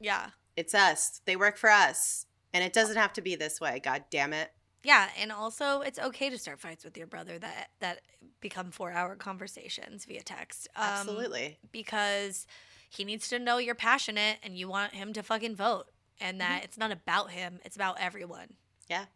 Yeah. 0.00 0.30
it's 0.56 0.74
us. 0.74 1.20
They 1.26 1.36
work 1.36 1.58
for 1.58 1.70
us, 1.70 2.24
and 2.54 2.64
it 2.64 2.72
doesn't 2.72 2.96
have 2.96 3.12
to 3.14 3.20
be 3.20 3.36
this 3.36 3.60
way. 3.60 3.78
God 3.78 4.04
damn 4.10 4.32
it. 4.32 4.52
Yeah, 4.84 5.08
and 5.20 5.32
also 5.32 5.80
it's 5.80 5.98
okay 5.98 6.30
to 6.30 6.38
start 6.38 6.60
fights 6.60 6.84
with 6.84 6.96
your 6.96 7.06
brother 7.06 7.38
that 7.38 7.70
that 7.80 8.00
become 8.40 8.70
four 8.70 8.92
hour 8.92 9.16
conversations 9.16 10.04
via 10.04 10.22
text. 10.22 10.68
Um, 10.76 10.84
Absolutely. 10.84 11.58
because 11.72 12.46
he 12.88 13.04
needs 13.04 13.28
to 13.28 13.38
know 13.38 13.58
you're 13.58 13.74
passionate 13.74 14.38
and 14.42 14.56
you 14.56 14.68
want 14.68 14.94
him 14.94 15.12
to 15.14 15.22
fucking 15.22 15.56
vote, 15.56 15.86
and 16.20 16.40
Mm-hmm. 16.40 16.50
that 16.52 16.64
it's 16.64 16.78
not 16.78 16.92
about 16.92 17.30
him; 17.32 17.58
it's 17.64 17.76
about 17.76 17.96
everyone. 18.00 18.54
Yeah, 18.88 19.06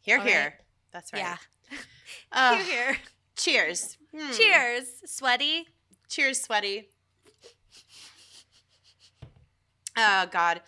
here, 0.00 0.18
all 0.18 0.24
here. 0.24 0.40
right. 0.42 0.52
That's 0.92 1.12
right. 1.12 1.20
Yeah. 1.20 1.36
Oh, 2.32 2.56
Here, 2.56 2.64
here. 2.64 2.96
cheers. 3.36 3.98
Hmm. 4.16 4.32
Cheers, 4.32 4.86
sweaty. 5.06 5.66
Cheers, 6.08 6.40
sweaty. 6.40 6.88
Oh 9.96 10.26
God. 10.30 10.60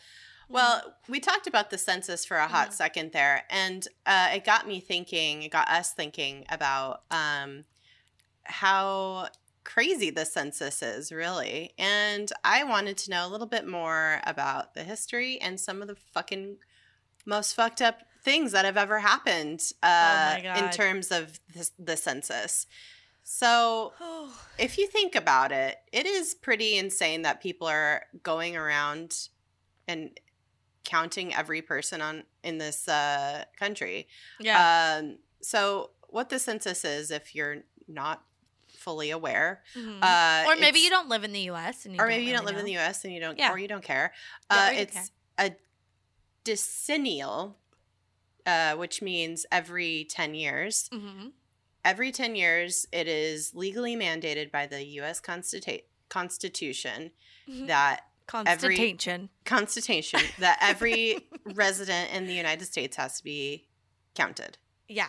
Well, 0.51 0.97
we 1.09 1.21
talked 1.21 1.47
about 1.47 1.71
the 1.71 1.79
census 1.79 2.25
for 2.25 2.37
a 2.37 2.49
hot 2.49 2.71
Mhm. 2.71 2.73
second 2.73 3.13
there, 3.13 3.45
and 3.51 3.87
uh, 4.05 4.31
it 4.35 4.45
got 4.45 4.67
me 4.67 4.81
thinking. 4.81 5.45
It 5.45 5.53
got 5.53 5.69
us 5.69 5.93
thinking 5.93 6.45
about 6.49 7.05
um, 7.13 7.67
how 8.45 9.29
crazy 9.63 10.11
the 10.11 10.27
census 10.27 10.83
is, 10.83 11.13
really. 11.13 11.73
And 11.79 12.33
I 12.43 12.65
wanted 12.65 12.99
to 12.99 13.11
know 13.11 13.27
a 13.27 13.29
little 13.29 13.47
bit 13.47 13.65
more 13.67 14.21
about 14.25 14.75
the 14.75 14.83
history 14.83 15.41
and 15.41 15.61
some 15.61 15.83
of 15.83 15.89
the 15.89 15.95
fucking 15.95 16.59
most 17.25 17.55
fucked 17.55 17.81
up 17.81 18.03
things 18.25 18.53
that 18.53 18.65
have 18.65 18.77
ever 18.77 18.99
happened 18.99 19.73
uh, 19.85 20.39
my 20.45 20.59
in 20.59 20.71
terms 20.71 21.13
of 21.13 21.39
this, 21.55 21.71
the 21.79 21.97
census. 21.97 22.67
So, 23.23 23.93
Oh, 24.01 24.37
if 24.59 24.79
you 24.79 24.89
think 24.89 25.15
about 25.15 25.53
it, 25.53 25.79
it 25.93 26.07
is 26.07 26.35
pretty 26.35 26.77
insane 26.77 27.23
that 27.23 27.41
people 27.41 27.69
are 27.69 28.07
going 28.25 28.57
around 28.57 29.29
and 29.87 30.19
counting 30.85 31.35
every 31.35 31.63
person 31.63 32.01
on 32.01 32.25
in 32.43 32.59
this 32.59 32.89
uh, 32.89 33.45
country. 33.59 34.09
yeah. 34.41 34.97
Um, 35.01 35.19
so, 35.43 35.91
what 36.09 36.29
the 36.31 36.39
census 36.39 36.85
is, 36.85 37.11
if 37.11 37.35
you're 37.35 37.59
not 37.89 38.23
fully 38.69 39.11
aware, 39.11 39.63
Mhm. 39.77 40.03
uh, 40.03 40.49
or 40.51 40.57
maybe 40.57 40.81
you 40.81 40.91
don't 40.91 41.09
live 41.09 41.23
in 41.25 41.33
the 41.33 41.41
U.S. 41.53 41.85
and 41.87 41.95
you 41.95 42.01
or 42.01 42.07
maybe 42.09 42.25
you 42.25 42.33
don't 42.33 42.47
live 42.47 42.57
in 42.57 42.65
the. 42.65 42.73
U.S. 42.73 43.05
and 43.05 43.13
you 43.15 43.21
don't, 43.21 43.39
Yeah. 43.39 43.53
or 43.53 43.59
you 43.59 43.69
don't 43.69 43.85
care. 43.85 44.13
Uh, 44.49 44.71
don't 44.71 44.79
it's 44.79 45.11
a 45.39 45.53
decennial, 46.45 47.57
uh, 48.47 48.75
which 48.77 49.03
means 49.03 49.47
every 49.53 50.05
ten 50.09 50.35
years. 50.35 50.89
Mhm. 50.93 51.33
every 51.83 52.13
10 52.13 52.37
years 52.37 52.85
it 52.93 53.09
is 53.09 53.55
legally 53.55 53.97
mandated 53.97 54.51
by 54.51 54.67
the 54.67 54.85
US 55.01 55.19
Constitu- 55.19 55.83
Constitution 56.11 57.11
Mhm. 57.49 57.69
that 57.69 58.10
every- 58.35 58.77
Constitution. 58.77 59.29
constitution 59.45 60.21
that 60.39 60.59
every 60.63 61.19
resident 61.55 62.13
in 62.13 62.27
the 62.27 62.35
United 62.35 62.65
States 62.67 62.97
has 62.97 63.19
to 63.19 63.25
be 63.25 63.67
counted. 64.15 64.59
Yeah. 64.89 65.09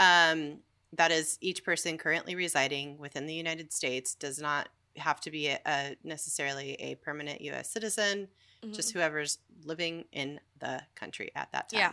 Um, 0.00 0.58
that 0.92 1.10
is, 1.10 1.38
each 1.40 1.64
person 1.64 1.98
currently 1.98 2.34
residing 2.34 2.98
within 2.98 3.26
the 3.26 3.34
United 3.34 3.72
States 3.72 4.14
does 4.14 4.38
not 4.38 4.68
have 4.96 5.20
to 5.20 5.30
be 5.30 5.48
a, 5.48 5.58
a 5.66 5.96
necessarily 6.04 6.72
a 6.74 6.94
permanent 6.96 7.40
U.S. 7.42 7.70
citizen, 7.70 8.28
just 8.72 8.88
Mm-hmm. 8.90 8.98
whoever's 8.98 9.38
living 9.64 10.04
in 10.12 10.40
the 10.58 10.82
country 10.96 11.30
at 11.36 11.52
that 11.52 11.68
time. 11.68 11.78
Yeah. 11.80 11.92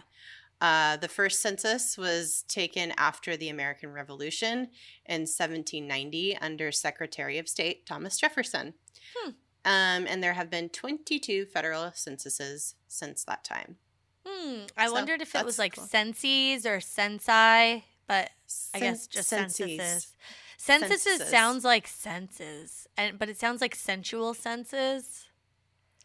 Uh, 0.61 0.97
the 0.97 1.07
first 1.09 1.41
census 1.41 1.97
was 1.97 2.43
taken 2.47 2.93
after 2.97 3.35
the 3.35 3.49
American 3.49 3.91
Revolution 3.91 4.69
in 5.05 5.21
1790 5.27 6.37
under 6.37 6.71
Secretary 6.71 7.37
of 7.37 7.49
State 7.49 7.85
Thomas 7.85 8.17
Jefferson. 8.17 8.73
Hmm. 9.15 9.31
Um, 9.65 10.05
and 10.07 10.21
there 10.23 10.33
have 10.33 10.49
been 10.51 10.69
22 10.69 11.47
federal 11.47 11.91
censuses 11.93 12.75
since 12.87 13.23
that 13.25 13.43
time. 13.43 13.77
Hmm. 14.25 14.61
I 14.77 14.85
So, 14.87 14.93
wondered 14.93 15.21
if 15.21 15.33
it 15.35 15.43
was 15.43 15.57
like 15.59 15.75
cool. 15.75 15.85
senses 15.85 16.65
or 16.65 16.79
sensi, 16.79 17.83
but 18.07 18.29
I 18.73 18.79
guess 18.79 19.07
just 19.07 19.27
censuses. 19.29 20.13
Censuses 20.57 21.01
Censuses. 21.03 21.29
sounds 21.29 21.63
like 21.63 21.87
senses, 21.87 22.87
and 22.97 23.17
but 23.19 23.27
it 23.29 23.37
sounds 23.39 23.59
like 23.61 23.75
sensual 23.75 24.33
senses. 24.33 25.25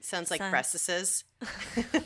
Sounds 0.01 0.31
like 0.31 0.41
Sen- 0.41 0.53
breastises. 0.53 1.25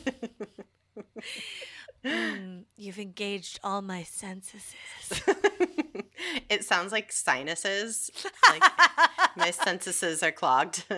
Hmm, 2.05 2.59
you've 2.77 2.99
engaged 2.99 3.59
all 3.63 3.81
my 3.81 4.03
senses. 4.03 4.73
it 6.49 6.63
sounds 6.63 6.91
like 6.91 7.11
sinuses. 7.11 8.11
Like 8.49 8.61
my 9.35 9.51
sensuses 9.51 10.21
are 10.23 10.31
clogged. 10.31 10.83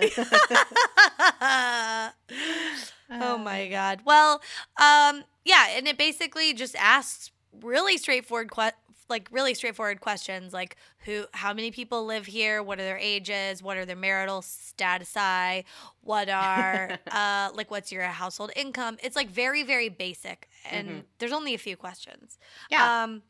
oh 3.11 3.37
my 3.37 3.67
god. 3.69 4.01
Well, 4.05 4.41
um, 4.81 5.23
yeah, 5.45 5.67
and 5.71 5.87
it 5.87 5.97
basically 5.97 6.53
just 6.53 6.75
asks 6.75 7.31
really 7.61 7.97
straightforward 7.97 8.51
que- 8.51 8.71
like 9.09 9.29
really 9.31 9.53
straightforward 9.53 10.01
questions 10.01 10.51
like 10.53 10.75
who 11.05 11.25
how 11.33 11.53
many 11.53 11.71
people 11.71 12.05
live 12.05 12.25
here? 12.25 12.61
What 12.61 12.79
are 12.79 12.83
their 12.83 12.97
ages? 12.97 13.63
What 13.63 13.77
are 13.77 13.85
their 13.85 13.95
marital 13.95 14.41
statusi 14.41 15.63
what 16.01 16.29
are 16.29 16.97
uh 17.11 17.49
like 17.53 17.69
what's 17.71 17.91
your 17.91 18.03
household 18.03 18.51
income? 18.55 18.97
It's 19.03 19.15
like 19.15 19.29
very 19.29 19.63
very 19.63 19.89
basic 19.89 20.49
and 20.69 20.87
Mhm. 20.89 21.03
there's 21.19 21.31
only 21.33 21.53
a 21.53 21.57
few 21.57 21.75
questions. 21.77 22.37
Yeah. 22.69 23.03
um 23.03 23.23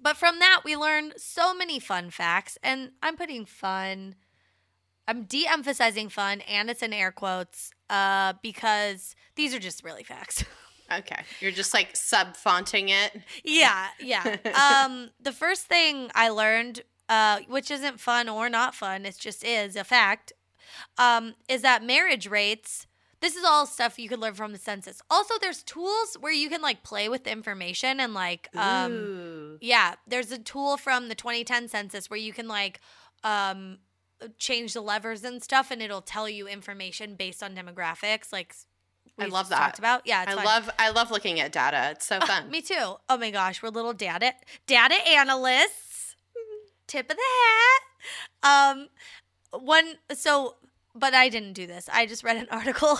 but 0.00 0.16
from 0.16 0.38
that 0.40 0.62
we 0.64 0.76
learned 0.76 1.14
so 1.16 1.54
many 1.54 1.78
fun 1.78 2.10
facts 2.10 2.58
and 2.62 2.90
i'm 3.02 3.16
putting 3.16 3.44
fun 3.44 4.16
i'm 5.06 5.24
de-emphasizing 5.24 6.08
fun 6.08 6.40
and 6.42 6.68
it's 6.70 6.82
in 6.82 6.92
air 6.92 7.12
quotes 7.12 7.70
uh 7.90 8.32
because 8.42 9.14
these 9.36 9.54
are 9.54 9.58
just 9.60 9.84
really 9.84 10.02
facts 10.02 10.44
okay. 10.98 11.22
You're 11.40 11.50
just 11.50 11.74
like 11.74 11.96
sub 11.96 12.36
fonting 12.36 12.88
it. 12.88 13.22
yeah 13.44 13.88
yeah 14.00 14.36
um 14.54 15.10
the 15.20 15.32
first 15.32 15.66
thing 15.66 16.10
i 16.14 16.28
learned 16.28 16.82
uh 17.08 17.40
which 17.48 17.70
isn't 17.70 18.00
fun 18.00 18.28
or 18.28 18.48
not 18.48 18.74
fun 18.74 19.04
it 19.06 19.16
just 19.18 19.44
is 19.44 19.76
a 19.76 19.84
fact 19.84 20.32
um 20.98 21.34
is 21.48 21.62
that 21.62 21.82
marriage 21.84 22.26
rates 22.26 22.86
this 23.20 23.36
is 23.36 23.44
all 23.44 23.66
stuff 23.66 23.98
you 23.98 24.08
could 24.08 24.18
learn 24.18 24.34
from 24.34 24.52
the 24.52 24.58
census 24.58 25.00
also 25.10 25.34
there's 25.40 25.62
tools 25.62 26.16
where 26.20 26.32
you 26.32 26.48
can 26.48 26.60
like 26.62 26.82
play 26.82 27.08
with 27.08 27.26
information 27.26 28.00
and 28.00 28.14
like 28.14 28.48
um 28.56 28.92
Ooh. 28.92 29.58
yeah 29.60 29.94
there's 30.06 30.32
a 30.32 30.38
tool 30.38 30.76
from 30.76 31.08
the 31.08 31.14
2010 31.14 31.68
census 31.68 32.10
where 32.10 32.18
you 32.18 32.32
can 32.32 32.48
like 32.48 32.80
um 33.24 33.78
change 34.38 34.72
the 34.72 34.80
levers 34.80 35.24
and 35.24 35.42
stuff 35.42 35.70
and 35.70 35.82
it'll 35.82 36.02
tell 36.02 36.28
you 36.28 36.46
information 36.46 37.14
based 37.16 37.42
on 37.42 37.54
demographics 37.54 38.32
like 38.32 38.54
I 39.18 39.26
love 39.26 39.48
just 39.48 39.52
talked 39.52 39.76
that. 39.76 39.78
about 39.78 40.06
yeah 40.06 40.24
I 40.26 40.34
fun. 40.34 40.44
love 40.44 40.70
I 40.78 40.90
love 40.90 41.10
looking 41.10 41.38
at 41.40 41.52
data. 41.52 41.90
It's 41.92 42.06
so 42.06 42.18
fun. 42.20 42.50
Me 42.50 42.60
too. 42.62 42.96
Oh 43.08 43.16
my 43.18 43.30
gosh, 43.30 43.62
we're 43.62 43.68
little 43.68 43.92
data 43.92 44.32
data 44.66 44.94
analysts. 45.08 46.16
Tip 46.86 47.10
of 47.10 47.16
the 47.16 47.22
hat. 48.42 48.72
Um 48.72 48.88
one 49.60 49.94
so 50.14 50.56
but 50.94 51.14
I 51.14 51.30
didn't 51.30 51.54
do 51.54 51.66
this. 51.66 51.88
I 51.90 52.04
just 52.04 52.22
read 52.22 52.36
an 52.36 52.48
article 52.50 52.98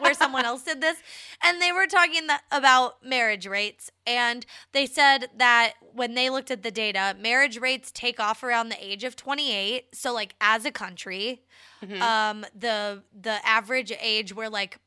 where 0.00 0.12
someone 0.12 0.44
else 0.44 0.62
did 0.62 0.80
this 0.82 0.98
and 1.42 1.60
they 1.60 1.72
were 1.72 1.86
talking 1.86 2.26
that, 2.26 2.42
about 2.50 3.02
marriage 3.02 3.46
rates 3.46 3.90
and 4.06 4.44
they 4.72 4.84
said 4.84 5.28
that 5.38 5.72
when 5.94 6.14
they 6.14 6.28
looked 6.28 6.50
at 6.50 6.62
the 6.62 6.70
data, 6.70 7.16
marriage 7.18 7.58
rates 7.58 7.90
take 7.92 8.20
off 8.20 8.42
around 8.42 8.68
the 8.68 8.84
age 8.84 9.04
of 9.04 9.16
28. 9.16 9.94
So 9.94 10.12
like 10.12 10.34
as 10.40 10.64
a 10.64 10.70
country, 10.70 11.42
Mhm. 11.82 12.00
um 12.02 12.44
the 12.54 13.02
the 13.18 13.38
average 13.46 13.90
age 14.00 14.34
where 14.34 14.50
like 14.50 14.78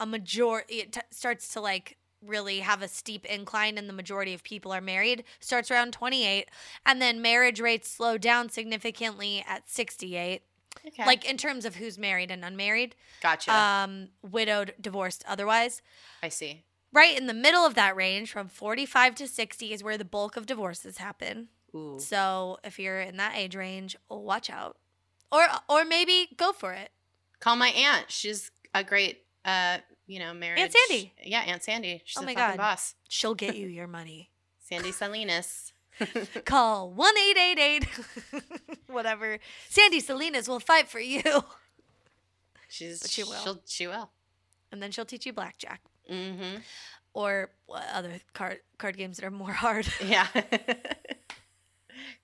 a 0.00 0.06
majority 0.06 0.76
it 0.76 0.92
t- 0.92 1.00
starts 1.10 1.48
to 1.48 1.60
like 1.60 1.96
really 2.24 2.60
have 2.60 2.82
a 2.82 2.88
steep 2.88 3.24
incline 3.26 3.78
and 3.78 3.88
the 3.88 3.92
majority 3.92 4.34
of 4.34 4.42
people 4.42 4.72
are 4.72 4.80
married 4.80 5.22
starts 5.38 5.70
around 5.70 5.92
28 5.92 6.48
and 6.84 7.00
then 7.00 7.22
marriage 7.22 7.60
rates 7.60 7.90
slow 7.90 8.18
down 8.18 8.48
significantly 8.48 9.44
at 9.46 9.68
68 9.68 10.42
okay. 10.86 11.06
like 11.06 11.28
in 11.28 11.36
terms 11.36 11.64
of 11.64 11.76
who's 11.76 11.96
married 11.96 12.30
and 12.30 12.44
unmarried 12.44 12.96
gotcha. 13.22 13.54
um 13.54 14.08
widowed 14.22 14.74
divorced 14.80 15.24
otherwise 15.28 15.80
I 16.22 16.28
see. 16.28 16.64
right 16.92 17.16
in 17.16 17.26
the 17.26 17.34
middle 17.34 17.64
of 17.64 17.74
that 17.74 17.94
range 17.94 18.32
from 18.32 18.48
45 18.48 19.14
to 19.16 19.28
60 19.28 19.72
is 19.72 19.84
where 19.84 19.98
the 19.98 20.04
bulk 20.04 20.36
of 20.36 20.46
divorces 20.46 20.98
happen 20.98 21.48
Ooh. 21.74 21.98
so 22.00 22.58
if 22.64 22.80
you're 22.80 23.00
in 23.00 23.16
that 23.18 23.36
age 23.36 23.54
range 23.54 23.96
watch 24.10 24.50
out 24.50 24.76
or 25.30 25.46
or 25.68 25.84
maybe 25.84 26.30
go 26.36 26.52
for 26.52 26.72
it 26.72 26.90
Call 27.40 27.56
my 27.56 27.68
aunt. 27.68 28.10
She's 28.10 28.50
a 28.74 28.82
great 28.82 29.22
uh, 29.48 29.78
you 30.06 30.18
know, 30.18 30.32
marriage. 30.34 30.72
Sandy. 30.72 31.12
Yeah, 31.22 31.40
Aunt 31.40 31.62
Sandy. 31.62 32.02
She's 32.04 32.18
Oh 32.18 32.24
my 32.24 32.34
fucking 32.34 32.56
God. 32.56 32.56
boss. 32.56 32.94
she'll 33.08 33.34
get 33.34 33.56
you 33.60 33.66
your 33.68 33.86
money 33.86 34.30
Sandy 34.60 34.92
Salinas. 34.92 35.72
Call 36.44 36.90
1 36.92 37.14
888 37.18 37.88
whatever. 38.88 39.38
Sandy 39.68 40.00
Salinas 40.00 40.48
will 40.48 40.60
fight 40.60 40.88
for 40.88 41.00
you. 41.00 41.22
She's 42.68 43.00
But 43.00 43.10
she 43.10 43.22
will. 43.24 43.32
She'll, 43.42 43.60
she 43.66 43.86
will. 43.86 44.10
And 44.70 44.82
then 44.82 44.90
she'll 44.92 45.04
teach 45.06 45.26
you 45.26 45.32
blackjack 45.32 45.80
Mm-hmm. 46.10 46.58
or 47.12 47.50
other 47.92 48.20
card 48.32 48.60
card 48.78 48.96
games 48.96 49.16
that 49.18 49.26
are 49.26 49.30
more 49.30 49.52
hard. 49.52 49.86
Yeah. 50.02 50.26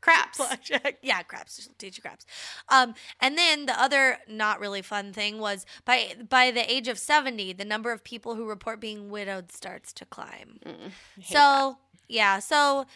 Craps. 0.00 0.38
blackjack. 0.38 0.98
Yeah, 1.02 1.22
craps. 1.22 1.62
She'll 1.62 1.72
teach 1.78 1.96
you 1.98 2.02
craps. 2.02 2.24
Um, 2.68 2.94
and 3.20 3.36
then 3.38 3.66
the 3.66 3.80
other 3.80 4.18
not 4.28 4.60
really 4.60 4.82
fun 4.82 5.12
thing 5.12 5.38
was 5.38 5.66
by 5.84 6.14
by 6.28 6.50
the 6.50 6.70
age 6.72 6.88
of 6.88 6.98
70, 6.98 7.52
the 7.54 7.64
number 7.64 7.92
of 7.92 8.04
people 8.04 8.34
who 8.34 8.46
report 8.48 8.80
being 8.80 9.10
widowed 9.10 9.52
starts 9.52 9.92
to 9.94 10.04
climb. 10.04 10.58
Mm, 10.64 10.90
So, 11.22 11.34
that. 11.34 11.76
yeah, 12.08 12.38
so 12.38 12.86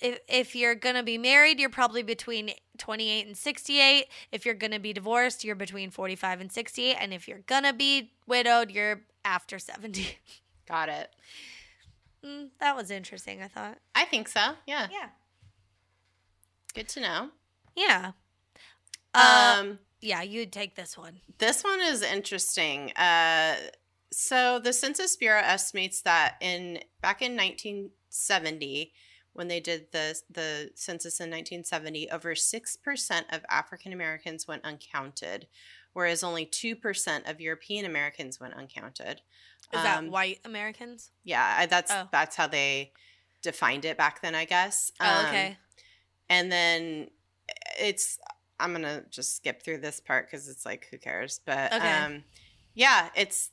if 0.00 0.18
if 0.28 0.56
you're 0.56 0.74
going 0.74 0.94
to 0.96 1.02
be 1.02 1.18
married, 1.18 1.60
you're 1.60 1.68
probably 1.70 2.02
between 2.02 2.50
28 2.78 3.26
and 3.26 3.36
68. 3.36 4.06
If 4.32 4.46
you're 4.46 4.54
going 4.54 4.70
to 4.72 4.78
be 4.80 4.92
divorced, 4.94 5.44
you're 5.44 5.54
between 5.54 5.90
45 5.90 6.40
and 6.40 6.50
68, 6.50 6.96
and 6.98 7.12
if 7.12 7.28
you're 7.28 7.40
going 7.46 7.64
to 7.64 7.72
be 7.74 8.12
widowed, 8.26 8.70
you're 8.70 9.02
after 9.24 9.58
70. 9.58 10.16
got 10.66 10.88
it. 10.88 11.10
Mm, 12.24 12.48
that 12.60 12.76
was 12.76 12.90
interesting, 12.90 13.42
I 13.42 13.48
thought. 13.48 13.78
I 13.94 14.04
think 14.04 14.28
so. 14.28 14.40
Yeah. 14.66 14.88
Yeah. 14.90 15.08
Good 16.74 16.88
to 16.90 17.00
know. 17.00 17.28
Yeah. 17.76 18.12
Uh, 19.14 19.56
um, 19.60 19.78
yeah, 20.00 20.22
you'd 20.22 20.52
take 20.52 20.76
this 20.76 20.96
one. 20.96 21.20
this 21.38 21.62
one 21.64 21.80
is 21.80 22.02
interesting. 22.02 22.92
Uh, 22.92 23.56
so 24.12 24.58
the 24.58 24.72
Census 24.72 25.16
Bureau 25.16 25.40
estimates 25.42 26.02
that 26.02 26.36
in 26.40 26.80
back 27.02 27.22
in 27.22 27.36
1970, 27.36 28.92
when 29.32 29.48
they 29.48 29.60
did 29.60 29.86
the 29.92 30.18
the 30.30 30.70
census 30.74 31.20
in 31.20 31.30
1970, 31.30 32.10
over 32.10 32.34
six 32.34 32.76
percent 32.76 33.26
of 33.30 33.44
African 33.50 33.92
Americans 33.92 34.46
went 34.48 34.64
uncounted, 34.64 35.46
whereas 35.92 36.22
only 36.22 36.44
two 36.46 36.74
percent 36.76 37.26
of 37.26 37.40
European 37.40 37.84
Americans 37.84 38.40
went 38.40 38.54
uncounted. 38.54 39.22
Is 39.72 39.82
that 39.82 39.98
Um, 39.98 40.10
white 40.10 40.40
Americans? 40.44 41.10
Yeah, 41.24 41.66
that's 41.66 41.92
Oh. 41.92 42.08
that's 42.10 42.36
how 42.36 42.46
they 42.48 42.92
defined 43.42 43.84
it 43.84 43.96
back 43.96 44.20
then, 44.22 44.34
I 44.34 44.44
guess. 44.44 44.90
Oh, 45.00 45.06
Um, 45.20 45.26
okay. 45.26 45.58
And 46.30 46.50
then 46.50 47.10
it's 47.78 48.18
I'm 48.58 48.72
gonna 48.72 49.02
just 49.10 49.36
skip 49.36 49.62
through 49.62 49.78
this 49.78 50.00
part 50.00 50.26
because 50.30 50.48
it's 50.48 50.64
like 50.64 50.86
who 50.90 50.96
cares? 50.98 51.40
But 51.44 51.72
Okay. 51.74 51.92
um, 51.92 52.24
yeah, 52.74 53.08
it's. 53.14 53.50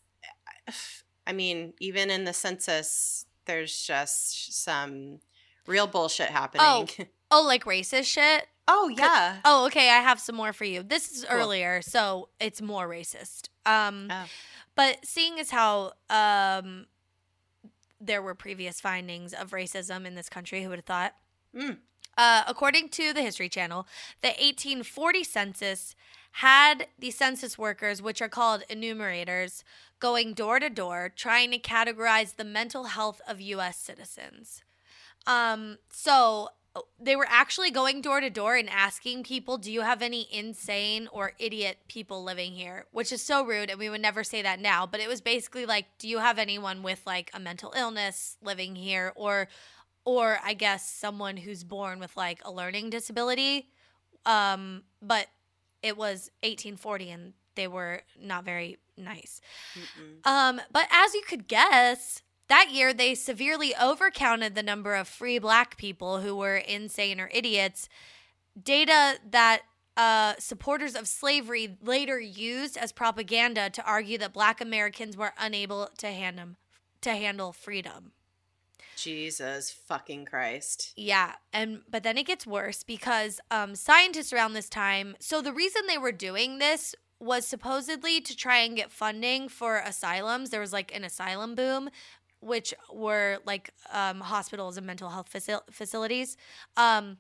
I 1.26 1.34
mean, 1.34 1.74
even 1.82 2.10
in 2.10 2.24
the 2.24 2.32
census, 2.32 3.26
there's 3.46 3.82
just 3.82 4.64
some 4.64 5.20
real 5.66 5.88
bullshit 5.88 6.30
happening. 6.30 6.66
Oh, 6.66 6.88
oh 7.32 7.42
like 7.46 7.66
racist 7.66 8.06
shit? 8.06 8.48
Oh, 8.70 8.90
yeah. 8.90 9.38
Oh, 9.46 9.66
okay. 9.68 9.90
I 9.90 10.00
have 10.02 10.20
some 10.20 10.36
more 10.36 10.54
for 10.54 10.66
you. 10.66 10.84
This 10.84 11.12
is 11.12 11.26
Cool. 11.26 11.38
earlier, 11.40 11.82
so 11.82 12.30
it's 12.40 12.62
more 12.62 12.88
racist. 12.88 13.50
Um, 13.66 14.08
Oh. 14.12 14.26
but 14.76 15.06
seeing 15.06 15.40
as 15.40 15.52
how 15.52 15.94
um, 16.10 16.86
there 18.00 18.22
were 18.22 18.36
previous 18.36 18.80
findings 18.80 19.34
of 19.34 19.52
racism 19.52 20.06
in 20.06 20.16
this 20.16 20.30
country, 20.30 20.64
who 20.64 20.70
would 20.70 20.80
have 20.80 20.86
thought? 20.86 21.16
Mm. 21.56 21.78
Uh, 22.18 22.44
according 22.48 22.90
to 22.90 23.14
the 23.14 23.22
History 23.22 23.48
Channel, 23.48 23.86
the 24.22 24.30
1840 24.30 25.24
census 25.24 25.96
had 26.32 26.88
the 26.98 27.12
census 27.12 27.58
workers, 27.58 28.02
which 28.02 28.22
are 28.22 28.30
called 28.30 28.64
enumerators, 28.70 29.64
going 30.00 30.34
door 30.34 30.60
to 30.60 30.70
door 30.70 31.12
trying 31.16 31.52
to 31.52 31.60
categorize 31.60 32.36
the 32.36 32.44
mental 32.44 32.86
health 32.86 33.22
of 33.28 33.40
U.S. 33.42 33.78
citizens. 33.78 34.64
Um, 35.26 35.78
so 35.92 36.50
they 37.00 37.16
were 37.16 37.28
actually 37.30 37.72
going 37.72 38.02
door 38.02 38.20
to 38.20 38.30
door 38.30 38.56
and 38.56 38.70
asking 38.70 39.24
people, 39.24 39.58
"Do 39.58 39.72
you 39.72 39.82
have 39.82 40.02
any 40.02 40.28
insane 40.32 41.08
or 41.12 41.34
idiot 41.40 41.80
people 41.88 42.24
living 42.24 42.54
here?" 42.54 42.86
Which 42.92 43.12
is 43.12 43.22
so 43.22 43.44
rude, 43.44 43.70
and 43.70 43.80
we 43.80 43.90
would 43.90 44.02
never 44.02 44.24
say 44.24 44.42
that 44.42 44.60
now. 44.60 44.86
But 44.86 45.00
it 45.00 45.08
was 45.08 45.22
basically 45.22 45.66
like, 45.66 45.86
"Do 45.98 46.08
you 46.08 46.20
have 46.20 46.38
anyone 46.38 46.84
with 46.84 47.02
like 47.06 47.32
a 47.34 47.40
mental 47.40 47.74
illness 47.76 48.38
living 48.42 48.76
here?" 48.76 49.12
or 49.16 49.48
or 50.08 50.40
I 50.42 50.54
guess 50.54 50.90
someone 50.90 51.36
who's 51.36 51.66
born 51.66 52.00
with 52.00 52.16
like 52.16 52.40
a 52.46 52.50
learning 52.52 52.90
disability. 52.90 53.68
Um, 54.26 54.84
but 55.02 55.28
it 55.84 55.98
was 55.98 56.32
1840 56.44 57.10
and 57.10 57.34
they 57.56 57.68
were 57.68 58.04
not 58.18 58.46
very 58.46 58.78
nice. 58.96 59.42
Um, 60.24 60.62
but 60.72 60.88
as 60.92 61.14
you 61.14 61.24
could 61.28 61.50
guess, 61.50 62.22
that 62.48 62.70
year 62.72 62.94
they 62.94 63.16
severely 63.16 63.74
overcounted 63.74 64.56
the 64.56 64.64
number 64.64 64.96
of 64.96 65.10
free 65.10 65.40
black 65.40 65.76
people 65.76 66.22
who 66.22 66.38
were 66.38 66.56
insane 66.56 67.20
or 67.20 67.30
idiots. 67.34 67.90
Data 68.64 69.20
that 69.30 69.64
uh, 69.98 70.36
supporters 70.40 70.96
of 70.96 71.06
slavery 71.06 71.76
later 71.84 72.18
used 72.18 72.78
as 72.78 72.94
propaganda 72.94 73.70
to 73.72 73.84
argue 73.84 74.18
that 74.20 74.32
black 74.32 74.62
Americans 74.62 75.18
were 75.18 75.34
unable 75.38 75.90
to 75.98 76.08
hand 76.08 76.56
to 77.02 77.10
handle 77.10 77.52
freedom. 77.52 78.14
Jesus 78.98 79.72
fucking 79.72 80.26
Christ. 80.26 80.94
Yeah, 80.98 81.34
and 81.54 81.82
but 81.90 82.04
then 82.04 82.18
it 82.18 82.26
gets 82.26 82.46
worse 82.46 82.84
because 82.84 83.40
um, 83.50 83.76
scientists 83.76 84.34
around 84.34 84.54
this 84.54 84.70
time. 84.70 85.16
So 85.20 85.42
the 85.42 85.54
reason 85.54 85.84
they 85.88 85.98
were 85.98 86.12
doing 86.12 86.58
this 86.58 86.96
was 87.20 87.48
supposedly 87.48 88.22
to 88.22 88.36
try 88.36 88.58
and 88.60 88.76
get 88.76 88.92
funding 88.92 89.50
for 89.50 89.78
asylums. 89.78 90.50
There 90.50 90.60
was 90.60 90.74
like 90.74 90.94
an 90.94 91.04
asylum 91.04 91.56
boom, 91.56 91.90
which 92.42 92.74
were 92.94 93.38
like 93.46 93.72
um, 93.92 94.22
hospitals 94.22 94.78
and 94.78 94.86
mental 94.86 95.10
health 95.10 95.32
facil- 95.34 95.64
facilities. 95.72 96.38
Um, 96.76 97.18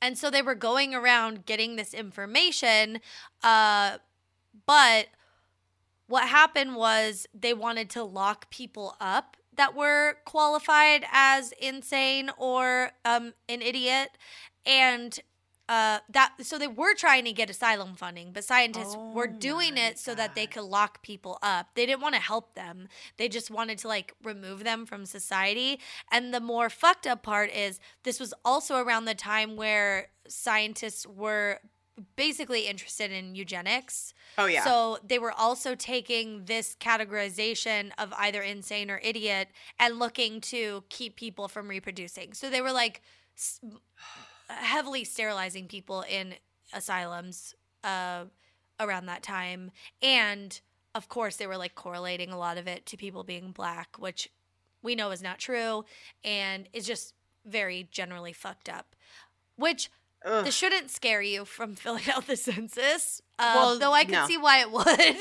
and 0.00 0.18
so 0.18 0.30
they 0.30 0.42
were 0.42 0.56
going 0.56 0.94
around 0.94 1.46
getting 1.46 1.76
this 1.76 1.94
information, 1.94 3.00
uh, 3.42 3.98
but 4.66 5.06
what 6.08 6.28
happened 6.28 6.74
was 6.74 7.26
they 7.32 7.54
wanted 7.54 7.88
to 7.90 8.02
lock 8.02 8.50
people 8.50 8.96
up 9.00 9.36
that 9.56 9.74
were 9.74 10.16
qualified 10.24 11.04
as 11.12 11.52
insane 11.60 12.30
or 12.36 12.92
um, 13.04 13.34
an 13.48 13.62
idiot, 13.62 14.10
and 14.64 15.18
uh, 15.68 16.00
that 16.10 16.34
so 16.40 16.58
they 16.58 16.66
were 16.66 16.94
trying 16.94 17.24
to 17.24 17.32
get 17.32 17.48
asylum 17.48 17.94
funding, 17.94 18.32
but 18.32 18.44
scientists 18.44 18.94
Oh 18.96 19.12
were 19.12 19.26
doing 19.26 19.78
it 19.78 19.98
so 19.98 20.14
that 20.14 20.34
they 20.34 20.46
could 20.46 20.64
lock 20.64 21.02
people 21.02 21.38
up. 21.42 21.68
They 21.74 21.86
didn't 21.86 22.02
want 22.02 22.14
to 22.14 22.20
help 22.20 22.54
them; 22.54 22.88
they 23.16 23.28
just 23.28 23.50
wanted 23.50 23.78
to 23.78 23.88
like 23.88 24.14
remove 24.22 24.64
them 24.64 24.84
from 24.86 25.06
society. 25.06 25.80
And 26.10 26.34
the 26.34 26.40
more 26.40 26.68
fucked 26.68 27.06
up 27.06 27.22
part 27.22 27.50
is 27.52 27.80
this 28.02 28.20
was 28.20 28.34
also 28.44 28.76
around 28.76 29.04
the 29.04 29.14
time 29.14 29.56
where 29.56 30.08
scientists 30.28 31.06
were 31.06 31.60
basically 32.16 32.66
interested 32.66 33.10
in 33.12 33.34
eugenics. 33.34 34.14
Oh 34.38 34.46
yeah. 34.46 34.64
So 34.64 34.98
they 35.06 35.18
were 35.18 35.32
also 35.32 35.74
taking 35.74 36.44
this 36.46 36.76
categorization 36.80 37.90
of 37.98 38.12
either 38.18 38.42
insane 38.42 38.90
or 38.90 38.98
idiot 39.02 39.48
and 39.78 39.98
looking 39.98 40.40
to 40.42 40.84
keep 40.88 41.16
people 41.16 41.48
from 41.48 41.68
reproducing. 41.68 42.32
So 42.32 42.48
they 42.50 42.60
were 42.60 42.72
like 42.72 43.02
s- 43.36 43.60
heavily 44.48 45.04
sterilizing 45.04 45.68
people 45.68 46.02
in 46.02 46.34
asylums 46.72 47.54
uh, 47.84 48.24
around 48.80 49.06
that 49.06 49.22
time. 49.22 49.70
And 50.00 50.58
of 50.94 51.08
course, 51.08 51.36
they 51.36 51.46
were 51.46 51.56
like 51.56 51.74
correlating 51.74 52.30
a 52.30 52.38
lot 52.38 52.58
of 52.58 52.66
it 52.66 52.86
to 52.86 52.96
people 52.96 53.24
being 53.24 53.50
black, 53.52 53.96
which 53.98 54.30
we 54.82 54.94
know 54.94 55.10
is 55.10 55.22
not 55.22 55.38
true 55.38 55.84
and 56.24 56.68
is 56.72 56.86
just 56.86 57.14
very 57.44 57.88
generally 57.90 58.32
fucked 58.32 58.68
up. 58.68 58.94
Which 59.56 59.90
Ugh. 60.24 60.44
this 60.44 60.54
shouldn't 60.54 60.90
scare 60.90 61.22
you 61.22 61.44
from 61.44 61.74
filling 61.76 62.08
out 62.14 62.26
the 62.26 62.36
census. 62.36 63.20
Uh, 63.38 63.52
Well, 63.56 63.78
though 63.78 63.92
I 63.92 64.04
can 64.04 64.12
no. 64.12 64.26
see 64.26 64.38
why 64.38 64.60
it 64.60 64.70
would. 64.70 65.16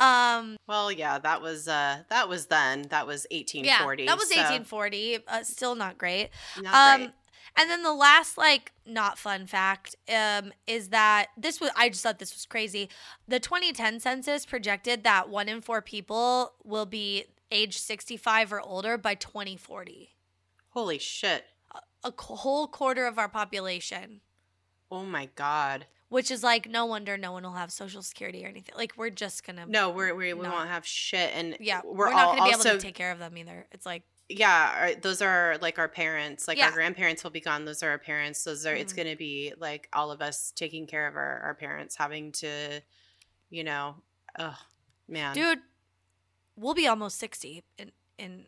um, 0.00 0.56
well, 0.66 0.90
yeah, 0.90 1.18
that 1.18 1.40
was 1.42 1.68
uh 1.68 2.02
that 2.08 2.28
was 2.28 2.46
then. 2.46 2.82
That 2.90 3.06
was 3.06 3.26
yeah, 3.30 3.38
1840. 3.38 4.06
that 4.06 4.18
was 4.18 4.28
so 4.28 4.36
1840. 4.36 5.18
Uh, 5.26 5.42
still 5.42 5.74
not 5.74 5.98
great. 5.98 6.30
Not 6.60 6.74
um, 6.74 7.00
great. 7.02 7.14
and 7.56 7.70
then 7.70 7.82
the 7.82 7.92
last 7.94 8.36
like 8.36 8.72
not 8.86 9.18
fun 9.18 9.46
fact 9.46 9.96
um 10.14 10.52
is 10.66 10.88
that 10.90 11.28
this 11.36 11.60
was 11.60 11.70
I 11.76 11.88
just 11.88 12.02
thought 12.02 12.18
this 12.18 12.34
was 12.34 12.46
crazy. 12.46 12.88
The 13.28 13.40
2010 13.40 14.00
census 14.00 14.44
projected 14.46 15.04
that 15.04 15.28
one 15.28 15.48
in 15.48 15.60
four 15.60 15.80
people 15.82 16.52
will 16.64 16.86
be 16.86 17.24
age 17.50 17.78
65 17.78 18.52
or 18.52 18.60
older 18.60 18.98
by 18.98 19.14
2040. 19.14 20.10
Holy 20.70 20.98
shit. 20.98 21.44
A 22.06 22.12
whole 22.22 22.68
quarter 22.68 23.06
of 23.06 23.18
our 23.18 23.28
population. 23.28 24.20
Oh 24.90 25.04
my 25.04 25.28
god. 25.34 25.86
Which 26.08 26.30
is 26.30 26.44
like 26.44 26.68
no 26.68 26.86
wonder 26.86 27.18
no 27.18 27.32
one 27.32 27.42
will 27.42 27.52
have 27.54 27.72
social 27.72 28.00
security 28.00 28.44
or 28.44 28.48
anything. 28.48 28.74
Like 28.76 28.92
we're 28.96 29.10
just 29.10 29.44
gonna 29.44 29.66
No, 29.66 29.90
we're, 29.90 30.14
we 30.14 30.32
we 30.34 30.42
No. 30.42 30.52
won't 30.52 30.68
have 30.68 30.86
shit, 30.86 31.32
and 31.34 31.56
yeah 31.58 31.80
we're, 31.84 32.06
we're, 32.06 32.10
not 32.10 32.36
gonna 32.36 32.48
be 32.48 32.54
also 32.54 32.68
able 32.70 32.78
to 32.78 32.86
take 32.86 32.94
care 32.94 33.10
of 33.10 33.18
them 33.18 33.36
either. 33.36 33.66
It's 33.72 33.84
like 33.84 34.04
yeah. 34.28 34.74
Our, 34.80 34.94
those 34.94 35.20
are 35.20 35.56
like 35.60 35.78
our 35.80 35.88
parents, 35.88 36.46
like 36.46 36.58
Yeah. 36.58 36.66
our 36.66 36.72
grandparents 36.72 37.24
will 37.24 37.32
be 37.32 37.40
gone. 37.40 37.64
Those 37.64 37.82
are 37.82 37.90
our 37.90 37.98
parents. 37.98 38.44
Those 38.44 38.64
are. 38.66 38.74
It's 38.74 38.92
Mhm. 38.92 38.96
gonna 38.96 39.16
be 39.16 39.52
like 39.58 39.88
all 39.92 40.12
of 40.12 40.22
us 40.22 40.52
taking 40.54 40.86
care 40.86 41.08
of 41.08 41.16
our 41.16 41.40
our 41.40 41.54
parents, 41.54 41.96
having 41.96 42.30
to, 42.32 42.80
you 43.50 43.64
know, 43.64 43.96
oh 44.38 44.56
man, 45.08 45.34
dude, 45.34 45.60
we'll 46.56 46.74
be 46.74 46.86
almost 46.86 47.18
60 47.18 47.64
in 47.78 47.90
in 48.16 48.46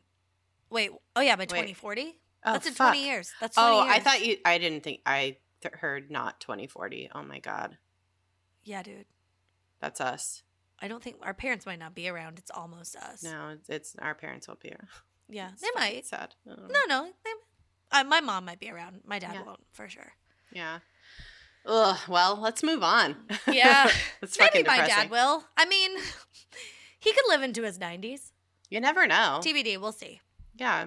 wait 0.70 0.90
oh 1.16 1.20
yeah 1.20 1.34
by 1.34 1.42
Wait. 1.42 1.48
2040 1.48 2.18
Oh, 2.48 2.52
that's 2.52 2.66
in 2.66 2.72
fuck. 2.74 2.92
20 2.94 3.04
years 3.06 3.32
that's 3.40 3.54
20 3.56 3.68
Oh, 3.70 3.84
years. 3.84 3.94
I 3.96 4.00
thought 4.00 4.24
you. 4.24 4.36
I 4.44 4.58
didn't 4.58 4.82
think. 4.82 5.00
I 5.06 5.36
th- 5.62 5.74
heard 5.74 6.10
not 6.10 6.40
2040. 6.40 7.10
Oh 7.14 7.22
my 7.22 7.38
god, 7.38 7.78
yeah 8.64 8.82
dude 8.82 9.06
that's 9.80 10.00
us. 10.00 10.42
i 10.80 10.88
don't 10.88 11.02
think 11.02 11.16
our 11.22 11.32
parents 11.34 11.64
might 11.66 11.78
not 11.78 11.94
be 11.94 12.08
around 12.08 12.38
it's 12.38 12.50
almost 12.50 12.96
us 12.96 13.22
No, 13.22 13.50
it's, 13.54 13.68
it's 13.68 13.96
our 14.00 14.14
parents 14.14 14.48
will 14.48 14.58
be. 14.60 14.70
around. 14.70 14.88
yeah 15.28 15.50
It's 15.52 15.62
they 15.62 15.68
might 15.74 16.04
Sad. 16.06 16.34
I 16.46 16.50
don't 16.56 16.62
know. 16.68 16.74
no 16.74 16.80
no 17.04 17.10
they, 17.24 17.30
uh, 18.00 18.04
my 18.04 18.20
mom 18.20 18.44
might 18.44 18.58
be 18.60 18.70
around 18.70 19.00
my 19.06 19.18
dad 19.18 19.34
Yeah. 19.34 19.42
won't 19.44 19.60
for 19.72 19.88
sure 19.88 20.12
Yeah. 20.52 20.78
Ugh. 21.66 21.98
Well, 22.08 22.36
let's 22.40 22.62
move 22.62 22.82
on. 22.82 23.16
yeah 23.52 23.90
maybe 24.40 24.66
my 24.66 24.78
dad 24.86 25.10
will 25.10 25.44
i 25.56 25.64
mean 25.66 25.90
he 26.98 27.12
could 27.12 27.24
live 27.28 27.42
into 27.42 27.62
his 27.62 27.78
90s 27.78 28.32
You 28.68 28.80
never 28.80 29.06
know. 29.06 29.40
tbd 29.42 29.78
we'll 29.80 29.92
see 29.92 30.20
Yeah. 30.56 30.86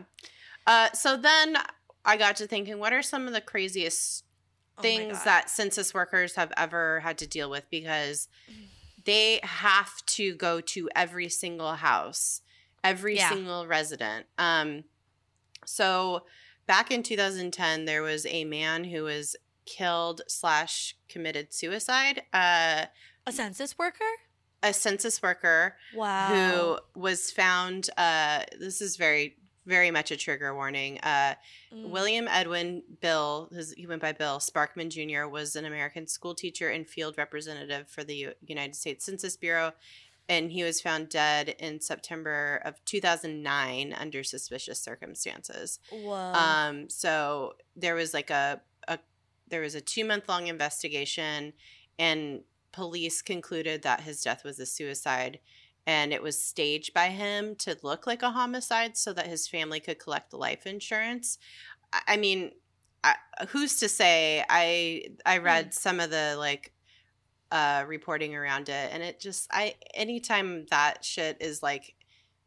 Uh, 0.68 0.92
so 0.94 1.18
then 1.18 1.58
I 2.06 2.18
got 2.18 2.36
to 2.38 2.48
thinking, 2.48 2.80
what 2.80 2.94
are 2.94 3.02
some 3.02 3.28
of 3.28 3.34
the 3.34 3.42
craziest 3.42 4.24
Oh 4.78 4.82
things 4.82 5.24
that 5.24 5.50
census 5.50 5.94
workers 5.94 6.36
have 6.36 6.52
ever 6.58 7.00
had 7.02 7.18
to 7.20 7.28
deal 7.28 7.50
with? 7.50 7.66
Because 7.70 8.28
they 9.04 9.40
have 9.44 10.06
to 10.06 10.36
go 10.36 10.62
to 10.62 10.90
every 10.96 11.30
single 11.30 11.74
house, 11.74 12.42
every 12.84 13.18
Yeah. 13.18 13.30
single 13.30 13.68
resident. 13.68 14.28
Um, 14.38 14.84
so 15.66 16.26
back 16.68 16.92
in 16.92 17.04
2010, 17.04 17.86
there 17.86 18.02
was 18.02 18.26
a 18.28 18.46
man 18.46 18.86
who 18.86 19.04
was 19.04 19.36
killed 19.66 20.22
slash 20.28 20.96
committed 21.10 21.54
suicide. 21.54 22.24
Uh, 22.34 22.86
a 23.26 23.32
census 23.32 23.78
worker 23.78 24.04
a 24.64 24.74
census 24.74 25.22
worker 25.24 25.76
wow 25.96 26.78
who 26.94 27.00
was 27.00 27.32
found. 27.32 27.90
Uh, 27.98 28.44
this 28.60 28.80
is 28.80 28.96
very, 28.96 29.36
very 29.66 29.92
much 29.92 30.12
a 30.12 30.18
trigger 30.18 30.54
warning. 30.56 31.00
Uh, 31.00 31.36
Mm. 31.74 31.90
William 31.90 32.28
Edwin 32.28 32.84
Bill, 33.00 33.50
his, 33.54 33.72
he 33.74 33.88
went 33.88 34.02
by 34.02 34.12
Bill 34.12 34.40
Sparkman 34.40 34.90
Jr., 34.90 35.30
was 35.30 35.56
an 35.56 35.64
American 35.64 36.06
school 36.06 36.36
teacher 36.36 36.68
and 36.70 36.86
field 36.86 37.16
representative 37.18 37.88
for 37.90 38.04
the 38.04 38.16
U- 38.16 38.34
United 38.46 38.76
States 38.76 39.06
Census 39.06 39.38
Bureau. 39.38 39.72
And 40.28 40.52
he 40.52 40.64
was 40.64 40.82
found 40.82 41.08
dead 41.08 41.56
in 41.60 41.80
September 41.80 42.62
of 42.66 42.84
2009 42.86 43.94
under 43.98 44.24
suspicious 44.24 44.82
circumstances. 44.82 45.80
Whoa. 45.92 46.14
Um, 46.34 46.90
so 46.90 47.54
there 47.76 47.96
was 47.96 48.14
like 48.14 48.30
a, 48.30 48.62
a 48.88 49.00
there 49.48 49.62
was 49.62 49.76
a 49.76 49.82
two 49.82 50.06
month 50.06 50.28
long 50.30 50.48
investigation, 50.48 51.54
and 52.00 52.42
police 52.72 53.22
concluded 53.22 53.82
that 53.84 54.02
his 54.02 54.22
death 54.22 54.44
was 54.44 54.60
a 54.60 54.66
suicide, 54.66 55.40
and 55.88 56.14
it 56.14 56.22
was 56.22 56.42
staged 56.42 56.94
by 56.94 57.08
him 57.08 57.56
to 57.56 57.78
look 57.84 58.06
like 58.06 58.22
a 58.22 58.32
homicide 58.32 58.98
so 58.98 59.14
that 59.14 59.28
his 59.28 59.48
family 59.48 59.80
could 59.80 60.00
collect 60.00 60.32
the 60.32 60.38
life 60.38 60.66
insurance. 60.66 61.38
I, 62.08 62.18
mean, 62.18 62.52
I, 63.04 63.16
who's 63.50 63.78
to 63.78 63.90
say? 63.90 64.46
I 64.50 65.06
I 65.26 65.40
read 65.40 65.74
some 65.74 66.00
of 66.00 66.10
the 66.12 66.36
like 66.38 66.72
uh 67.52 67.84
reporting 67.86 68.34
around 68.34 68.70
it 68.70 68.90
and 68.94 69.04
it 69.04 69.20
just 69.20 69.50
i 69.52 69.76
anytime 69.94 70.66
that 70.68 71.04
shit 71.04 71.36
is 71.42 71.62
like 71.62 71.96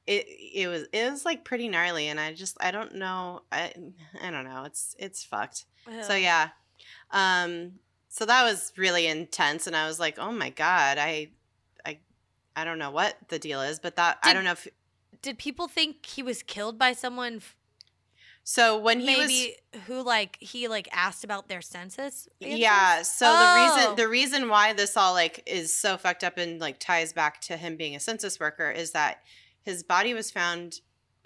it 0.06 0.26
it 0.26 0.66
was 0.66 0.86
it 0.92 1.10
was 1.10 1.24
like 1.24 1.44
pretty 1.44 1.68
gnarly 1.68 2.08
and 2.08 2.18
i 2.18 2.32
just 2.32 2.56
i 2.60 2.70
don't 2.70 2.94
know 2.94 3.42
i 3.52 3.72
i 4.22 4.30
don't 4.30 4.44
know 4.44 4.64
it's 4.64 4.96
it's 4.98 5.22
fucked 5.22 5.66
so 6.06 6.14
yeah 6.14 6.48
um 7.10 7.72
so 8.08 8.24
that 8.24 8.44
was 8.44 8.72
really 8.78 9.06
intense 9.06 9.66
and 9.66 9.76
i 9.76 9.86
was 9.86 10.00
like 10.00 10.18
oh 10.18 10.32
my 10.32 10.48
god 10.48 10.96
i 10.96 11.28
i 12.56 12.64
don't 12.64 12.78
know 12.78 12.90
what 12.90 13.16
the 13.28 13.38
deal 13.38 13.60
is 13.60 13.78
but 13.80 13.96
that 13.96 14.18
i 14.22 14.32
don't 14.32 14.44
know 14.44 14.52
if 14.52 14.66
Did 15.22 15.38
people 15.38 15.68
think 15.68 16.04
he 16.06 16.22
was 16.22 16.42
killed 16.42 16.78
by 16.78 16.92
someone? 16.92 17.36
f- 17.36 17.56
So 18.46 18.76
when 18.78 19.00
he 19.00 19.06
Maybe 19.06 19.56
who 19.86 20.02
like 20.02 20.36
he 20.40 20.68
like 20.68 20.86
asked 20.92 21.24
about 21.24 21.48
their 21.48 21.62
census. 21.62 22.28
answers? 22.42 22.58
yeah, 22.60 23.00
so 23.02 23.24
the 23.24 23.32
Oh. 23.32 23.76
reason 23.76 23.96
the 23.96 24.08
reason 24.08 24.48
why 24.50 24.74
this 24.74 24.96
all 24.98 25.14
like 25.14 25.42
is 25.46 25.74
so 25.74 25.96
fucked 25.96 26.22
up 26.24 26.36
and 26.36 26.60
like 26.60 26.78
ties 26.78 27.12
back 27.14 27.40
to 27.42 27.56
him 27.56 27.76
being 27.76 27.96
a 27.96 28.00
census 28.00 28.38
worker 28.38 28.70
is 28.70 28.90
that 28.92 29.22
his 29.62 29.82
body 29.82 30.12
was 30.12 30.30
found 30.30 30.80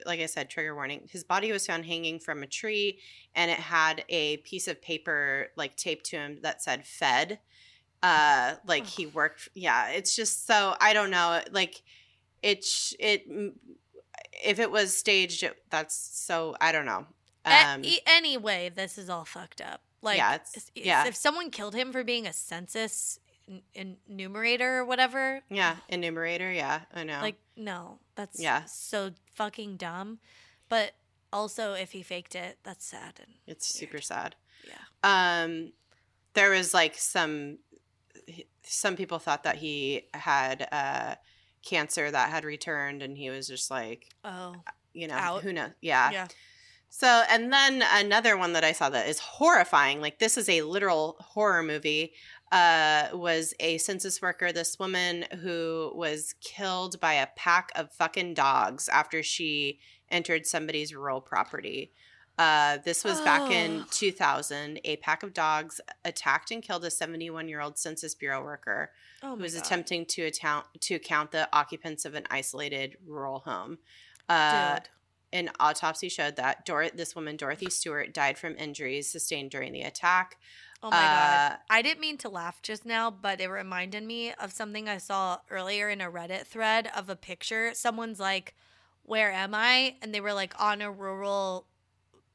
like 0.07 0.21
I 0.21 0.27
said 0.27 0.49
trigger 0.49 0.77
warning. 0.77 1.09
His 1.11 1.25
body 1.25 1.51
was 1.51 1.67
found 1.67 1.85
hanging 1.87 2.21
from 2.21 2.45
a 2.45 2.47
tree 2.47 3.01
and 3.35 3.51
it 3.51 3.59
had 3.59 4.05
a 4.09 4.37
piece 4.39 4.69
of 4.69 4.81
paper 4.81 5.49
like 5.57 5.75
taped 5.75 6.07
to 6.11 6.17
him 6.19 6.39
that 6.43 6.63
said 6.63 6.87
fed. 6.87 7.41
Uh 8.03 8.55
like 8.67 8.87
he 8.87 9.07
worked 9.07 9.49
yeah, 9.55 9.89
it's 9.91 10.15
just 10.15 10.47
so 10.47 10.75
I 10.81 10.93
don't 10.93 11.11
know, 11.11 11.41
like 11.51 11.83
it 12.43 12.65
it 13.01 13.25
if 14.45 14.59
it 14.61 14.71
was 14.71 14.97
staged 14.97 15.43
it, 15.43 15.57
that's 15.71 15.95
so 15.97 16.55
I 16.61 16.71
don't 16.73 16.87
know. 16.87 17.07
Um 17.45 17.85
e- 17.85 18.01
anyway, 18.07 18.71
this 18.75 18.99
is 18.99 19.09
all 19.11 19.25
fucked 19.25 19.61
up. 19.61 19.81
Like, 20.01 20.19
Yeah, 20.19 20.39
yeah. 20.77 21.07
if 21.09 21.17
someone 21.17 21.51
killed 21.51 21.75
him 21.75 21.91
for 21.91 22.05
being 22.05 22.25
a 22.27 22.33
census 22.33 23.19
en- 23.75 23.97
enumerator 24.07 24.79
or 24.79 24.85
whatever, 24.85 25.43
Yeah, 25.51 25.77
enumerator. 25.89 26.53
Yeah, 26.53 26.83
I 26.95 27.03
know. 27.03 27.19
like, 27.21 27.41
no, 27.57 27.99
that's 28.15 28.39
Yeah. 28.39 28.65
so 28.67 29.11
fucking 29.35 29.77
dumb. 29.77 30.21
But 30.69 30.93
also, 31.33 31.73
if 31.73 31.91
he 31.93 32.03
faked 32.05 32.37
it, 32.37 32.59
that's 32.63 32.85
sad. 32.87 33.15
And 33.19 33.33
it's 33.47 33.67
super 33.67 34.01
sad. 34.01 34.37
Yeah. 34.65 35.43
Um, 35.43 35.73
there 36.35 36.51
was 36.51 36.73
like 36.75 36.95
some 36.97 37.59
some 38.69 38.97
people 38.97 39.19
thought 39.19 39.45
that 39.45 39.57
he 39.57 40.03
had 40.15 40.69
uh 40.71 41.15
cancer 41.65 42.11
that 42.11 42.31
had 42.31 42.45
returned, 42.45 43.03
and 43.03 43.17
he 43.17 43.31
was 43.31 43.47
just 43.47 43.71
like, 43.71 44.07
Oh, 44.25 44.55
you 44.93 45.09
know, 45.09 45.15
Out. 45.15 45.43
who 45.43 45.53
knows? 45.53 45.71
Yeah. 45.81 46.11
yeah. 46.11 46.27
So, 46.91 47.23
and 47.31 47.53
then 47.53 47.85
another 47.93 48.37
one 48.39 48.55
that 48.55 48.65
I 48.65 48.73
saw 48.73 48.89
that 48.89 49.09
is 49.09 49.19
horrifying. 49.19 50.01
Like 50.01 50.19
this 50.19 50.39
is 50.39 50.49
a 50.49 50.63
literal 50.63 51.17
horror 51.21 51.63
movie. 51.63 52.13
Uh, 52.51 53.09
was 53.13 53.53
a 53.61 53.77
census 53.77 54.23
worker. 54.23 54.53
This 54.53 54.79
woman 54.79 55.27
who 55.43 55.93
was 55.95 56.35
killed 56.41 56.99
by 56.99 57.13
a 57.13 57.27
pack 57.37 57.71
of 57.75 57.93
fucking 57.93 58.33
dogs 58.33 58.89
after 58.89 59.23
she 59.23 59.81
entered 60.11 60.47
somebody's 60.47 60.95
rural 60.95 61.21
property. 61.21 61.93
Uh, 62.39 62.79
this 62.85 63.03
was 63.05 63.21
back 63.23 63.51
in 63.51 63.81
Oh. 63.81 63.87
2000. 63.91 64.81
A 64.85 64.97
pack 64.97 65.23
of 65.23 65.33
dogs 65.35 65.81
attacked 66.05 66.51
and 66.51 66.63
killed 66.63 66.85
a 66.85 66.91
71 66.91 67.49
year 67.49 67.61
old 67.61 67.77
Census 67.79 68.15
Bureau 68.15 68.43
worker 68.43 68.93
Oh 69.23 69.35
who 69.37 69.43
was 69.43 69.55
God. 69.55 69.65
attempting 69.65 70.07
to 70.07 70.23
account 70.23 70.67
to 70.83 70.99
count 71.01 71.33
the 71.33 71.49
occupants 71.53 72.05
of 72.05 72.15
an 72.15 72.27
isolated 72.31 72.97
rural 73.05 73.41
home. 73.41 73.79
Uh, 74.29 74.79
an 75.33 75.51
autopsy 75.61 76.09
showed 76.09 76.37
that 76.37 76.65
Dor- 76.65 76.91
this 76.91 77.15
woman, 77.17 77.37
Dorothy 77.37 77.69
Stewart, 77.71 78.15
died 78.15 78.39
from 78.39 78.57
injuries 78.57 79.11
sustained 79.11 79.51
during 79.51 79.73
the 79.73 79.83
attack. 79.83 80.37
Oh 80.83 80.91
my 80.91 80.97
god. 80.97 81.53
Uh, 81.53 81.57
I 81.69 81.83
didn't 81.83 82.01
mean 82.01 82.19
to 82.19 82.29
laugh 82.29 82.63
just 82.63 82.87
now, 82.87 83.11
but 83.11 83.41
it 83.41 83.49
reminded 83.49 84.05
me 84.05 84.33
of 84.35 84.53
something 84.53 84.89
I 84.89 84.99
saw 84.99 85.39
earlier 85.51 85.89
in 85.91 86.01
a 86.01 86.11
Reddit 86.11 86.47
thread 86.47 86.89
of 86.95 87.11
a 87.11 87.17
picture. 87.17 87.75
Someone's 87.75 88.21
like, 88.21 88.55
"Where 89.03 89.33
am 89.33 89.55
I?" 89.57 89.97
and 90.01 90.15
they 90.15 90.21
were 90.21 90.33
like 90.33 90.55
on 90.63 90.81
a 90.81 90.91
rural 90.93 91.67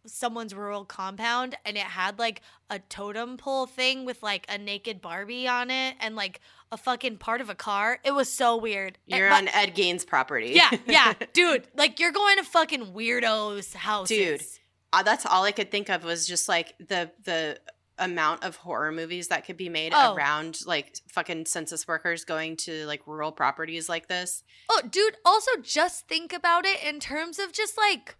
someone's 0.05 0.53
rural 0.53 0.85
compound 0.85 1.55
and 1.65 1.77
it 1.77 1.83
had 1.83 2.19
like 2.19 2.41
a 2.69 2.79
totem 2.79 3.37
pole 3.37 3.65
thing 3.65 4.05
with 4.05 4.21
like 4.23 4.45
a 4.49 4.57
naked 4.57 5.01
Barbie 5.01 5.47
on 5.47 5.69
it 5.71 5.95
and 5.99 6.15
like 6.15 6.41
a 6.71 6.77
fucking 6.77 7.17
part 7.17 7.39
of 7.41 7.49
a 7.49 7.55
car. 7.55 7.99
It 8.03 8.11
was 8.11 8.31
so 8.31 8.57
weird. 8.57 8.97
You're 9.05 9.29
but- 9.29 9.35
on 9.43 9.47
Ed 9.49 9.75
Gaines' 9.75 10.05
property. 10.05 10.51
Yeah, 10.55 10.71
yeah, 10.87 11.13
dude. 11.33 11.67
Like 11.75 11.99
you're 11.99 12.11
going 12.11 12.37
to 12.37 12.43
fucking 12.43 12.93
weirdos' 12.93 13.73
houses. 13.73 14.17
Dude. 14.17 14.41
Uh, 14.91 15.01
that's 15.03 15.25
all 15.25 15.43
I 15.43 15.51
could 15.51 15.71
think 15.71 15.89
of 15.89 16.03
was 16.03 16.27
just 16.27 16.47
like 16.49 16.75
the 16.79 17.11
the 17.23 17.59
amount 17.99 18.43
of 18.43 18.55
horror 18.55 18.91
movies 18.91 19.27
that 19.27 19.45
could 19.45 19.55
be 19.55 19.69
made 19.69 19.93
Oh. 19.95 20.15
around 20.15 20.61
like 20.65 20.97
fucking 21.09 21.45
census 21.45 21.87
workers 21.87 22.25
going 22.25 22.57
to 22.57 22.85
like 22.87 23.05
rural 23.05 23.31
properties 23.31 23.87
like 23.87 24.07
this. 24.07 24.43
Oh, 24.69 24.81
dude, 24.89 25.15
also 25.23 25.51
just 25.61 26.07
think 26.07 26.33
about 26.33 26.65
it 26.65 26.83
in 26.83 26.99
terms 26.99 27.37
of 27.37 27.51
just 27.53 27.77
like 27.77 28.15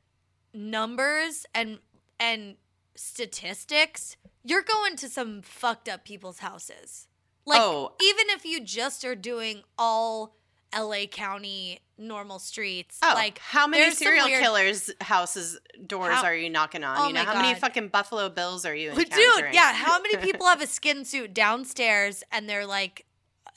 numbers 0.54 1.46
and 1.54 1.80
and 2.20 2.56
statistics. 2.96 4.18
You're 4.44 4.62
going 4.62 4.96
to 4.98 5.10
some 5.10 5.42
fucked 5.42 5.88
up 5.88 6.04
people's 6.04 6.40
houses. 6.40 7.08
Like 7.46 7.62
Oh. 7.62 7.94
even 8.02 8.26
if 8.30 8.46
you 8.46 8.62
just 8.64 9.04
are 9.06 9.16
doing 9.16 9.64
all 9.78 10.36
LA 10.76 11.06
County 11.06 11.82
normal 11.98 12.40
streets, 12.40 13.00
Oh, 13.04 13.12
like 13.16 13.38
how 13.40 13.68
many 13.68 13.92
serial 13.94 14.26
weird- 14.26 14.42
killers' 14.42 14.90
houses 15.02 15.58
doors 15.86 16.14
How- 16.16 16.24
are 16.24 16.36
you 16.36 16.50
knocking 16.50 16.84
on? 16.84 16.98
Oh 16.98 17.08
you 17.08 17.14
know, 17.14 17.24
how 17.24 17.40
many 17.42 17.58
fucking 17.60 17.90
Buffalo 17.90 18.30
Bills 18.30 18.66
are 18.66 18.74
you 18.76 18.92
Dude, 18.92 19.10
yeah, 19.54 19.74
how 19.74 20.02
many 20.02 20.18
people 20.28 20.48
have 20.48 20.62
a 20.62 20.68
skin 20.68 21.06
suit 21.06 21.34
downstairs 21.34 22.24
and 22.32 22.50
they're 22.50 22.66
like 22.66 23.06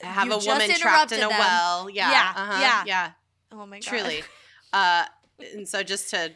have 0.01 0.27
you 0.27 0.33
a 0.33 0.35
just 0.35 0.47
woman 0.47 0.69
trapped 0.75 1.11
in 1.11 1.17
interrupted 1.17 1.17
a 1.17 1.21
them. 1.21 1.39
well? 1.39 1.89
Yeah, 1.89 2.11
Yeah, 2.11 2.33
uh-huh, 2.35 2.61
yeah. 2.61 2.83
yeah. 2.85 3.11
Oh 3.51 3.65
my 3.65 3.79
god. 3.79 3.87
truly 3.89 4.23
uh 4.73 5.05
and 5.53 5.67
so 5.67 5.81
just 5.83 6.09
to 6.11 6.33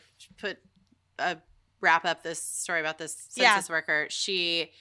uh 1.22 1.36
wrap 1.80 2.06
up 2.06 2.24
this 2.24 2.42
story 2.42 2.80
about 2.80 2.98
this 2.98 3.28
Yeah. 3.36 3.54
census 3.56 3.70
worker 3.70 4.08
she 4.10 4.72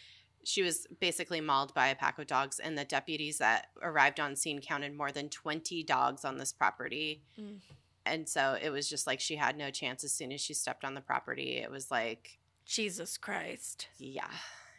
she 0.42 0.62
was 0.62 0.86
basically 1.00 1.40
mauled 1.40 1.72
by 1.74 1.88
a 1.88 1.94
pack 1.94 2.18
of 2.18 2.26
dogs 2.26 2.58
and 2.58 2.76
the 2.76 2.84
deputies 2.84 3.38
that 3.38 3.68
arrived 3.82 4.18
on 4.20 4.36
scene 4.36 4.60
counted 4.60 4.94
more 4.96 5.12
than 5.12 5.28
20 5.28 5.82
dogs 5.84 6.24
on 6.24 6.38
this 6.38 6.52
property 6.52 7.22
Mm. 7.38 7.58
and 8.06 8.28
so 8.28 8.56
it 8.60 8.70
was 8.70 8.88
just 8.88 9.06
like 9.06 9.20
she 9.20 9.36
had 9.36 9.56
no 9.56 9.70
chance 9.70 10.02
as 10.04 10.12
soon 10.12 10.32
as 10.32 10.40
she 10.40 10.54
stepped 10.54 10.84
on 10.84 10.94
the 10.94 11.00
property 11.00 11.58
it 11.58 11.70
was 11.70 11.90
like 11.90 12.38
Jesus 12.66 13.16
Christ. 13.18 13.88
yeah 13.98 14.30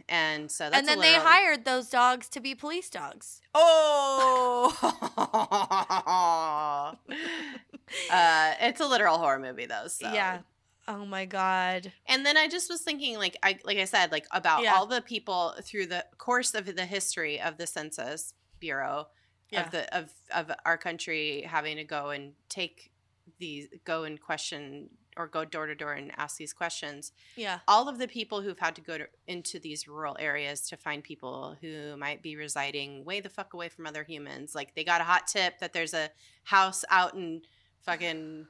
and 0.09 0.49
so 0.51 0.66
that's 0.66 0.78
and 0.80 0.88
then 0.88 0.99
they 0.99 1.14
hired 1.14 1.64
those 1.64 1.89
dogs 1.89 2.28
to 2.30 2.39
be 2.39 2.55
police 2.55 2.89
dogs. 2.89 3.39
oh 3.53 4.76
uh 8.12 8.53
it's 8.62 8.80
a 8.82 8.86
literal 8.88 9.18
horror 9.18 9.39
movie 9.39 9.66
though 9.66 9.88
so 9.88 10.12
Yeah. 10.12 10.39
Oh 10.88 11.05
my 11.05 11.25
god. 11.25 11.93
And 12.07 12.25
then 12.25 12.38
I 12.38 12.47
just 12.47 12.69
was 12.69 12.82
thinking, 12.82 13.17
like 13.17 13.38
I 13.43 13.59
like 13.63 13.77
I 13.77 13.86
said, 13.86 14.11
like 14.11 14.25
about 14.32 14.63
Yeah. 14.63 14.75
all 14.75 14.86
the 14.88 15.01
people 15.01 15.53
through 15.61 15.88
the 15.88 16.05
course 16.17 16.53
of 16.53 16.75
the 16.75 16.86
history 16.86 17.39
of 17.39 17.57
the 17.57 17.67
Census 17.67 18.34
Bureau 18.59 19.07
Yeah. 19.49 19.65
of 19.65 19.71
the 19.71 19.95
of 19.97 20.11
of 20.32 20.51
our 20.65 20.77
country 20.77 21.43
having 21.47 21.77
to 21.77 21.84
go 21.84 22.09
and 22.09 22.34
take 22.49 22.91
these 23.39 23.67
go 23.86 24.03
and 24.03 24.19
question 24.19 24.89
or 25.17 25.27
go 25.27 25.43
door 25.43 25.65
to 25.67 25.75
door 25.75 25.93
and 25.93 26.11
ask 26.17 26.38
these 26.38 26.53
questions. 26.53 27.11
Yeah. 27.36 27.59
All 27.67 27.89
of 27.89 27.97
the 27.99 28.07
people 28.07 28.41
who've 28.41 28.57
had 28.57 28.75
to 28.75 28.82
go 28.82 28.97
to, 28.97 29.07
into 29.27 29.59
these 29.59 29.86
rural 29.88 30.15
areas 30.19 30.61
to 30.69 30.77
find 30.77 31.03
people 31.03 31.57
who 31.59 31.97
might 31.97 32.21
be 32.23 32.38
residing 32.38 33.03
way 33.03 33.19
the 33.19 33.27
fuck 33.29 33.53
away 33.53 33.67
from 33.67 33.86
other 33.86 34.05
humans. 34.05 34.55
Like 34.55 34.73
they 34.73 34.86
got 34.86 35.01
a 35.01 35.03
hot 35.03 35.27
tip 35.27 35.59
that 35.59 35.73
there's 35.73 35.93
a 35.93 36.09
house 36.45 36.86
out 36.89 37.13
in 37.13 37.41
fucking 37.82 38.47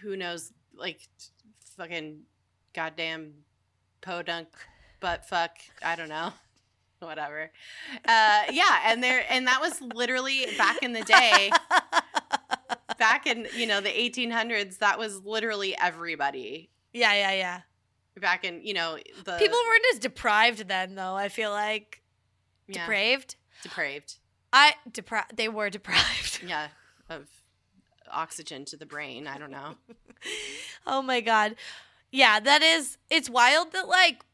who 0.00 0.16
knows 0.16 0.52
like 0.76 1.00
fucking 1.76 2.20
goddamn 2.74 3.32
podunk 4.00 4.48
butt 5.00 5.24
fuck 5.26 5.52
i 5.82 5.94
don't 5.96 6.08
know 6.08 6.32
whatever 7.00 7.50
uh 8.06 8.42
yeah 8.50 8.80
and 8.86 9.02
there 9.02 9.24
and 9.28 9.46
that 9.46 9.60
was 9.60 9.80
literally 9.80 10.46
back 10.56 10.82
in 10.82 10.92
the 10.92 11.02
day 11.02 11.50
back 12.98 13.26
in 13.26 13.46
you 13.56 13.66
know 13.66 13.80
the 13.80 13.90
1800s 13.90 14.78
that 14.78 14.98
was 14.98 15.24
literally 15.24 15.76
everybody 15.78 16.70
yeah, 16.94 17.12
yeah, 17.14 17.32
yeah. 17.32 17.60
back 18.20 18.44
in 18.44 18.64
you 18.64 18.72
know 18.72 18.96
the 19.24 19.36
People 19.36 19.58
weren't 19.68 19.84
as 19.92 19.98
deprived 19.98 20.68
then, 20.68 20.94
though. 20.94 21.14
I 21.16 21.28
feel 21.28 21.50
like 21.50 22.02
yeah, 22.68 22.82
depraved. 22.82 23.34
depraved 23.62 24.14
I 24.52 24.74
depri- 24.88 25.28
They 25.34 25.48
were 25.48 25.70
deprived. 25.70 26.40
yeah 26.46 26.68
of 27.10 27.26
oxygen 28.10 28.64
to 28.64 28.76
the 28.76 28.86
brain 28.86 29.26
i 29.26 29.38
don't 29.38 29.50
know 29.50 29.74
oh 30.86 31.02
my 31.02 31.20
god. 31.20 31.56
Yeah, 32.10 32.38
that 32.38 32.62
is. 32.62 32.96
It's 33.10 33.28
wild 33.28 33.72
that 33.72 33.88
like 33.88 34.24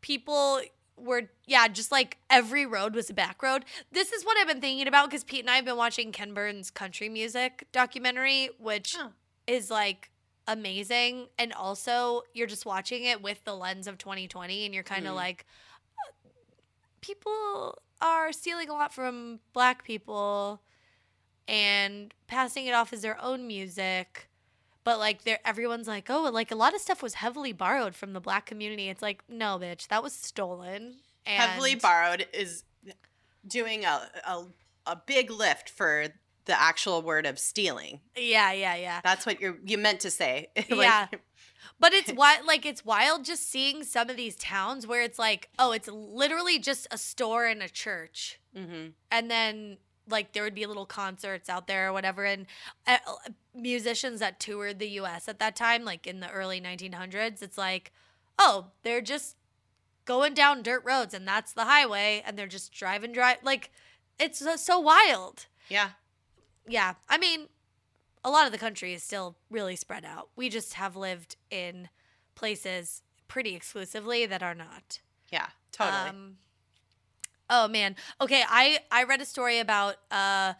people 0.00 0.60
were 0.96 1.24
yeah, 1.46 1.68
just 1.68 1.92
like 1.92 2.16
every 2.30 2.66
road 2.66 2.94
was 2.94 3.10
a 3.10 3.14
back 3.14 3.42
road. 3.42 3.64
This 3.92 4.10
is 4.12 4.24
what 4.24 4.36
I've 4.38 4.48
been 4.48 4.60
thinking 4.60 4.88
about 4.88 5.10
because 5.10 5.22
Pete 5.24 5.40
and 5.40 5.50
I 5.50 5.56
have 5.56 5.64
been 5.64 5.76
watching 5.76 6.12
Ken 6.12 6.34
Burns' 6.34 6.70
country 6.70 7.08
music 7.08 7.66
documentary, 7.72 8.50
which 8.58 8.96
Oh. 8.98 9.10
is 9.46 9.70
like 9.70 10.10
amazing. 10.46 11.26
And 11.38 11.52
also, 11.52 12.22
you're 12.32 12.46
just 12.46 12.64
watching 12.66 13.04
it 13.04 13.22
with 13.22 13.44
the 13.44 13.54
lens 13.54 13.86
of 13.86 13.98
2020, 13.98 14.64
and 14.64 14.74
you're 14.74 14.82
kind 14.82 15.06
of 15.06 15.12
Mm. 15.12 15.16
like, 15.16 15.46
uh, 15.98 16.28
people 17.00 17.78
are 18.00 18.32
stealing 18.32 18.68
a 18.68 18.72
lot 18.72 18.94
from 18.94 19.40
black 19.52 19.84
people 19.84 20.62
and 21.48 22.14
passing 22.28 22.66
it 22.66 22.72
off 22.72 22.92
as 22.92 23.02
their 23.02 23.20
own 23.20 23.46
music. 23.48 24.28
But 24.84 24.98
like, 25.00 25.24
they're, 25.24 25.40
everyone's 25.44 25.88
like, 25.88 26.08
oh, 26.08 26.30
like 26.32 26.50
a 26.50 26.54
lot 26.54 26.74
of 26.74 26.80
stuff 26.80 27.02
was 27.02 27.14
heavily 27.14 27.52
borrowed 27.52 27.94
from 27.96 28.12
the 28.12 28.20
black 28.20 28.46
community. 28.46 28.88
It's 28.88 29.02
like, 29.02 29.22
no, 29.28 29.58
bitch, 29.58 29.88
that 29.88 30.02
was 30.02 30.12
stolen. 30.12 30.96
And 31.26 31.42
heavily 31.42 31.74
borrowed 31.74 32.26
is 32.32 32.62
doing 33.46 33.84
a, 33.84 34.08
a 34.26 34.44
a 34.86 34.96
big 35.04 35.30
lift 35.30 35.68
for 35.68 36.06
the 36.46 36.58
actual 36.58 37.02
word 37.02 37.26
of 37.26 37.38
stealing 37.38 38.00
Yeah, 38.16 38.52
yeah, 38.52 38.74
yeah. 38.76 39.00
That's 39.04 39.26
what 39.26 39.38
you're 39.40 39.58
you 39.66 39.76
meant 39.76 40.00
to 40.00 40.10
say. 40.10 40.48
Like, 40.56 40.70
Yeah. 40.70 41.06
But 41.80 41.92
it's 41.92 42.12
wild, 42.12 42.46
like 42.46 42.64
it's 42.66 42.84
wild 42.84 43.24
just 43.24 43.48
seeing 43.50 43.84
some 43.84 44.08
of 44.10 44.16
these 44.16 44.34
towns 44.36 44.86
where 44.86 45.02
it's 45.02 45.18
like, 45.18 45.48
oh, 45.58 45.70
it's 45.72 45.88
literally 45.88 46.58
just 46.58 46.88
a 46.90 46.98
store 46.98 47.44
and 47.46 47.62
a 47.62 47.68
church, 47.68 48.40
Mm-hmm. 48.56 48.88
and 49.12 49.30
then 49.30 49.76
like 50.08 50.32
there 50.32 50.42
would 50.42 50.54
be 50.54 50.66
little 50.66 50.86
concerts 50.86 51.48
out 51.48 51.66
there 51.66 51.88
or 51.88 51.92
whatever, 51.92 52.24
and 52.24 52.46
uh, 52.86 52.98
musicians 53.54 54.20
that 54.20 54.40
toured 54.40 54.78
the 54.78 54.88
U.S. 54.90 55.28
at 55.28 55.38
that 55.38 55.56
time, 55.56 55.84
like 55.84 56.06
in 56.06 56.20
the 56.20 56.30
early 56.30 56.60
1900s, 56.60 57.42
it's 57.42 57.58
like, 57.58 57.92
oh, 58.38 58.68
they're 58.82 59.00
just 59.00 59.36
going 60.04 60.34
down 60.34 60.62
dirt 60.62 60.82
roads, 60.84 61.14
and 61.14 61.26
that's 61.26 61.52
the 61.52 61.64
highway, 61.64 62.22
and 62.26 62.38
they're 62.38 62.46
just 62.46 62.72
driving, 62.72 63.12
drive 63.12 63.38
like 63.42 63.70
it's 64.18 64.38
so, 64.38 64.56
so 64.56 64.78
wild. 64.78 65.46
Yeah. 65.68 65.90
Yeah, 66.66 66.94
I 67.08 67.18
mean, 67.18 67.46
a 68.24 68.30
lot 68.30 68.46
of 68.46 68.52
the 68.52 68.58
country 68.58 68.92
is 68.92 69.02
still 69.02 69.36
really 69.50 69.76
spread 69.76 70.04
out. 70.04 70.28
We 70.36 70.48
just 70.48 70.74
have 70.74 70.96
lived 70.96 71.36
in 71.50 71.88
places 72.34 73.02
pretty 73.26 73.54
exclusively 73.54 74.26
that 74.26 74.42
are 74.42 74.54
not. 74.54 75.00
Yeah. 75.30 75.46
Totally. 75.72 76.08
Um, 76.10 76.36
oh 77.50 77.68
man. 77.68 77.96
Okay, 78.20 78.44
I 78.48 78.80
I 78.90 79.04
read 79.04 79.20
a 79.20 79.24
story 79.24 79.58
about 79.58 79.96
uh 80.10 80.54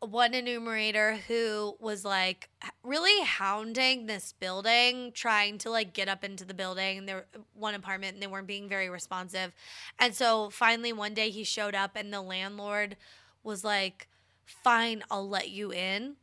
one 0.00 0.32
enumerator 0.32 1.16
who 1.28 1.76
was 1.80 2.04
like 2.04 2.48
really 2.82 3.24
hounding 3.24 4.06
this 4.06 4.32
building 4.32 5.12
trying 5.12 5.58
to 5.58 5.70
like 5.70 5.92
get 5.92 6.08
up 6.08 6.24
into 6.24 6.44
the 6.46 6.54
building 6.54 7.04
there 7.06 7.26
one 7.54 7.74
apartment 7.74 8.14
and 8.14 8.22
they 8.22 8.26
weren't 8.26 8.46
being 8.46 8.68
very 8.68 8.88
responsive 8.88 9.52
and 9.98 10.14
so 10.14 10.48
finally 10.50 10.94
one 10.94 11.12
day 11.12 11.28
he 11.28 11.44
showed 11.44 11.74
up 11.74 11.92
and 11.94 12.12
the 12.12 12.22
landlord 12.22 12.96
was 13.42 13.64
like 13.64 14.08
fine 14.46 15.02
i'll 15.10 15.28
let 15.28 15.50
you 15.50 15.72
in 15.72 16.16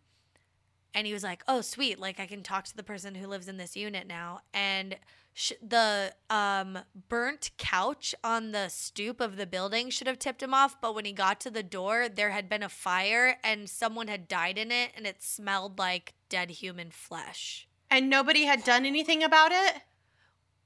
and 0.94 1.08
he 1.08 1.14
was 1.14 1.24
like 1.24 1.44
oh 1.48 1.62
sweet 1.62 2.00
like 2.00 2.20
i 2.20 2.26
can 2.26 2.44
talk 2.44 2.66
to 2.66 2.76
the 2.76 2.84
person 2.84 3.16
who 3.16 3.28
lives 3.28 3.48
in 3.48 3.58
this 3.58 3.76
unit 3.76 4.06
now 4.08 4.42
and 4.54 4.98
sh- 5.34 5.54
the 5.62 6.14
um 6.30 6.80
burnt 7.10 7.52
couch 7.58 8.14
on 8.24 8.52
the 8.52 8.70
stoop 8.70 9.20
of 9.22 9.36
the 9.38 9.46
building 9.48 9.90
should 9.90 10.08
have 10.08 10.20
tipped 10.20 10.44
him 10.44 10.54
off 10.54 10.80
but 10.82 10.94
when 10.96 11.06
he 11.06 11.12
got 11.12 11.40
to 11.40 11.50
the 11.50 11.64
door 11.64 12.08
there 12.10 12.32
had 12.32 12.48
been 12.50 12.64
a 12.64 12.70
fire 12.70 13.38
and 13.44 13.70
someone 13.70 14.08
had 14.08 14.28
died 14.28 14.58
in 14.58 14.72
it 14.72 14.92
and 14.96 15.06
it 15.08 15.22
smelled 15.24 15.78
like 15.80 16.14
dead 16.30 16.50
human 16.50 16.90
flesh 16.92 17.68
and 17.92 18.10
nobody 18.10 18.46
had 18.46 18.64
done 18.64 18.86
anything 18.86 19.24
about 19.24 19.52
it? 19.52 19.76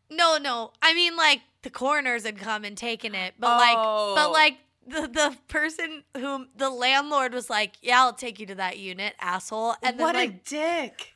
no 0.10 0.38
no 0.38 0.72
i 0.82 0.94
mean 0.94 1.16
like 1.18 1.42
the 1.64 1.70
coroners 1.70 2.24
had 2.26 2.38
come 2.38 2.64
and 2.64 2.78
taken 2.78 3.14
it 3.14 3.34
but 3.40 3.58
like 3.58 3.76
but 3.76 4.28
Oh. 4.30 4.32
like 4.32 4.58
the, 4.88 5.02
the 5.08 5.38
person 5.48 6.04
whom 6.16 6.48
the 6.56 6.70
landlord 6.70 7.34
was 7.34 7.50
like 7.50 7.74
yeah 7.82 8.02
i'll 8.02 8.14
take 8.14 8.40
you 8.40 8.46
to 8.46 8.56
that 8.56 8.78
unit 8.78 9.14
asshole 9.20 9.76
and 9.84 10.00
what 10.00 10.14
then 10.14 10.30
like 10.30 10.30
a 10.30 10.50
dick. 10.50 11.14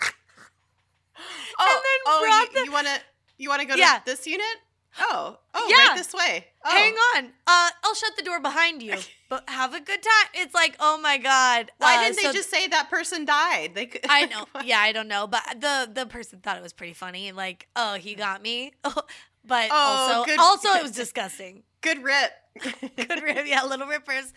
oh, 1.58 1.80
then 1.82 2.00
oh, 2.06 2.20
brought 2.24 2.52
you, 2.52 2.60
the- 2.60 2.64
you 2.66 2.72
want 2.72 2.86
to 2.86 3.00
you 3.38 3.48
want 3.48 3.60
to 3.62 3.66
go 3.66 3.74
to 3.74 4.02
this 4.04 4.26
unit? 4.26 4.44
Oh, 5.00 5.38
oh, 5.54 5.66
Yeah. 5.70 5.88
right 5.88 5.96
this 5.96 6.12
way. 6.12 6.46
Oh. 6.64 6.70
hang 6.70 6.92
on 7.16 7.30
uh 7.46 7.70
i'll 7.84 7.94
shut 7.94 8.16
the 8.18 8.22
door 8.22 8.38
behind 8.38 8.82
you 8.82 8.94
but 9.30 9.48
have 9.48 9.72
a 9.72 9.80
good 9.80 10.02
time 10.02 10.26
it's 10.34 10.52
like 10.54 10.76
oh 10.78 10.98
my 10.98 11.16
god 11.16 11.70
Why 11.78 11.96
Uh, 11.96 12.02
didn't 12.02 12.16
they 12.16 12.22
so- 12.24 12.32
just 12.32 12.50
say 12.50 12.66
that 12.68 12.90
person 12.90 13.24
died? 13.24 13.70
They 13.74 13.86
could, 13.86 14.02
I 14.08 14.26
know. 14.32 14.44
Yeah, 14.64 14.78
I 14.80 14.92
don't 14.92 15.08
know, 15.08 15.26
but 15.26 15.42
the 15.58 15.90
the 15.92 16.04
person 16.06 16.40
thought 16.40 16.56
it 16.58 16.62
was 16.62 16.72
pretty 16.74 16.92
funny. 16.92 17.32
Like, 17.32 17.66
oh, 17.76 17.94
he 17.94 18.14
got 18.14 18.42
me. 18.42 18.72
but 18.82 19.68
Oh, 19.70 20.18
also, 20.18 20.24
good- 20.26 20.38
also 20.38 20.68
it 20.70 20.82
was 20.82 20.90
disgusting. 20.92 21.62
Good 21.80 22.02
rip. 22.02 22.30
Good 22.58 23.22
rip, 23.22 23.46
yeah, 23.46 23.62
little 23.64 23.86
rippers. 23.86 24.32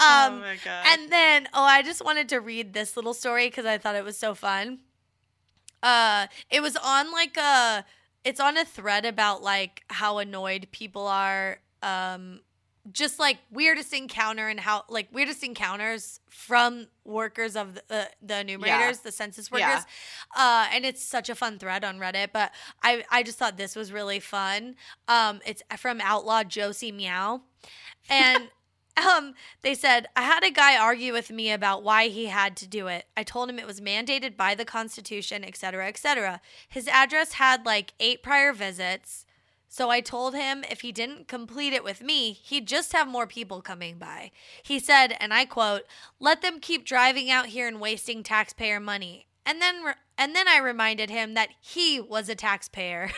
oh 0.00 0.26
Um, 0.28 0.40
my 0.40 0.56
god. 0.64 0.84
and 0.86 1.12
then, 1.12 1.48
oh, 1.52 1.62
I 1.62 1.82
just 1.82 2.04
wanted 2.04 2.28
to 2.30 2.40
read 2.40 2.72
this 2.72 2.96
little 2.96 3.14
story 3.14 3.48
because 3.48 3.66
I 3.66 3.78
thought 3.78 3.94
it 3.94 4.04
was 4.04 4.16
so 4.16 4.34
fun. 4.34 4.78
Uh, 5.82 6.26
it 6.50 6.60
was 6.62 6.76
on 6.76 7.12
like 7.12 7.36
a, 7.36 7.84
it's 8.24 8.40
on 8.40 8.56
a 8.56 8.64
thread 8.64 9.04
about 9.04 9.42
like 9.42 9.82
how 9.88 10.18
annoyed 10.18 10.68
people 10.72 11.06
are. 11.06 11.58
Um, 11.82 12.40
just 12.90 13.18
like 13.18 13.38
weirdest 13.50 13.92
encounter 13.92 14.48
and 14.48 14.58
how 14.58 14.84
like 14.88 15.08
weirdest 15.12 15.44
encounters 15.44 16.18
from 16.28 16.88
workers 17.04 17.54
of 17.54 17.74
the 17.74 17.82
uh, 17.90 18.04
the 18.20 18.40
enumerators, 18.40 18.98
the 19.00 19.12
census 19.12 19.50
workers. 19.50 19.66
Yeah. 19.66 19.84
Uh, 20.36 20.66
and 20.72 20.84
it's 20.84 21.02
such 21.02 21.28
a 21.28 21.34
fun 21.34 21.58
thread 21.58 21.84
on 21.84 21.98
Reddit. 21.98 22.28
But 22.32 22.50
I 22.82 23.04
I 23.10 23.22
just 23.22 23.38
thought 23.38 23.56
this 23.56 23.76
was 23.76 23.92
really 23.92 24.18
fun. 24.18 24.74
Um, 25.06 25.40
it's 25.46 25.62
from 25.76 26.00
Outlaw 26.00 26.44
Josie 26.44 26.92
Meow, 26.92 27.42
and. 28.08 28.48
Um, 28.94 29.32
they 29.62 29.74
said, 29.74 30.06
I 30.14 30.20
had 30.20 30.44
a 30.44 30.50
guy 30.50 30.76
argue 30.76 31.14
with 31.14 31.30
me 31.30 31.50
about 31.50 31.82
why 31.82 32.08
he 32.08 32.26
had 32.26 32.58
to 32.58 32.66
do 32.66 32.88
it. 32.88 33.06
I 33.16 33.22
told 33.22 33.48
him 33.48 33.58
it 33.58 33.66
was 33.66 33.80
mandated 33.80 34.36
by 34.36 34.54
the 34.54 34.66
Constitution, 34.66 35.44
et 35.44 35.56
cetera, 35.56 35.88
et 35.88 35.96
cetera. 35.96 36.42
His 36.68 36.88
address 36.88 37.32
had 37.32 37.64
like 37.64 37.94
eight 37.98 38.22
prior 38.22 38.52
visits. 38.52 39.24
So 39.72 39.88
I 39.88 40.02
told 40.02 40.34
him 40.34 40.66
if 40.70 40.82
he 40.82 40.92
didn't 40.92 41.28
complete 41.28 41.72
it 41.72 41.82
with 41.82 42.02
me, 42.02 42.32
he'd 42.32 42.68
just 42.68 42.92
have 42.92 43.08
more 43.08 43.26
people 43.26 43.62
coming 43.62 43.96
by. 43.96 44.30
He 44.62 44.78
said, 44.78 45.16
and 45.18 45.32
I 45.32 45.46
quote, 45.46 45.84
"Let 46.20 46.42
them 46.42 46.60
keep 46.60 46.84
driving 46.84 47.30
out 47.30 47.46
here 47.46 47.66
and 47.66 47.80
wasting 47.80 48.22
taxpayer 48.22 48.78
money." 48.78 49.28
And 49.46 49.62
then 49.62 49.82
re- 49.82 49.94
and 50.18 50.36
then 50.36 50.46
I 50.46 50.58
reminded 50.58 51.08
him 51.08 51.32
that 51.32 51.48
he 51.58 51.98
was 51.98 52.28
a 52.28 52.34
taxpayer. 52.34 53.12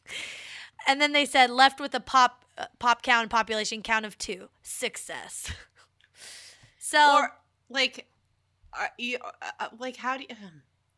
and 0.86 1.00
then 1.00 1.12
they 1.12 1.24
said, 1.24 1.48
"Left 1.48 1.80
with 1.80 1.94
a 1.94 2.00
pop 2.00 2.44
uh, 2.58 2.66
pop 2.78 3.00
count 3.02 3.30
population 3.30 3.80
count 3.80 4.04
of 4.04 4.18
2. 4.18 4.50
Success." 4.60 5.50
so 6.78 7.20
or 7.20 7.38
like, 7.70 8.06
are 8.74 8.90
you 8.98 9.16
uh, 9.24 9.50
uh, 9.58 9.68
like 9.78 9.96
how 9.96 10.18
do 10.18 10.24
you? 10.28 10.36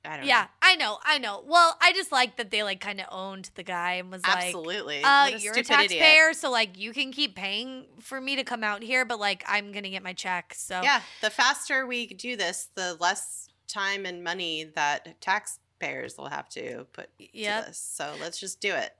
I 0.04 0.16
don't 0.16 0.26
yeah, 0.26 0.42
know. 0.42 0.46
I 0.62 0.76
know, 0.76 0.98
I 1.04 1.18
know. 1.18 1.44
Well, 1.46 1.76
I 1.80 1.92
just 1.92 2.10
like 2.10 2.36
that 2.36 2.50
they 2.50 2.62
like 2.62 2.80
kind 2.80 3.00
of 3.00 3.06
owned 3.10 3.50
the 3.54 3.62
guy 3.62 3.94
and 3.94 4.10
was 4.10 4.26
like 4.26 4.46
Absolutely. 4.46 5.02
uh, 5.02 5.28
you're 5.28 5.52
a 5.52 5.64
stupid 5.64 5.84
idiot. 5.84 5.90
taxpayer, 5.90 6.32
so 6.32 6.50
like 6.50 6.78
you 6.78 6.92
can 6.92 7.12
keep 7.12 7.36
paying 7.36 7.86
for 8.00 8.20
me 8.20 8.36
to 8.36 8.44
come 8.44 8.64
out 8.64 8.82
here, 8.82 9.04
but 9.04 9.20
like 9.20 9.44
I'm 9.46 9.70
gonna 9.72 9.90
get 9.90 10.02
my 10.02 10.12
check. 10.12 10.54
So 10.54 10.80
Yeah, 10.82 11.02
the 11.20 11.30
faster 11.30 11.86
we 11.86 12.06
do 12.06 12.36
this, 12.36 12.68
the 12.74 12.96
less 13.00 13.48
time 13.68 14.04
and 14.04 14.24
money 14.24 14.64
that 14.74 15.20
taxpayers 15.20 16.18
will 16.18 16.28
have 16.28 16.48
to 16.50 16.86
put 16.92 17.08
Yep. 17.18 17.64
to 17.64 17.68
this. 17.70 17.78
So 17.78 18.14
let's 18.20 18.38
just 18.40 18.60
do 18.60 18.74
it. 18.74 18.92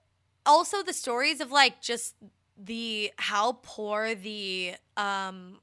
Also, 0.46 0.82
the 0.82 0.92
stories 0.92 1.40
of 1.40 1.50
like 1.50 1.80
just 1.80 2.14
the 2.56 3.12
how 3.16 3.58
poor 3.62 4.14
the 4.14 4.74
um 4.96 5.60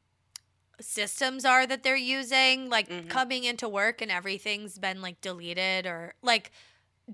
systems 0.81 1.45
are 1.45 1.65
that 1.67 1.83
they're 1.83 1.95
using, 1.95 2.69
like 2.69 2.87
Mhm. 2.89 3.09
coming 3.09 3.43
into 3.43 3.67
work 3.69 4.01
and 4.01 4.11
everything's 4.11 4.77
been 4.79 5.01
like 5.01 5.21
deleted 5.21 5.85
or 5.85 6.13
like 6.21 6.51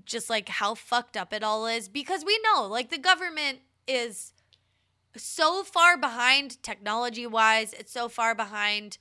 just 0.04 0.28
like 0.28 0.48
how 0.48 0.74
fucked 0.74 1.16
up 1.16 1.32
it 1.32 1.42
all 1.42 1.66
is. 1.66 1.88
Because 1.88 2.24
we 2.24 2.38
know 2.44 2.66
like 2.66 2.90
the 2.90 2.98
government 2.98 3.60
is 3.86 4.32
so 5.16 5.64
far 5.64 5.96
behind 5.96 6.62
technology 6.62 7.26
wise 7.26 7.72
it's 7.72 7.90
so 7.90 8.06
far 8.08 8.34
behind 8.34 8.98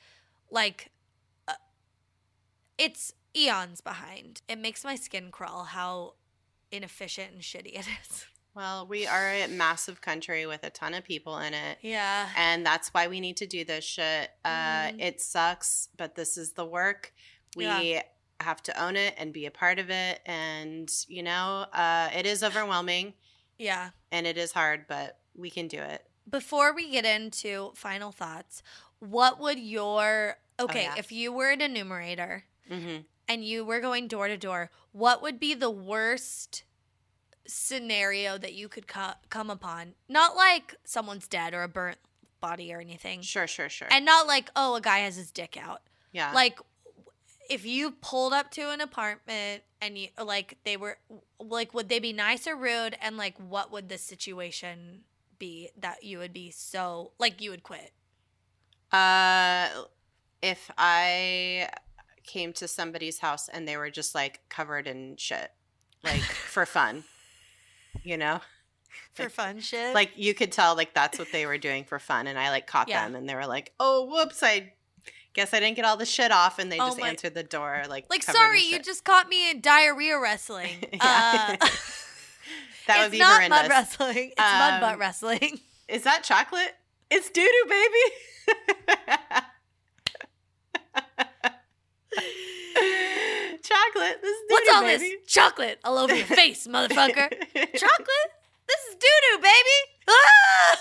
like 0.50 0.90
uh, 1.48 1.54
it's 2.78 3.14
eons 3.36 3.82
behind. 3.82 4.42
It 4.48 4.58
makes 4.58 4.84
my 4.84 4.96
skin 4.96 5.30
crawl 5.32 5.66
how 5.66 6.14
inefficient 6.72 7.34
and 7.34 7.42
shitty 7.42 7.74
it 7.78 7.86
is 8.02 8.26
Well, 8.56 8.88
we 8.88 9.06
are 9.06 9.30
a 9.34 9.48
massive 9.48 10.00
country 10.02 10.46
with 10.46 10.64
a 10.64 10.70
ton 10.70 10.94
of 10.94 11.04
people 11.04 11.38
in 11.40 11.54
it. 11.54 11.78
yeah 11.82 12.30
And 12.38 12.66
that's 12.66 12.90
why 12.94 13.08
we 13.08 13.20
need 13.20 13.38
to 13.38 13.46
do 13.48 13.66
this 13.66 13.84
shit. 13.84 14.32
Uh, 14.46 14.88
Mhm. 14.90 15.02
It 15.02 15.22
sucks, 15.22 15.90
but 15.98 16.16
this 16.16 16.38
is 16.38 16.54
the 16.54 16.66
work. 16.66 17.14
We 17.58 17.66
Yeah. 17.66 18.04
have 18.40 18.64
to 18.64 18.82
own 18.82 18.96
it 18.96 19.14
and 19.18 19.34
be 19.34 19.46
a 19.46 19.52
part 19.52 19.78
of 19.80 19.90
it. 19.90 20.22
And, 20.26 20.90
you 21.08 21.22
know, 21.24 21.68
uh, 21.74 22.10
it 22.14 22.26
is 22.26 22.44
overwhelming 22.44 23.14
yeah 23.58 23.92
and 24.12 24.28
it 24.28 24.38
is 24.38 24.52
hard, 24.52 24.86
but 24.88 25.20
we 25.34 25.50
can 25.50 25.68
do 25.68 25.80
it. 25.82 26.06
before 26.30 26.74
we 26.74 26.90
get 26.90 27.06
into 27.06 27.72
final 27.76 28.12
thoughts 28.12 28.64
what 29.00 29.40
would 29.40 29.60
your 29.60 30.40
okay 30.60 30.82
yeah. 30.84 30.96
if 30.98 31.12
you 31.12 31.32
were 31.32 31.52
an 31.52 31.62
enumerator 31.62 32.46
hmm 32.68 32.98
and 33.28 33.46
you 33.46 33.64
were 33.64 33.80
going 33.80 34.08
door 34.08 34.28
to 34.28 34.36
door, 34.38 34.72
what 34.92 35.22
would 35.22 35.40
be 35.40 35.54
the 35.54 35.70
worst 35.70 36.64
scenario 37.48 38.38
that 38.38 38.54
you 38.54 38.68
could 38.68 38.88
co- 38.88 39.14
come 39.30 39.50
upon? 39.50 39.94
Not 40.10 40.36
like 40.36 40.76
someone's 40.84 41.28
dead 41.28 41.54
or 41.54 41.64
a 41.64 41.68
burnt 41.68 41.98
body 42.42 42.74
or 42.74 42.80
anything. 42.80 43.22
Sure, 43.22 43.48
sure, 43.48 43.70
sure. 43.70 43.88
And 43.92 44.06
not 44.06 44.28
like, 44.28 44.50
oh, 44.56 44.76
a 44.76 44.82
guy 44.82 45.00
has 45.00 45.16
his 45.16 45.32
dick 45.32 45.58
out. 45.62 45.82
yeah. 46.12 46.32
Like 46.34 46.60
if 47.50 47.66
you 47.66 47.92
pulled 47.92 48.34
up 48.34 48.50
to 48.52 48.72
an 48.72 48.82
apartment 48.82 49.62
and 49.80 49.98
you 49.98 50.08
like 50.24 50.58
they 50.64 50.76
were 50.78 50.98
like 51.40 51.76
would 51.76 51.90
they 51.90 52.00
be 52.00 52.12
nice 52.12 52.48
or 52.48 52.56
rude 52.56 52.98
and 53.00 53.18
like 53.18 53.38
what 53.38 53.72
would 53.72 53.88
the 53.88 54.00
situation 54.00 55.02
be 55.38 55.70
that 55.78 56.04
you 56.04 56.18
would 56.18 56.34
be 56.34 56.50
so 56.50 57.12
like 57.20 57.42
you 57.42 57.52
would 57.52 57.62
quit? 57.62 57.92
Uh, 58.92 59.68
if 60.42 60.72
I 60.78 61.70
came 62.26 62.54
to 62.54 62.68
somebody's 62.68 63.20
house 63.20 63.48
and 63.48 63.68
they 63.68 63.78
were 63.78 63.90
just 63.92 64.16
like 64.16 64.42
covered 64.50 64.88
in 64.88 65.16
shit, 65.18 65.52
like 66.04 66.22
for 66.22 66.66
fun, 66.66 67.04
you 68.04 68.18
know, 68.18 68.40
For 69.14 69.30
fun 69.30 69.60
shit. 69.60 69.94
like 69.96 70.12
you 70.16 70.34
could 70.34 70.52
tell 70.52 70.76
like 70.76 70.94
that's 70.94 71.18
what 71.20 71.32
they 71.32 71.46
were 71.46 71.58
doing 71.58 71.84
for 71.86 72.00
fun, 72.00 72.28
and 72.28 72.38
I 72.40 72.50
like 72.50 72.68
caught 72.68 72.88
Yeah. 72.90 73.06
them, 73.06 73.16
and 73.16 73.28
they 73.30 73.36
were 73.36 73.48
like, 73.48 73.74
"Oh, 73.80 74.06
whoops, 74.06 74.42
I 74.44 74.74
guess 75.34 75.54
I 75.54 75.60
didn't 75.60 75.76
get 75.76 75.86
all 75.86 75.98
the 75.98 76.06
shit 76.06 76.32
off, 76.32 76.60
and 76.60 76.72
they 76.72 76.80
Oh 76.80 76.88
just 76.88 77.00
my- 77.00 77.10
answered 77.10 77.34
the 77.34 77.44
door 77.44 77.84
like 77.90 78.06
Like, 78.10 78.24
sorry, 78.24 78.62
you 78.62 78.80
just 78.80 79.04
caught 79.04 79.28
me 79.30 79.50
in 79.52 79.62
diarrhea 79.62 80.18
wrestling. 80.20 80.70
Yeah. 80.94 81.58
Uh, 81.62 81.68
that 82.88 83.00
would 83.04 83.12
be 83.12 83.20
not 83.20 83.34
horrendous. 83.44 83.62
mud 83.62 83.70
wrestling. 83.70 84.30
It's 84.32 84.40
mud 84.40 84.74
Um, 84.76 84.80
butt 84.82 85.00
wrestling. 85.00 85.60
Is 85.88 86.04
that 86.04 86.24
chocolate? 86.24 86.74
It's 87.12 87.30
doo 87.30 87.42
doo, 87.44 87.70
baby. 87.70 89.42
Chocolate. 93.68 94.22
This 94.22 94.32
is 94.38 94.44
What's 94.48 94.70
all 94.70 94.82
baby. 94.82 94.98
this 95.22 95.32
chocolate 95.34 95.80
all 95.84 95.98
over 95.98 96.16
your 96.16 96.26
face, 96.26 96.68
motherfucker? 96.72 97.30
chocolate? 97.30 98.32
This 98.68 98.82
is 98.90 98.96
doo 98.96 99.08
doo, 99.32 99.42
baby. 99.42 99.80
Ah! 100.08 100.80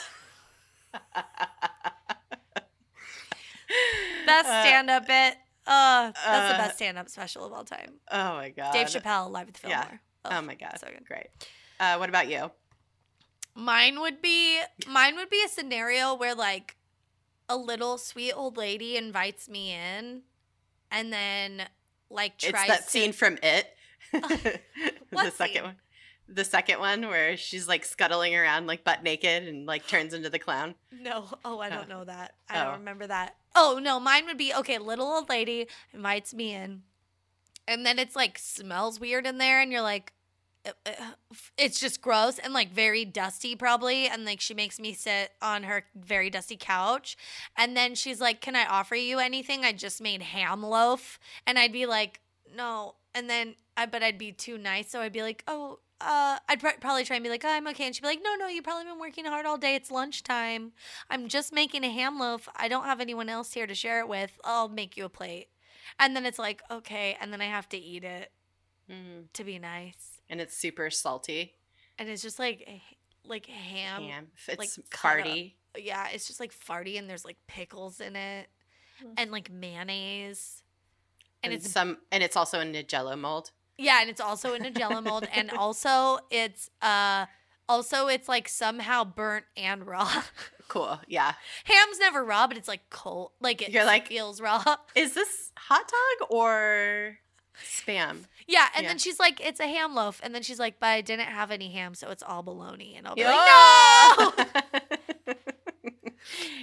Best 4.26 4.48
Uh, 4.48 4.62
stand 4.62 4.90
up 4.90 5.06
bit. 5.06 5.34
Uh, 5.66 6.12
that's 6.12 6.22
the 6.24 6.54
uh, 6.54 6.58
best 6.58 6.76
stand 6.76 6.98
up 6.98 7.08
special 7.08 7.44
of 7.44 7.52
all 7.52 7.64
time. 7.64 7.94
Oh 8.10 8.34
my 8.34 8.50
god. 8.50 8.72
Dave 8.72 8.86
Chappelle 8.88 9.30
live 9.30 9.48
at 9.48 9.54
the 9.54 9.68
yeah. 9.68 9.82
Fillmore. 9.82 10.00
Oh 10.26 10.42
my 10.42 10.54
god. 10.54 10.78
so 10.78 10.86
good. 10.88 11.04
Great. 11.06 11.26
Uh, 11.80 11.96
what 11.96 12.08
about 12.08 12.28
you? 12.28 12.50
Mine 13.54 14.00
would 14.00 14.20
be 14.20 14.60
mine 14.86 15.16
would 15.16 15.30
be 15.30 15.42
a 15.44 15.48
scenario 15.48 16.14
where 16.14 16.34
like 16.34 16.76
a 17.48 17.56
little 17.56 17.98
sweet 17.98 18.32
old 18.32 18.56
lady 18.56 18.96
invites 18.96 19.48
me 19.48 19.72
in 19.72 20.22
and 20.90 21.12
then 21.12 21.68
like 22.10 22.38
tries 22.38 22.52
It's 22.54 22.68
that 22.68 22.84
to 22.84 22.90
scene 22.90 23.12
from 23.12 23.38
It. 23.42 23.66
the 24.12 24.60
what 25.10 25.32
second 25.34 25.54
scene? 25.54 25.62
one. 25.64 25.76
The 26.26 26.44
second 26.44 26.78
one 26.80 27.02
where 27.08 27.36
she's 27.36 27.68
like 27.68 27.84
scuttling 27.84 28.34
around 28.34 28.66
like 28.66 28.82
butt 28.82 29.02
naked 29.02 29.42
and 29.46 29.66
like 29.66 29.86
turns 29.86 30.14
into 30.14 30.30
the 30.30 30.38
clown. 30.38 30.74
No. 30.90 31.26
Oh, 31.44 31.58
I 31.60 31.68
don't 31.68 31.84
Oh. 31.90 31.98
know 31.98 32.04
that. 32.04 32.34
I 32.48 32.60
Oh. 32.60 32.64
don't 32.70 32.78
remember 32.78 33.06
that. 33.06 33.36
Oh, 33.54 33.78
no, 33.82 34.00
mine 34.00 34.24
would 34.26 34.38
be 34.38 34.52
okay, 34.54 34.78
little 34.78 35.06
old 35.06 35.28
lady 35.28 35.66
invites 35.92 36.32
me 36.34 36.54
in. 36.54 36.82
And 37.68 37.84
then 37.84 37.98
it's 37.98 38.16
like 38.16 38.38
smells 38.38 38.98
weird 38.98 39.26
in 39.26 39.38
there 39.38 39.60
and 39.60 39.70
you're 39.70 39.82
like 39.82 40.12
uh, 40.12 40.14
uh, 40.14 40.23
it's 41.58 41.80
just 41.80 42.00
gross 42.00 42.38
and 42.38 42.52
like 42.54 42.72
very 42.72 43.04
dusty 43.04 43.54
probably 43.54 44.06
and 44.06 44.24
like 44.24 44.40
she 44.40 44.54
makes 44.54 44.80
me 44.80 44.92
sit 44.92 45.32
on 45.42 45.64
her 45.64 45.84
very 45.94 46.30
dusty 46.30 46.56
couch 46.58 47.16
and 47.56 47.76
then 47.76 47.94
she's 47.94 48.20
like 48.20 48.40
can 48.40 48.56
i 48.56 48.64
offer 48.66 48.94
you 48.94 49.18
anything 49.18 49.64
i 49.64 49.72
just 49.72 50.00
made 50.00 50.22
ham 50.22 50.62
loaf 50.62 51.18
and 51.46 51.58
i'd 51.58 51.72
be 51.72 51.86
like 51.86 52.20
no 52.56 52.94
and 53.14 53.28
then 53.28 53.54
i 53.76 53.84
but 53.84 54.02
i'd 54.02 54.18
be 54.18 54.32
too 54.32 54.56
nice 54.56 54.90
so 54.90 55.00
i'd 55.00 55.12
be 55.12 55.22
like 55.22 55.44
oh 55.46 55.78
uh, 56.00 56.38
I'd 56.48 56.60
pr- 56.60 56.80
probably 56.80 57.04
try 57.04 57.16
and 57.16 57.22
be 57.22 57.30
like, 57.30 57.44
oh, 57.46 57.48
I'm 57.48 57.66
okay. 57.68 57.86
And 57.86 57.94
she'd 57.94 58.02
be 58.02 58.08
like, 58.08 58.20
no, 58.22 58.34
no, 58.34 58.46
you've 58.46 58.64
probably 58.64 58.84
been 58.84 58.98
working 58.98 59.24
hard 59.24 59.46
all 59.46 59.56
day. 59.56 59.74
It's 59.74 59.90
lunchtime. 59.92 60.72
I'm 61.08 61.28
just 61.28 61.50
making 61.50 61.82
a 61.82 61.88
ham 61.88 62.18
loaf. 62.18 62.46
I 62.56 62.68
don't 62.68 62.84
have 62.84 63.00
anyone 63.00 63.30
else 63.30 63.54
here 63.54 63.66
to 63.66 63.74
share 63.74 64.00
it 64.00 64.08
with. 64.08 64.38
I'll 64.44 64.68
make 64.68 64.98
you 64.98 65.06
a 65.06 65.08
plate. 65.08 65.48
And 65.98 66.14
then 66.14 66.26
it's 66.26 66.38
like, 66.38 66.60
okay. 66.70 67.16
And 67.20 67.32
then 67.32 67.40
I 67.40 67.46
have 67.46 67.68
to 67.70 67.78
eat 67.78 68.04
it 68.04 68.32
Mm. 68.90 69.32
to 69.32 69.44
be 69.44 69.58
nice. 69.58 70.13
And 70.30 70.40
it's 70.40 70.56
super 70.56 70.90
salty. 70.90 71.54
And 71.98 72.08
it's 72.08 72.22
just 72.22 72.38
like, 72.38 72.64
eh, 72.66 72.78
like 73.24 73.46
ham. 73.46 74.02
Ham. 74.02 74.26
It's 74.48 74.58
like, 74.58 74.70
cut 74.90 75.20
up. 75.20 75.26
farty. 75.26 75.54
Yeah, 75.76 76.08
it's 76.12 76.26
just 76.26 76.40
like 76.40 76.52
farty 76.52 76.98
and 76.98 77.08
there's 77.10 77.24
like 77.24 77.36
pickles 77.46 78.00
in 78.00 78.16
it 78.16 78.48
Mm. 79.04 79.14
and 79.18 79.30
like 79.32 79.50
mayonnaise. 79.50 80.62
And, 81.42 81.52
And 81.52 81.54
it's 81.54 81.64
it's 81.66 81.74
some 81.74 81.98
and 82.12 82.22
it's 82.22 82.36
also 82.36 82.60
in 82.60 82.72
a 82.76 82.82
jello 82.84 83.16
mold. 83.16 83.50
Yeah, 83.76 84.00
and 84.00 84.08
it's 84.08 84.20
also 84.20 84.54
in 84.54 84.64
a 84.64 84.70
jello 84.70 85.00
mold, 85.00 85.26
and 85.34 85.50
also 85.58 86.20
it's 86.30 86.70
uh 86.80 87.26
also 87.68 88.06
it's 88.06 88.28
like 88.28 88.48
somehow 88.48 89.02
burnt 89.04 89.44
and 89.56 89.84
raw. 89.86 90.22
Cool. 90.66 90.98
Yeah. 91.08 91.34
Ham's 91.64 91.98
never 91.98 92.24
raw, 92.24 92.46
but 92.46 92.56
it's 92.56 92.68
like 92.68 92.88
cold, 92.88 93.32
like 93.38 93.60
it 93.60 93.68
You're 93.70 93.84
like- 93.84 94.06
feels 94.08 94.40
raw. 94.40 94.62
Is 94.94 95.12
this 95.12 95.52
hot 95.58 95.82
dog 96.20 96.28
or 96.30 97.18
spam? 97.62 98.24
Yeah, 98.46 98.68
and 98.74 98.82
Yeah. 98.84 98.90
then 98.90 98.98
she's 98.98 99.18
like, 99.18 99.40
"It's 99.40 99.60
a 99.60 99.66
ham 99.66 99.94
loaf," 99.94 100.20
and 100.22 100.34
then 100.34 100.42
she's 100.42 100.58
like, 100.58 100.78
"But 100.80 100.88
I 100.88 101.00
didn't 101.00 101.26
have 101.28 101.50
any 101.50 101.72
ham, 101.72 101.94
so 101.94 102.10
it's 102.10 102.22
all 102.22 102.42
bologna." 102.42 102.94
And 102.96 103.06
I'll 103.06 103.14
be 103.14 103.24
like, 103.24 104.46
"No!" 104.46 105.34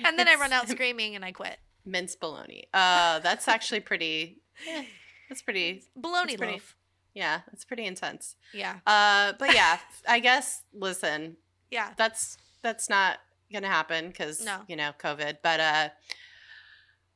and 0.05 0.17
then 0.17 0.27
I 0.27 0.35
run 0.35 0.53
out 0.53 0.67
screaming 0.69 1.15
and 1.15 1.25
I 1.25 1.31
quit. 1.31 1.57
Mince 1.85 2.15
bologna. 2.15 2.65
Uh, 2.73 3.19
that's 3.19 3.47
actually 3.47 3.79
pretty. 3.79 4.41
eh, 4.67 4.85
That's 5.29 5.41
pretty. 5.41 5.83
Bologna 5.95 6.33
It's 6.33 6.39
pretty- 6.39 6.53
loaf. 6.53 6.75
Yeah, 7.13 7.41
that's 7.47 7.65
pretty 7.65 7.85
intense. 7.85 8.37
Yeah, 8.53 8.79
Uh, 8.87 9.33
but 9.37 9.53
yeah, 9.53 9.79
I 10.07 10.19
guess. 10.19 10.61
Listen, 10.73 11.35
yeah. 11.69 11.89
that's 11.97 12.37
that's 12.61 12.87
not 12.89 13.19
gonna 13.51 13.67
happen 13.67 14.07
because 14.07 14.41
No. 14.45 14.61
you 14.69 14.77
know 14.77 14.93
COVID. 14.97 15.39
But 15.43 15.59
uh, 15.59 15.89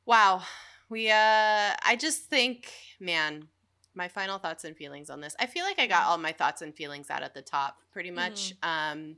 wow, 0.06 0.44
we. 0.90 1.10
Uh, 1.10 1.76
I 1.82 1.96
just 1.98 2.24
think, 2.24 2.74
man, 3.00 3.48
my 3.96 4.08
final 4.08 4.40
thoughts 4.40 4.64
and 4.64 4.76
feelings 4.78 5.10
on 5.10 5.22
this. 5.22 5.36
I 5.40 5.46
feel 5.48 5.64
like 5.66 5.80
I 5.80 5.88
got 5.88 6.06
all 6.06 6.18
my 6.18 6.32
thoughts 6.32 6.62
and 6.62 6.76
feelings 6.76 7.10
out 7.10 7.24
at 7.24 7.34
the 7.34 7.42
top, 7.42 7.78
pretty 7.92 8.12
much. 8.12 8.54
Um, 8.64 9.18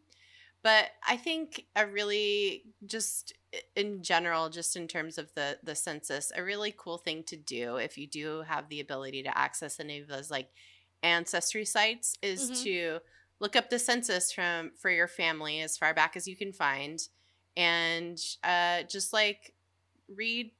but 0.63 0.89
I 1.07 1.17
think 1.17 1.65
a 1.75 1.87
really 1.87 2.63
just 2.85 3.33
in 3.75 4.03
general, 4.03 4.49
just 4.49 4.75
in 4.75 4.87
terms 4.87 5.17
of 5.17 5.33
the 5.35 5.59
the 5.63 5.75
census, 5.75 6.31
a 6.35 6.43
really 6.43 6.73
cool 6.77 6.97
thing 6.97 7.23
to 7.25 7.37
do 7.37 7.77
if 7.77 7.97
you 7.97 8.07
do 8.07 8.41
have 8.41 8.69
the 8.69 8.79
ability 8.79 9.23
to 9.23 9.37
access 9.37 9.79
any 9.79 9.99
of 9.99 10.07
those 10.07 10.29
like 10.31 10.49
ancestry 11.03 11.65
sites 11.65 12.15
is 12.21 12.49
Mhm. 12.49 12.63
to 12.63 12.99
look 13.39 13.55
up 13.55 13.69
the 13.69 13.79
census 13.79 14.31
from 14.31 14.71
for 14.77 14.89
your 14.89 15.07
family 15.07 15.61
as 15.61 15.77
far 15.77 15.93
back 15.93 16.15
as 16.17 16.27
you 16.27 16.35
can 16.35 16.51
find 16.51 16.99
and 17.55 18.19
uh 18.43 18.81
just 18.83 19.13
like 19.13 19.53
read 20.09 20.51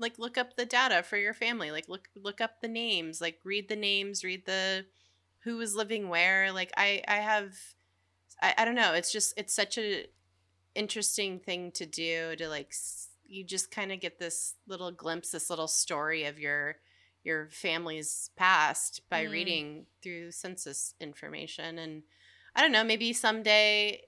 like 0.00 0.18
look 0.18 0.36
up 0.38 0.56
the 0.56 0.66
data 0.66 1.02
for 1.02 1.16
your 1.16 1.34
family 1.34 1.70
like 1.70 1.88
look 1.88 2.08
look 2.16 2.40
up 2.40 2.60
the 2.60 2.68
names 2.68 3.20
like 3.20 3.38
read 3.44 3.68
the 3.68 3.76
names 3.76 4.24
read 4.24 4.44
the 4.46 4.84
who 5.44 5.56
was 5.56 5.74
living 5.76 6.08
where 6.08 6.52
like 6.52 6.72
i 6.76 7.02
i 7.06 7.16
have 7.16 7.54
i, 8.42 8.54
I 8.58 8.64
don't 8.64 8.74
know 8.74 8.94
it's 8.94 9.12
just 9.12 9.34
it's 9.36 9.54
such 9.54 9.78
a 9.78 10.06
interesting 10.74 11.38
thing 11.38 11.70
to 11.72 11.86
do 11.86 12.36
to 12.36 12.48
like 12.48 12.72
you 13.24 13.44
just 13.44 13.70
kind 13.70 13.92
of 13.92 14.00
get 14.00 14.18
this 14.18 14.54
little 14.66 14.90
glimpse 14.90 15.30
this 15.30 15.50
little 15.50 15.68
story 15.68 16.24
of 16.24 16.38
your 16.38 16.76
your 17.22 17.48
family's 17.50 18.30
past 18.36 19.02
by 19.10 19.24
Mm. 19.24 19.30
reading 19.30 19.86
through 20.02 20.30
census 20.32 20.94
information 21.00 21.78
and 21.78 22.02
i 22.56 22.60
don't 22.62 22.72
know 22.72 22.84
maybe 22.84 23.12
someday 23.12 24.00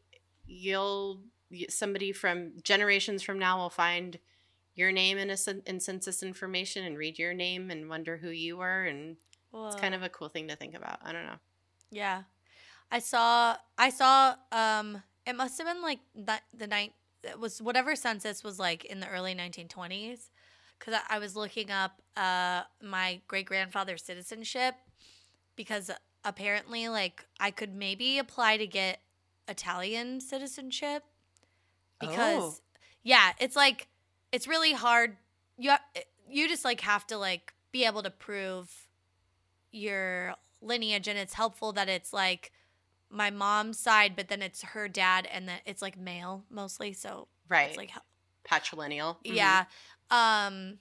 you'll 0.46 1.20
somebody 1.68 2.12
from 2.12 2.52
generations 2.62 3.22
from 3.22 3.38
now 3.38 3.58
will 3.58 3.70
find 3.70 4.18
your 4.74 4.90
name 4.92 5.18
in 5.18 5.30
a 5.30 5.36
in 5.66 5.80
census 5.80 6.22
information 6.22 6.84
and 6.84 6.96
read 6.96 7.18
your 7.18 7.34
name 7.34 7.70
and 7.70 7.88
wonder 7.88 8.16
who 8.16 8.30
you 8.30 8.56
were 8.56 8.84
and 8.84 9.16
it's 9.66 9.76
kind 9.76 9.94
of 9.94 10.02
a 10.02 10.08
cool 10.08 10.28
thing 10.28 10.48
to 10.48 10.56
think 10.56 10.74
about 10.74 10.98
i 11.04 11.12
don't 11.12 11.26
know 11.26 11.38
Yeah. 11.90 12.22
I 12.90 12.98
saw 13.00 13.56
I 13.78 13.90
saw 13.90 14.34
um 14.50 15.02
it 15.26 15.34
must 15.36 15.58
have 15.58 15.66
been 15.66 15.82
like 15.82 16.00
that 16.14 16.42
the 16.52 16.66
night 16.66 16.92
it 17.22 17.38
was 17.38 17.60
whatever 17.62 17.94
census 17.96 18.42
was 18.42 18.58
like 18.58 18.84
in 18.86 19.00
the 19.00 19.08
early 19.08 19.34
1920s 19.34 20.30
cuz 20.78 20.94
I, 20.94 21.16
I 21.16 21.18
was 21.18 21.36
looking 21.36 21.70
up 21.70 22.00
uh 22.16 22.62
my 22.82 23.20
great 23.28 23.46
grandfather's 23.46 24.02
citizenship 24.04 24.74
because 25.56 25.90
apparently 26.24 26.88
like 26.88 27.26
I 27.40 27.50
could 27.50 27.74
maybe 27.74 28.18
apply 28.18 28.56
to 28.56 28.66
get 28.66 29.00
Italian 29.48 30.20
citizenship 30.20 31.02
because 32.00 32.42
Oh. 32.42 32.56
yeah, 33.02 33.32
it's 33.38 33.56
like 33.56 33.88
it's 34.32 34.48
really 34.48 34.72
hard. 34.72 35.16
You 35.58 35.74
you 36.28 36.48
just 36.48 36.64
like 36.64 36.80
have 36.80 37.06
to 37.08 37.18
like 37.18 37.52
be 37.70 37.84
able 37.84 38.02
to 38.02 38.10
prove 38.10 38.88
your 39.70 40.34
lineage 40.60 41.08
and 41.08 41.18
it's 41.18 41.34
helpful 41.34 41.72
that 41.72 41.88
it's 41.88 42.12
like 42.12 42.52
my 43.10 43.30
mom's 43.30 43.78
side 43.78 44.14
but 44.16 44.28
then 44.28 44.40
it's 44.40 44.62
her 44.62 44.88
dad 44.88 45.28
and 45.30 45.48
that 45.48 45.60
it's 45.66 45.82
like 45.82 45.98
male 45.98 46.44
mostly 46.50 46.92
so 46.92 47.26
right. 47.48 47.68
it's 47.68 47.76
like 47.76 47.90
patrilineal. 48.48 49.16
Mhm. 49.16 49.34
yeah 49.34 49.64
um 50.10 50.78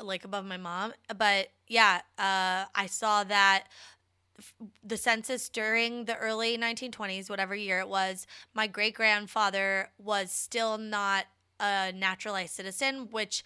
like 0.00 0.24
above 0.24 0.44
my 0.44 0.56
mom 0.56 0.92
but 1.16 1.48
yeah 1.66 2.00
uh 2.18 2.64
i 2.74 2.86
saw 2.86 3.24
that 3.24 3.64
the 4.84 4.96
census 4.96 5.48
during 5.48 6.04
the 6.04 6.16
early 6.16 6.56
1920s 6.56 7.28
whatever 7.28 7.54
year 7.54 7.80
it 7.80 7.88
was 7.88 8.26
my 8.54 8.66
great 8.66 8.94
grandfather 8.94 9.90
was 9.98 10.30
still 10.30 10.78
not 10.78 11.26
a 11.60 11.92
naturalized 11.92 12.54
citizen 12.54 13.08
which 13.10 13.44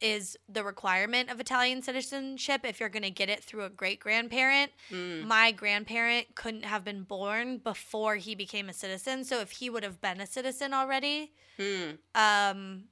is 0.00 0.36
the 0.48 0.62
requirement 0.62 1.28
of 1.28 1.40
Italian 1.40 1.82
citizenship 1.82 2.60
if 2.64 2.78
you're 2.78 2.88
going 2.88 3.02
to 3.02 3.10
get 3.10 3.28
it 3.28 3.42
through 3.42 3.64
a 3.64 3.68
great 3.68 3.98
grandparent. 3.98 4.70
Mm. 4.92 5.24
My 5.26 5.50
grandparent 5.50 6.36
couldn't 6.36 6.64
have 6.64 6.84
been 6.84 7.02
born 7.02 7.58
before 7.58 8.14
he 8.14 8.36
became 8.36 8.68
a 8.68 8.72
citizen. 8.72 9.24
So 9.24 9.40
if 9.40 9.50
he 9.50 9.68
would 9.68 9.82
have 9.82 10.00
been 10.00 10.20
a 10.20 10.26
citizen 10.26 10.72
already, 10.72 11.32
Mm. 11.58 11.98
um, 12.14 12.84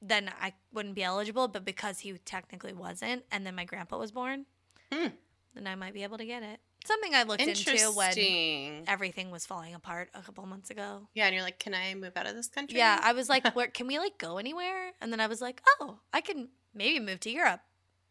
then 0.00 0.30
I 0.40 0.54
wouldn't 0.72 0.94
be 0.94 1.02
eligible. 1.02 1.46
But 1.48 1.66
because 1.66 1.98
he 1.98 2.12
technically 2.24 2.72
wasn't, 2.72 3.24
and 3.30 3.44
then 3.44 3.54
my 3.54 3.64
grandpa 3.66 3.98
was 3.98 4.10
born, 4.12 4.46
Hmm. 4.90 5.08
then 5.54 5.66
I 5.66 5.74
might 5.74 5.92
be 5.92 6.04
able 6.04 6.16
to 6.16 6.24
get 6.24 6.42
it. 6.42 6.60
Something 6.86 7.14
I 7.14 7.24
looked 7.24 7.42
into 7.42 7.92
when 7.94 8.84
everything 8.86 9.30
was 9.30 9.44
falling 9.44 9.74
apart 9.74 10.08
a 10.14 10.22
couple 10.22 10.46
months 10.46 10.70
ago. 10.70 11.08
Yeah, 11.14 11.26
and 11.26 11.34
you're 11.34 11.44
like, 11.44 11.58
can 11.58 11.74
I 11.74 11.94
move 11.94 12.12
out 12.16 12.26
of 12.26 12.34
this 12.34 12.48
country? 12.48 12.78
Yeah, 12.78 13.00
I 13.02 13.12
was 13.12 13.28
like, 13.28 13.44
"Where 13.56 13.68
can 13.68 13.86
we 13.86 13.98
like 13.98 14.18
go 14.18 14.38
anywhere?" 14.38 14.92
And 15.00 15.12
then 15.12 15.20
I 15.20 15.26
was 15.26 15.40
like, 15.40 15.62
"Oh, 15.80 15.98
I 16.12 16.20
can 16.20 16.48
maybe 16.74 17.00
move 17.00 17.20
to 17.20 17.30
Europe. 17.30 17.60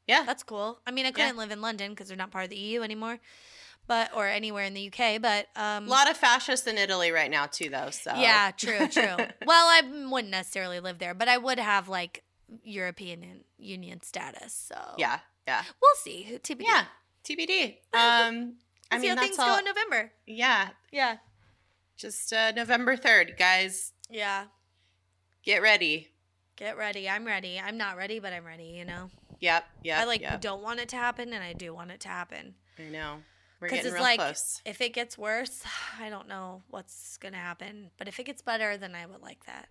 Yeah. 0.07 0.23
That's 0.25 0.43
cool. 0.43 0.79
I 0.85 0.91
mean, 0.91 1.05
I 1.05 1.11
couldn't 1.11 1.37
live 1.37 1.51
in 1.51 1.61
London 1.61 1.91
because 1.91 2.07
they're 2.09 2.17
not 2.17 2.31
part 2.31 2.43
of 2.43 2.49
the 2.51 2.57
EU 2.57 2.81
anymore, 2.83 3.19
but 3.87 4.11
or 4.15 4.27
anywhere 4.27 4.63
in 4.65 4.73
the 4.73 4.87
UK. 4.87 5.21
But 5.21 5.47
um, 5.55 5.87
A 5.87 5.89
lot 5.89 6.09
of 6.09 6.17
fascists 6.17 6.67
in 6.67 6.77
Italy 6.77 7.11
right 7.11 7.31
now 7.31 7.45
too, 7.47 7.69
though. 7.69 7.89
So 7.89 8.13
yeah, 8.15 8.51
true, 8.51 8.87
true. 8.87 9.03
well, 9.45 9.65
I 9.67 9.81
wouldn't 10.11 10.31
necessarily 10.31 10.79
live 10.79 10.99
there, 10.99 11.13
but 11.13 11.27
I 11.27 11.37
would 11.37 11.59
have 11.59 11.87
like 11.89 12.23
European 12.63 13.45
Union 13.57 14.01
status. 14.03 14.53
So 14.53 14.79
yeah, 14.97 15.19
yeah, 15.47 15.63
we'll 15.81 15.95
see. 15.95 16.39
TBD. 16.43 16.63
yeah. 16.67 16.85
TBD. 17.23 17.77
Um, 17.95 18.55
I 18.91 18.97
mean 18.99 19.09
how 19.09 19.15
that's 19.15 19.27
things 19.27 19.39
all. 19.39 19.53
go 19.55 19.59
in 19.59 19.65
November. 19.65 20.11
yeah, 20.25 20.69
Yeah, 20.91 21.17
just 21.97 22.31
uh, 22.31 22.51
November 22.51 22.95
third, 22.95 23.35
guys. 23.37 23.93
yeah. 24.09 24.45
Get 25.43 25.61
ready. 25.61 26.09
Get 26.55 26.77
ready. 26.77 27.07
I'm 27.09 27.25
ready. 27.25 27.59
I'm 27.59 27.77
not 27.77 27.97
ready, 27.97 28.19
but 28.19 28.33
I'm 28.33 28.45
ready. 28.45 28.65
You 28.77 28.85
know, 28.85 29.09
Yep, 29.41 29.65
Yeah. 29.83 29.99
I 30.01 30.05
like 30.05 30.21
Yep. 30.21 30.41
don't 30.41 30.63
want 30.63 30.79
it 30.79 30.89
to 30.89 30.95
happen, 30.95 31.33
and 31.33 31.43
I 31.43 31.53
do 31.53 31.73
want 31.73 31.91
it 31.91 31.99
to 32.01 32.07
happen. 32.07 32.55
I 32.79 32.83
know. 32.83 33.21
We're 33.59 33.69
getting 33.69 33.85
it's 33.85 33.93
real 33.93 34.03
like- 34.03 34.19
close. 34.19 34.61
If 34.65 34.81
it 34.81 34.93
gets 34.93 35.17
worse, 35.17 35.63
I 35.99 36.09
don't 36.09 36.27
know 36.27 36.63
what's 36.69 37.17
gonna 37.17 37.37
happen. 37.37 37.91
But 37.97 38.07
if 38.07 38.19
it 38.19 38.25
gets 38.25 38.41
better, 38.41 38.77
then 38.77 38.95
I 38.95 39.05
would 39.05 39.21
like 39.21 39.45
that. 39.45 39.69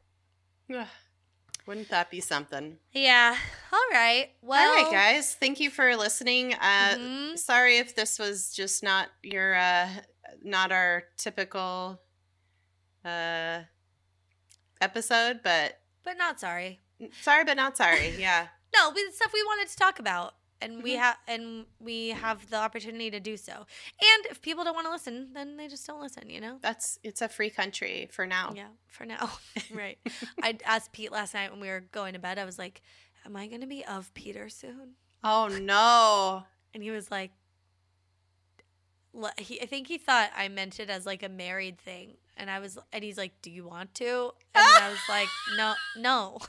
Wouldn't 1.67 1.89
that 1.91 2.11
be 2.11 2.21
something? 2.21 2.77
Yeah. 2.93 3.37
All 3.73 3.79
right. 3.91 4.31
Well. 4.43 4.69
All 4.69 4.83
right, 4.85 4.93
guys. 4.93 5.35
Thank 5.35 5.61
you 5.61 5.71
for 5.71 5.97
listening. 5.97 6.55
Uh, 6.55 6.97
mhm. 6.97 7.39
Sorry 7.39 7.79
if 7.79 7.95
this 7.97 8.19
was 8.19 8.53
just 8.55 8.83
not 8.83 9.09
your, 9.23 9.55
uh, 9.55 9.89
not 10.43 10.73
our 10.73 11.05
typical 11.17 12.01
uh, 13.05 13.61
episode, 14.81 15.41
but 15.43 15.79
But 16.05 16.19
not 16.19 16.39
sorry. 16.39 16.81
sorry, 17.23 17.45
but 17.45 17.57
not 17.57 17.77
sorry. 17.77 18.15
Yeah. 18.19 18.49
No, 18.77 18.91
we, 18.93 19.09
stuff 19.13 19.31
we 19.33 19.41
wanted 19.45 19.71
to 19.71 19.77
talk 19.77 20.01
about, 20.01 20.35
and 20.65 20.83
we 20.83 20.95
Mhm. 20.95 20.99
have 20.99 21.17
and 21.29 21.67
we 21.79 22.09
have 22.09 22.51
the 22.51 22.57
opportunity 22.57 23.11
to 23.11 23.21
do 23.21 23.37
so. 23.37 23.53
And 24.01 24.27
if 24.31 24.41
people 24.43 24.65
don't 24.65 24.75
want 24.75 24.87
to 24.87 24.93
listen, 24.93 25.33
then 25.33 25.57
they 25.57 25.69
just 25.69 25.87
don't 25.87 26.01
listen. 26.01 26.29
You 26.31 26.41
know. 26.41 26.59
That's 26.61 26.99
it's 27.03 27.23
a 27.23 27.29
free 27.29 27.51
country 27.51 28.09
for 28.11 28.27
now. 28.27 28.53
Yeah. 28.57 28.69
For 28.89 29.05
now. 29.07 29.39
right. 29.73 29.99
I 30.43 30.59
asked 30.65 30.93
Pete 30.93 31.13
last 31.13 31.35
night 31.35 31.51
when 31.51 31.61
we 31.61 31.69
were 31.69 31.81
going 31.93 32.13
to 32.15 32.19
bed. 32.19 32.39
I 32.39 32.45
was 32.45 32.59
like, 32.59 32.83
"Am 33.25 33.37
I 33.37 33.47
going 33.47 33.61
to 33.61 33.67
be 33.67 33.85
of 33.85 34.13
Peter 34.15 34.49
soon?" 34.49 34.97
Oh 35.23 35.49
no. 35.49 36.45
And 36.75 36.83
he 36.83 36.91
was 36.91 37.11
like, 37.11 37.31
he, 39.39 39.61
I 39.63 39.67
think 39.67 39.87
he 39.87 39.97
thought 39.99 40.31
I 40.37 40.49
meant 40.49 40.81
it 40.81 40.91
as 40.91 41.07
like 41.07 41.23
a 41.23 41.29
married 41.29 41.79
thing. 41.79 42.17
And 42.37 42.51
I 42.51 42.59
was, 42.59 42.77
and 42.93 43.05
he's 43.05 43.17
like, 43.17 43.41
do 43.43 43.51
you 43.51 43.65
want 43.65 43.95
to? 43.95 44.33
And 44.57 44.67
I 44.83 44.89
was 44.91 44.99
like, 45.09 45.29
no, 45.57 45.75
no. 45.97 46.39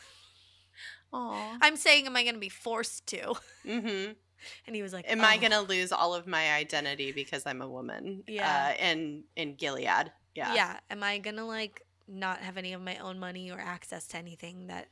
Oh. 1.18 1.57
I'm 1.61 1.76
saying, 1.78 2.05
am 2.07 2.16
I 2.16 2.24
going 2.24 2.36
to 2.36 2.39
be 2.41 2.49
forced 2.49 3.07
to? 3.07 3.34
Mm-hmm. 3.66 4.11
And 4.68 4.76
he 4.76 4.84
was 4.84 4.93
like, 4.93 5.05
Am 5.09 5.22
I 5.22 5.38
"Oh." 5.38 5.41
gonna 5.41 5.61
lose 5.61 5.91
all 5.91 6.13
of 6.13 6.28
my 6.28 6.53
identity 6.53 7.11
because 7.11 7.47
I'm 7.47 7.61
a 7.63 7.68
woman? 7.68 8.24
Yeah. 8.28 8.74
Uh, 8.78 8.84
in 8.84 9.24
in 9.36 9.55
Gilead. 9.55 10.11
Yeah. 10.36 10.53
Yeah. 10.53 10.80
Am 10.91 11.01
I 11.01 11.18
going 11.18 11.38
to 11.38 11.45
like 11.45 11.82
not 12.07 12.39
have 12.41 12.55
any 12.57 12.74
of 12.74 12.82
my 12.82 12.97
own 12.97 13.18
money 13.18 13.49
or 13.49 13.59
access 13.59 14.05
to 14.09 14.18
anything 14.18 14.68
that 14.68 14.89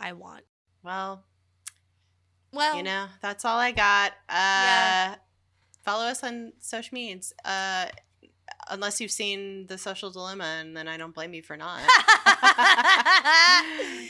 I 0.00 0.14
want? 0.14 0.42
Well, 0.82 1.24
Well, 2.52 2.76
you 2.76 2.82
know, 2.82 3.06
that's 3.22 3.44
all 3.44 3.58
I 3.58 3.70
got. 3.70 4.10
Uh, 4.28 4.66
Yeah. 4.66 5.14
Follow 5.84 6.06
us 6.06 6.24
on 6.24 6.52
social 6.58 6.92
medias. 6.94 7.32
Uh, 7.44 7.86
unless 8.68 9.00
you've 9.00 9.10
seen 9.10 9.66
The 9.66 9.78
Social 9.78 10.10
Dilemma, 10.10 10.44
and 10.60 10.76
then 10.76 10.88
I 10.88 10.96
don't 10.96 11.14
blame 11.14 11.32
you 11.34 11.42
for 11.42 11.56
not. 11.56 11.80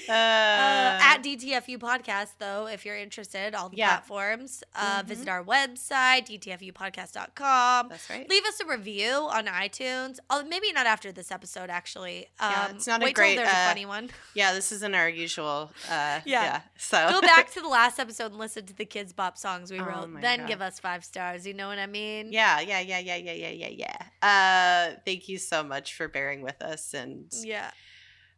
uh, 0.08 0.12
Uh, 0.12 0.98
at 1.02 1.18
DTFU 1.22 1.78
podcast, 1.78 2.30
though, 2.38 2.66
if 2.66 2.84
you're 2.84 2.96
interested, 2.96 3.54
all 3.54 3.68
the 3.68 3.76
Yeah. 3.76 3.88
platforms. 3.98 4.62
Uh, 4.74 5.02
Mhm. 5.02 5.06
Visit 5.06 5.28
our 5.28 5.44
website, 5.44 6.26
dtfupodcast.com. 6.28 7.88
that's 7.88 8.10
right. 8.10 8.28
Leave 8.28 8.44
us 8.44 8.60
a 8.60 8.66
review 8.66 9.28
on 9.30 9.46
iTunes. 9.46 10.18
Uh, 10.28 10.42
maybe 10.46 10.72
not 10.72 10.86
after 10.86 11.12
this 11.12 11.30
episode, 11.30 11.70
actually. 11.70 12.28
Um, 12.38 12.50
Yeah, 12.52 12.68
it's 12.70 12.86
not 12.86 13.02
a 13.02 13.12
great, 13.12 13.36
there's 13.36 13.48
uh, 13.48 13.52
a 13.52 13.68
funny 13.68 13.86
one. 13.86 14.10
Yeah, 14.34 14.52
this 14.52 14.72
isn't 14.72 14.94
our 14.94 15.08
usual. 15.08 15.70
Uh, 15.88 16.20
yeah. 16.24 16.42
Yeah. 16.44 16.60
So 16.76 17.08
Go 17.10 17.20
back 17.20 17.50
to 17.52 17.60
the 17.60 17.68
last 17.68 17.98
episode 17.98 18.26
and 18.32 18.38
listen 18.38 18.66
to 18.66 18.74
the 18.74 18.86
Kidz 18.86 19.14
Bop 19.14 19.36
songs 19.38 19.70
we 19.70 19.80
Oh 19.80 19.84
wrote. 19.84 20.08
my 20.10 20.20
then 20.20 20.40
God. 20.40 20.48
give 20.48 20.60
us 20.62 20.80
five 20.80 21.04
stars. 21.04 21.46
You 21.46 21.54
know 21.54 21.68
what 21.68 21.78
I 21.78 21.86
mean? 21.86 22.32
yeah, 22.32 22.60
yeah, 22.60 22.80
yeah, 22.80 22.98
yeah, 22.98 23.16
yeah, 23.16 23.32
yeah, 23.32 23.48
yeah, 23.50 23.68
yeah. 23.68 23.96
Uh, 24.40 24.96
thank 25.04 25.28
you 25.28 25.38
so 25.38 25.62
much 25.62 25.94
for 25.94 26.08
bearing 26.08 26.42
with 26.42 26.60
us, 26.62 26.94
and 26.94 27.30
Yeah, 27.42 27.70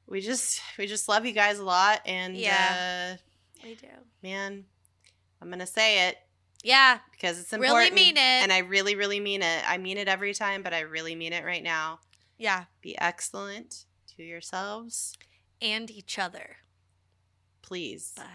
we 0.06 0.20
just 0.20 0.60
we 0.78 0.86
just 0.86 1.08
love 1.08 1.24
you 1.26 1.32
guys 1.32 1.58
a 1.58 1.64
lot. 1.64 2.00
And 2.06 2.36
Yeah. 2.36 3.16
uh, 3.18 3.22
we 3.64 3.74
do. 3.74 3.86
man, 4.22 4.64
I'm 5.40 5.50
gonna 5.50 5.66
say 5.66 6.08
it 6.08 6.16
Yeah, 6.64 6.98
because 7.12 7.38
it's 7.40 7.52
Really 7.52 7.66
important. 7.66 7.94
mean 7.94 8.16
it. 8.16 8.20
and 8.42 8.52
I 8.52 8.58
really, 8.58 8.94
really 8.94 9.20
mean 9.20 9.42
it. 9.42 9.62
I 9.68 9.78
mean 9.78 9.98
it 9.98 10.08
every 10.08 10.34
time, 10.34 10.62
but 10.62 10.72
I 10.74 10.80
really 10.80 11.14
mean 11.14 11.32
it 11.32 11.44
right 11.44 11.62
now. 11.62 12.00
yeah. 12.38 12.64
Be 12.80 12.98
excellent 12.98 13.84
to 14.16 14.22
yourselves, 14.22 15.14
And 15.60 15.90
each 15.90 16.18
other. 16.18 16.56
please. 17.62 18.12
But 18.16 18.26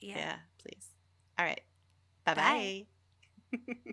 yeah. 0.00 0.16
yeah. 0.18 0.36
please. 0.58 0.86
All 1.38 1.44
right. 1.44 1.60
Bye 2.24 2.34
Bye. 2.34 2.86
bye. 3.52 3.92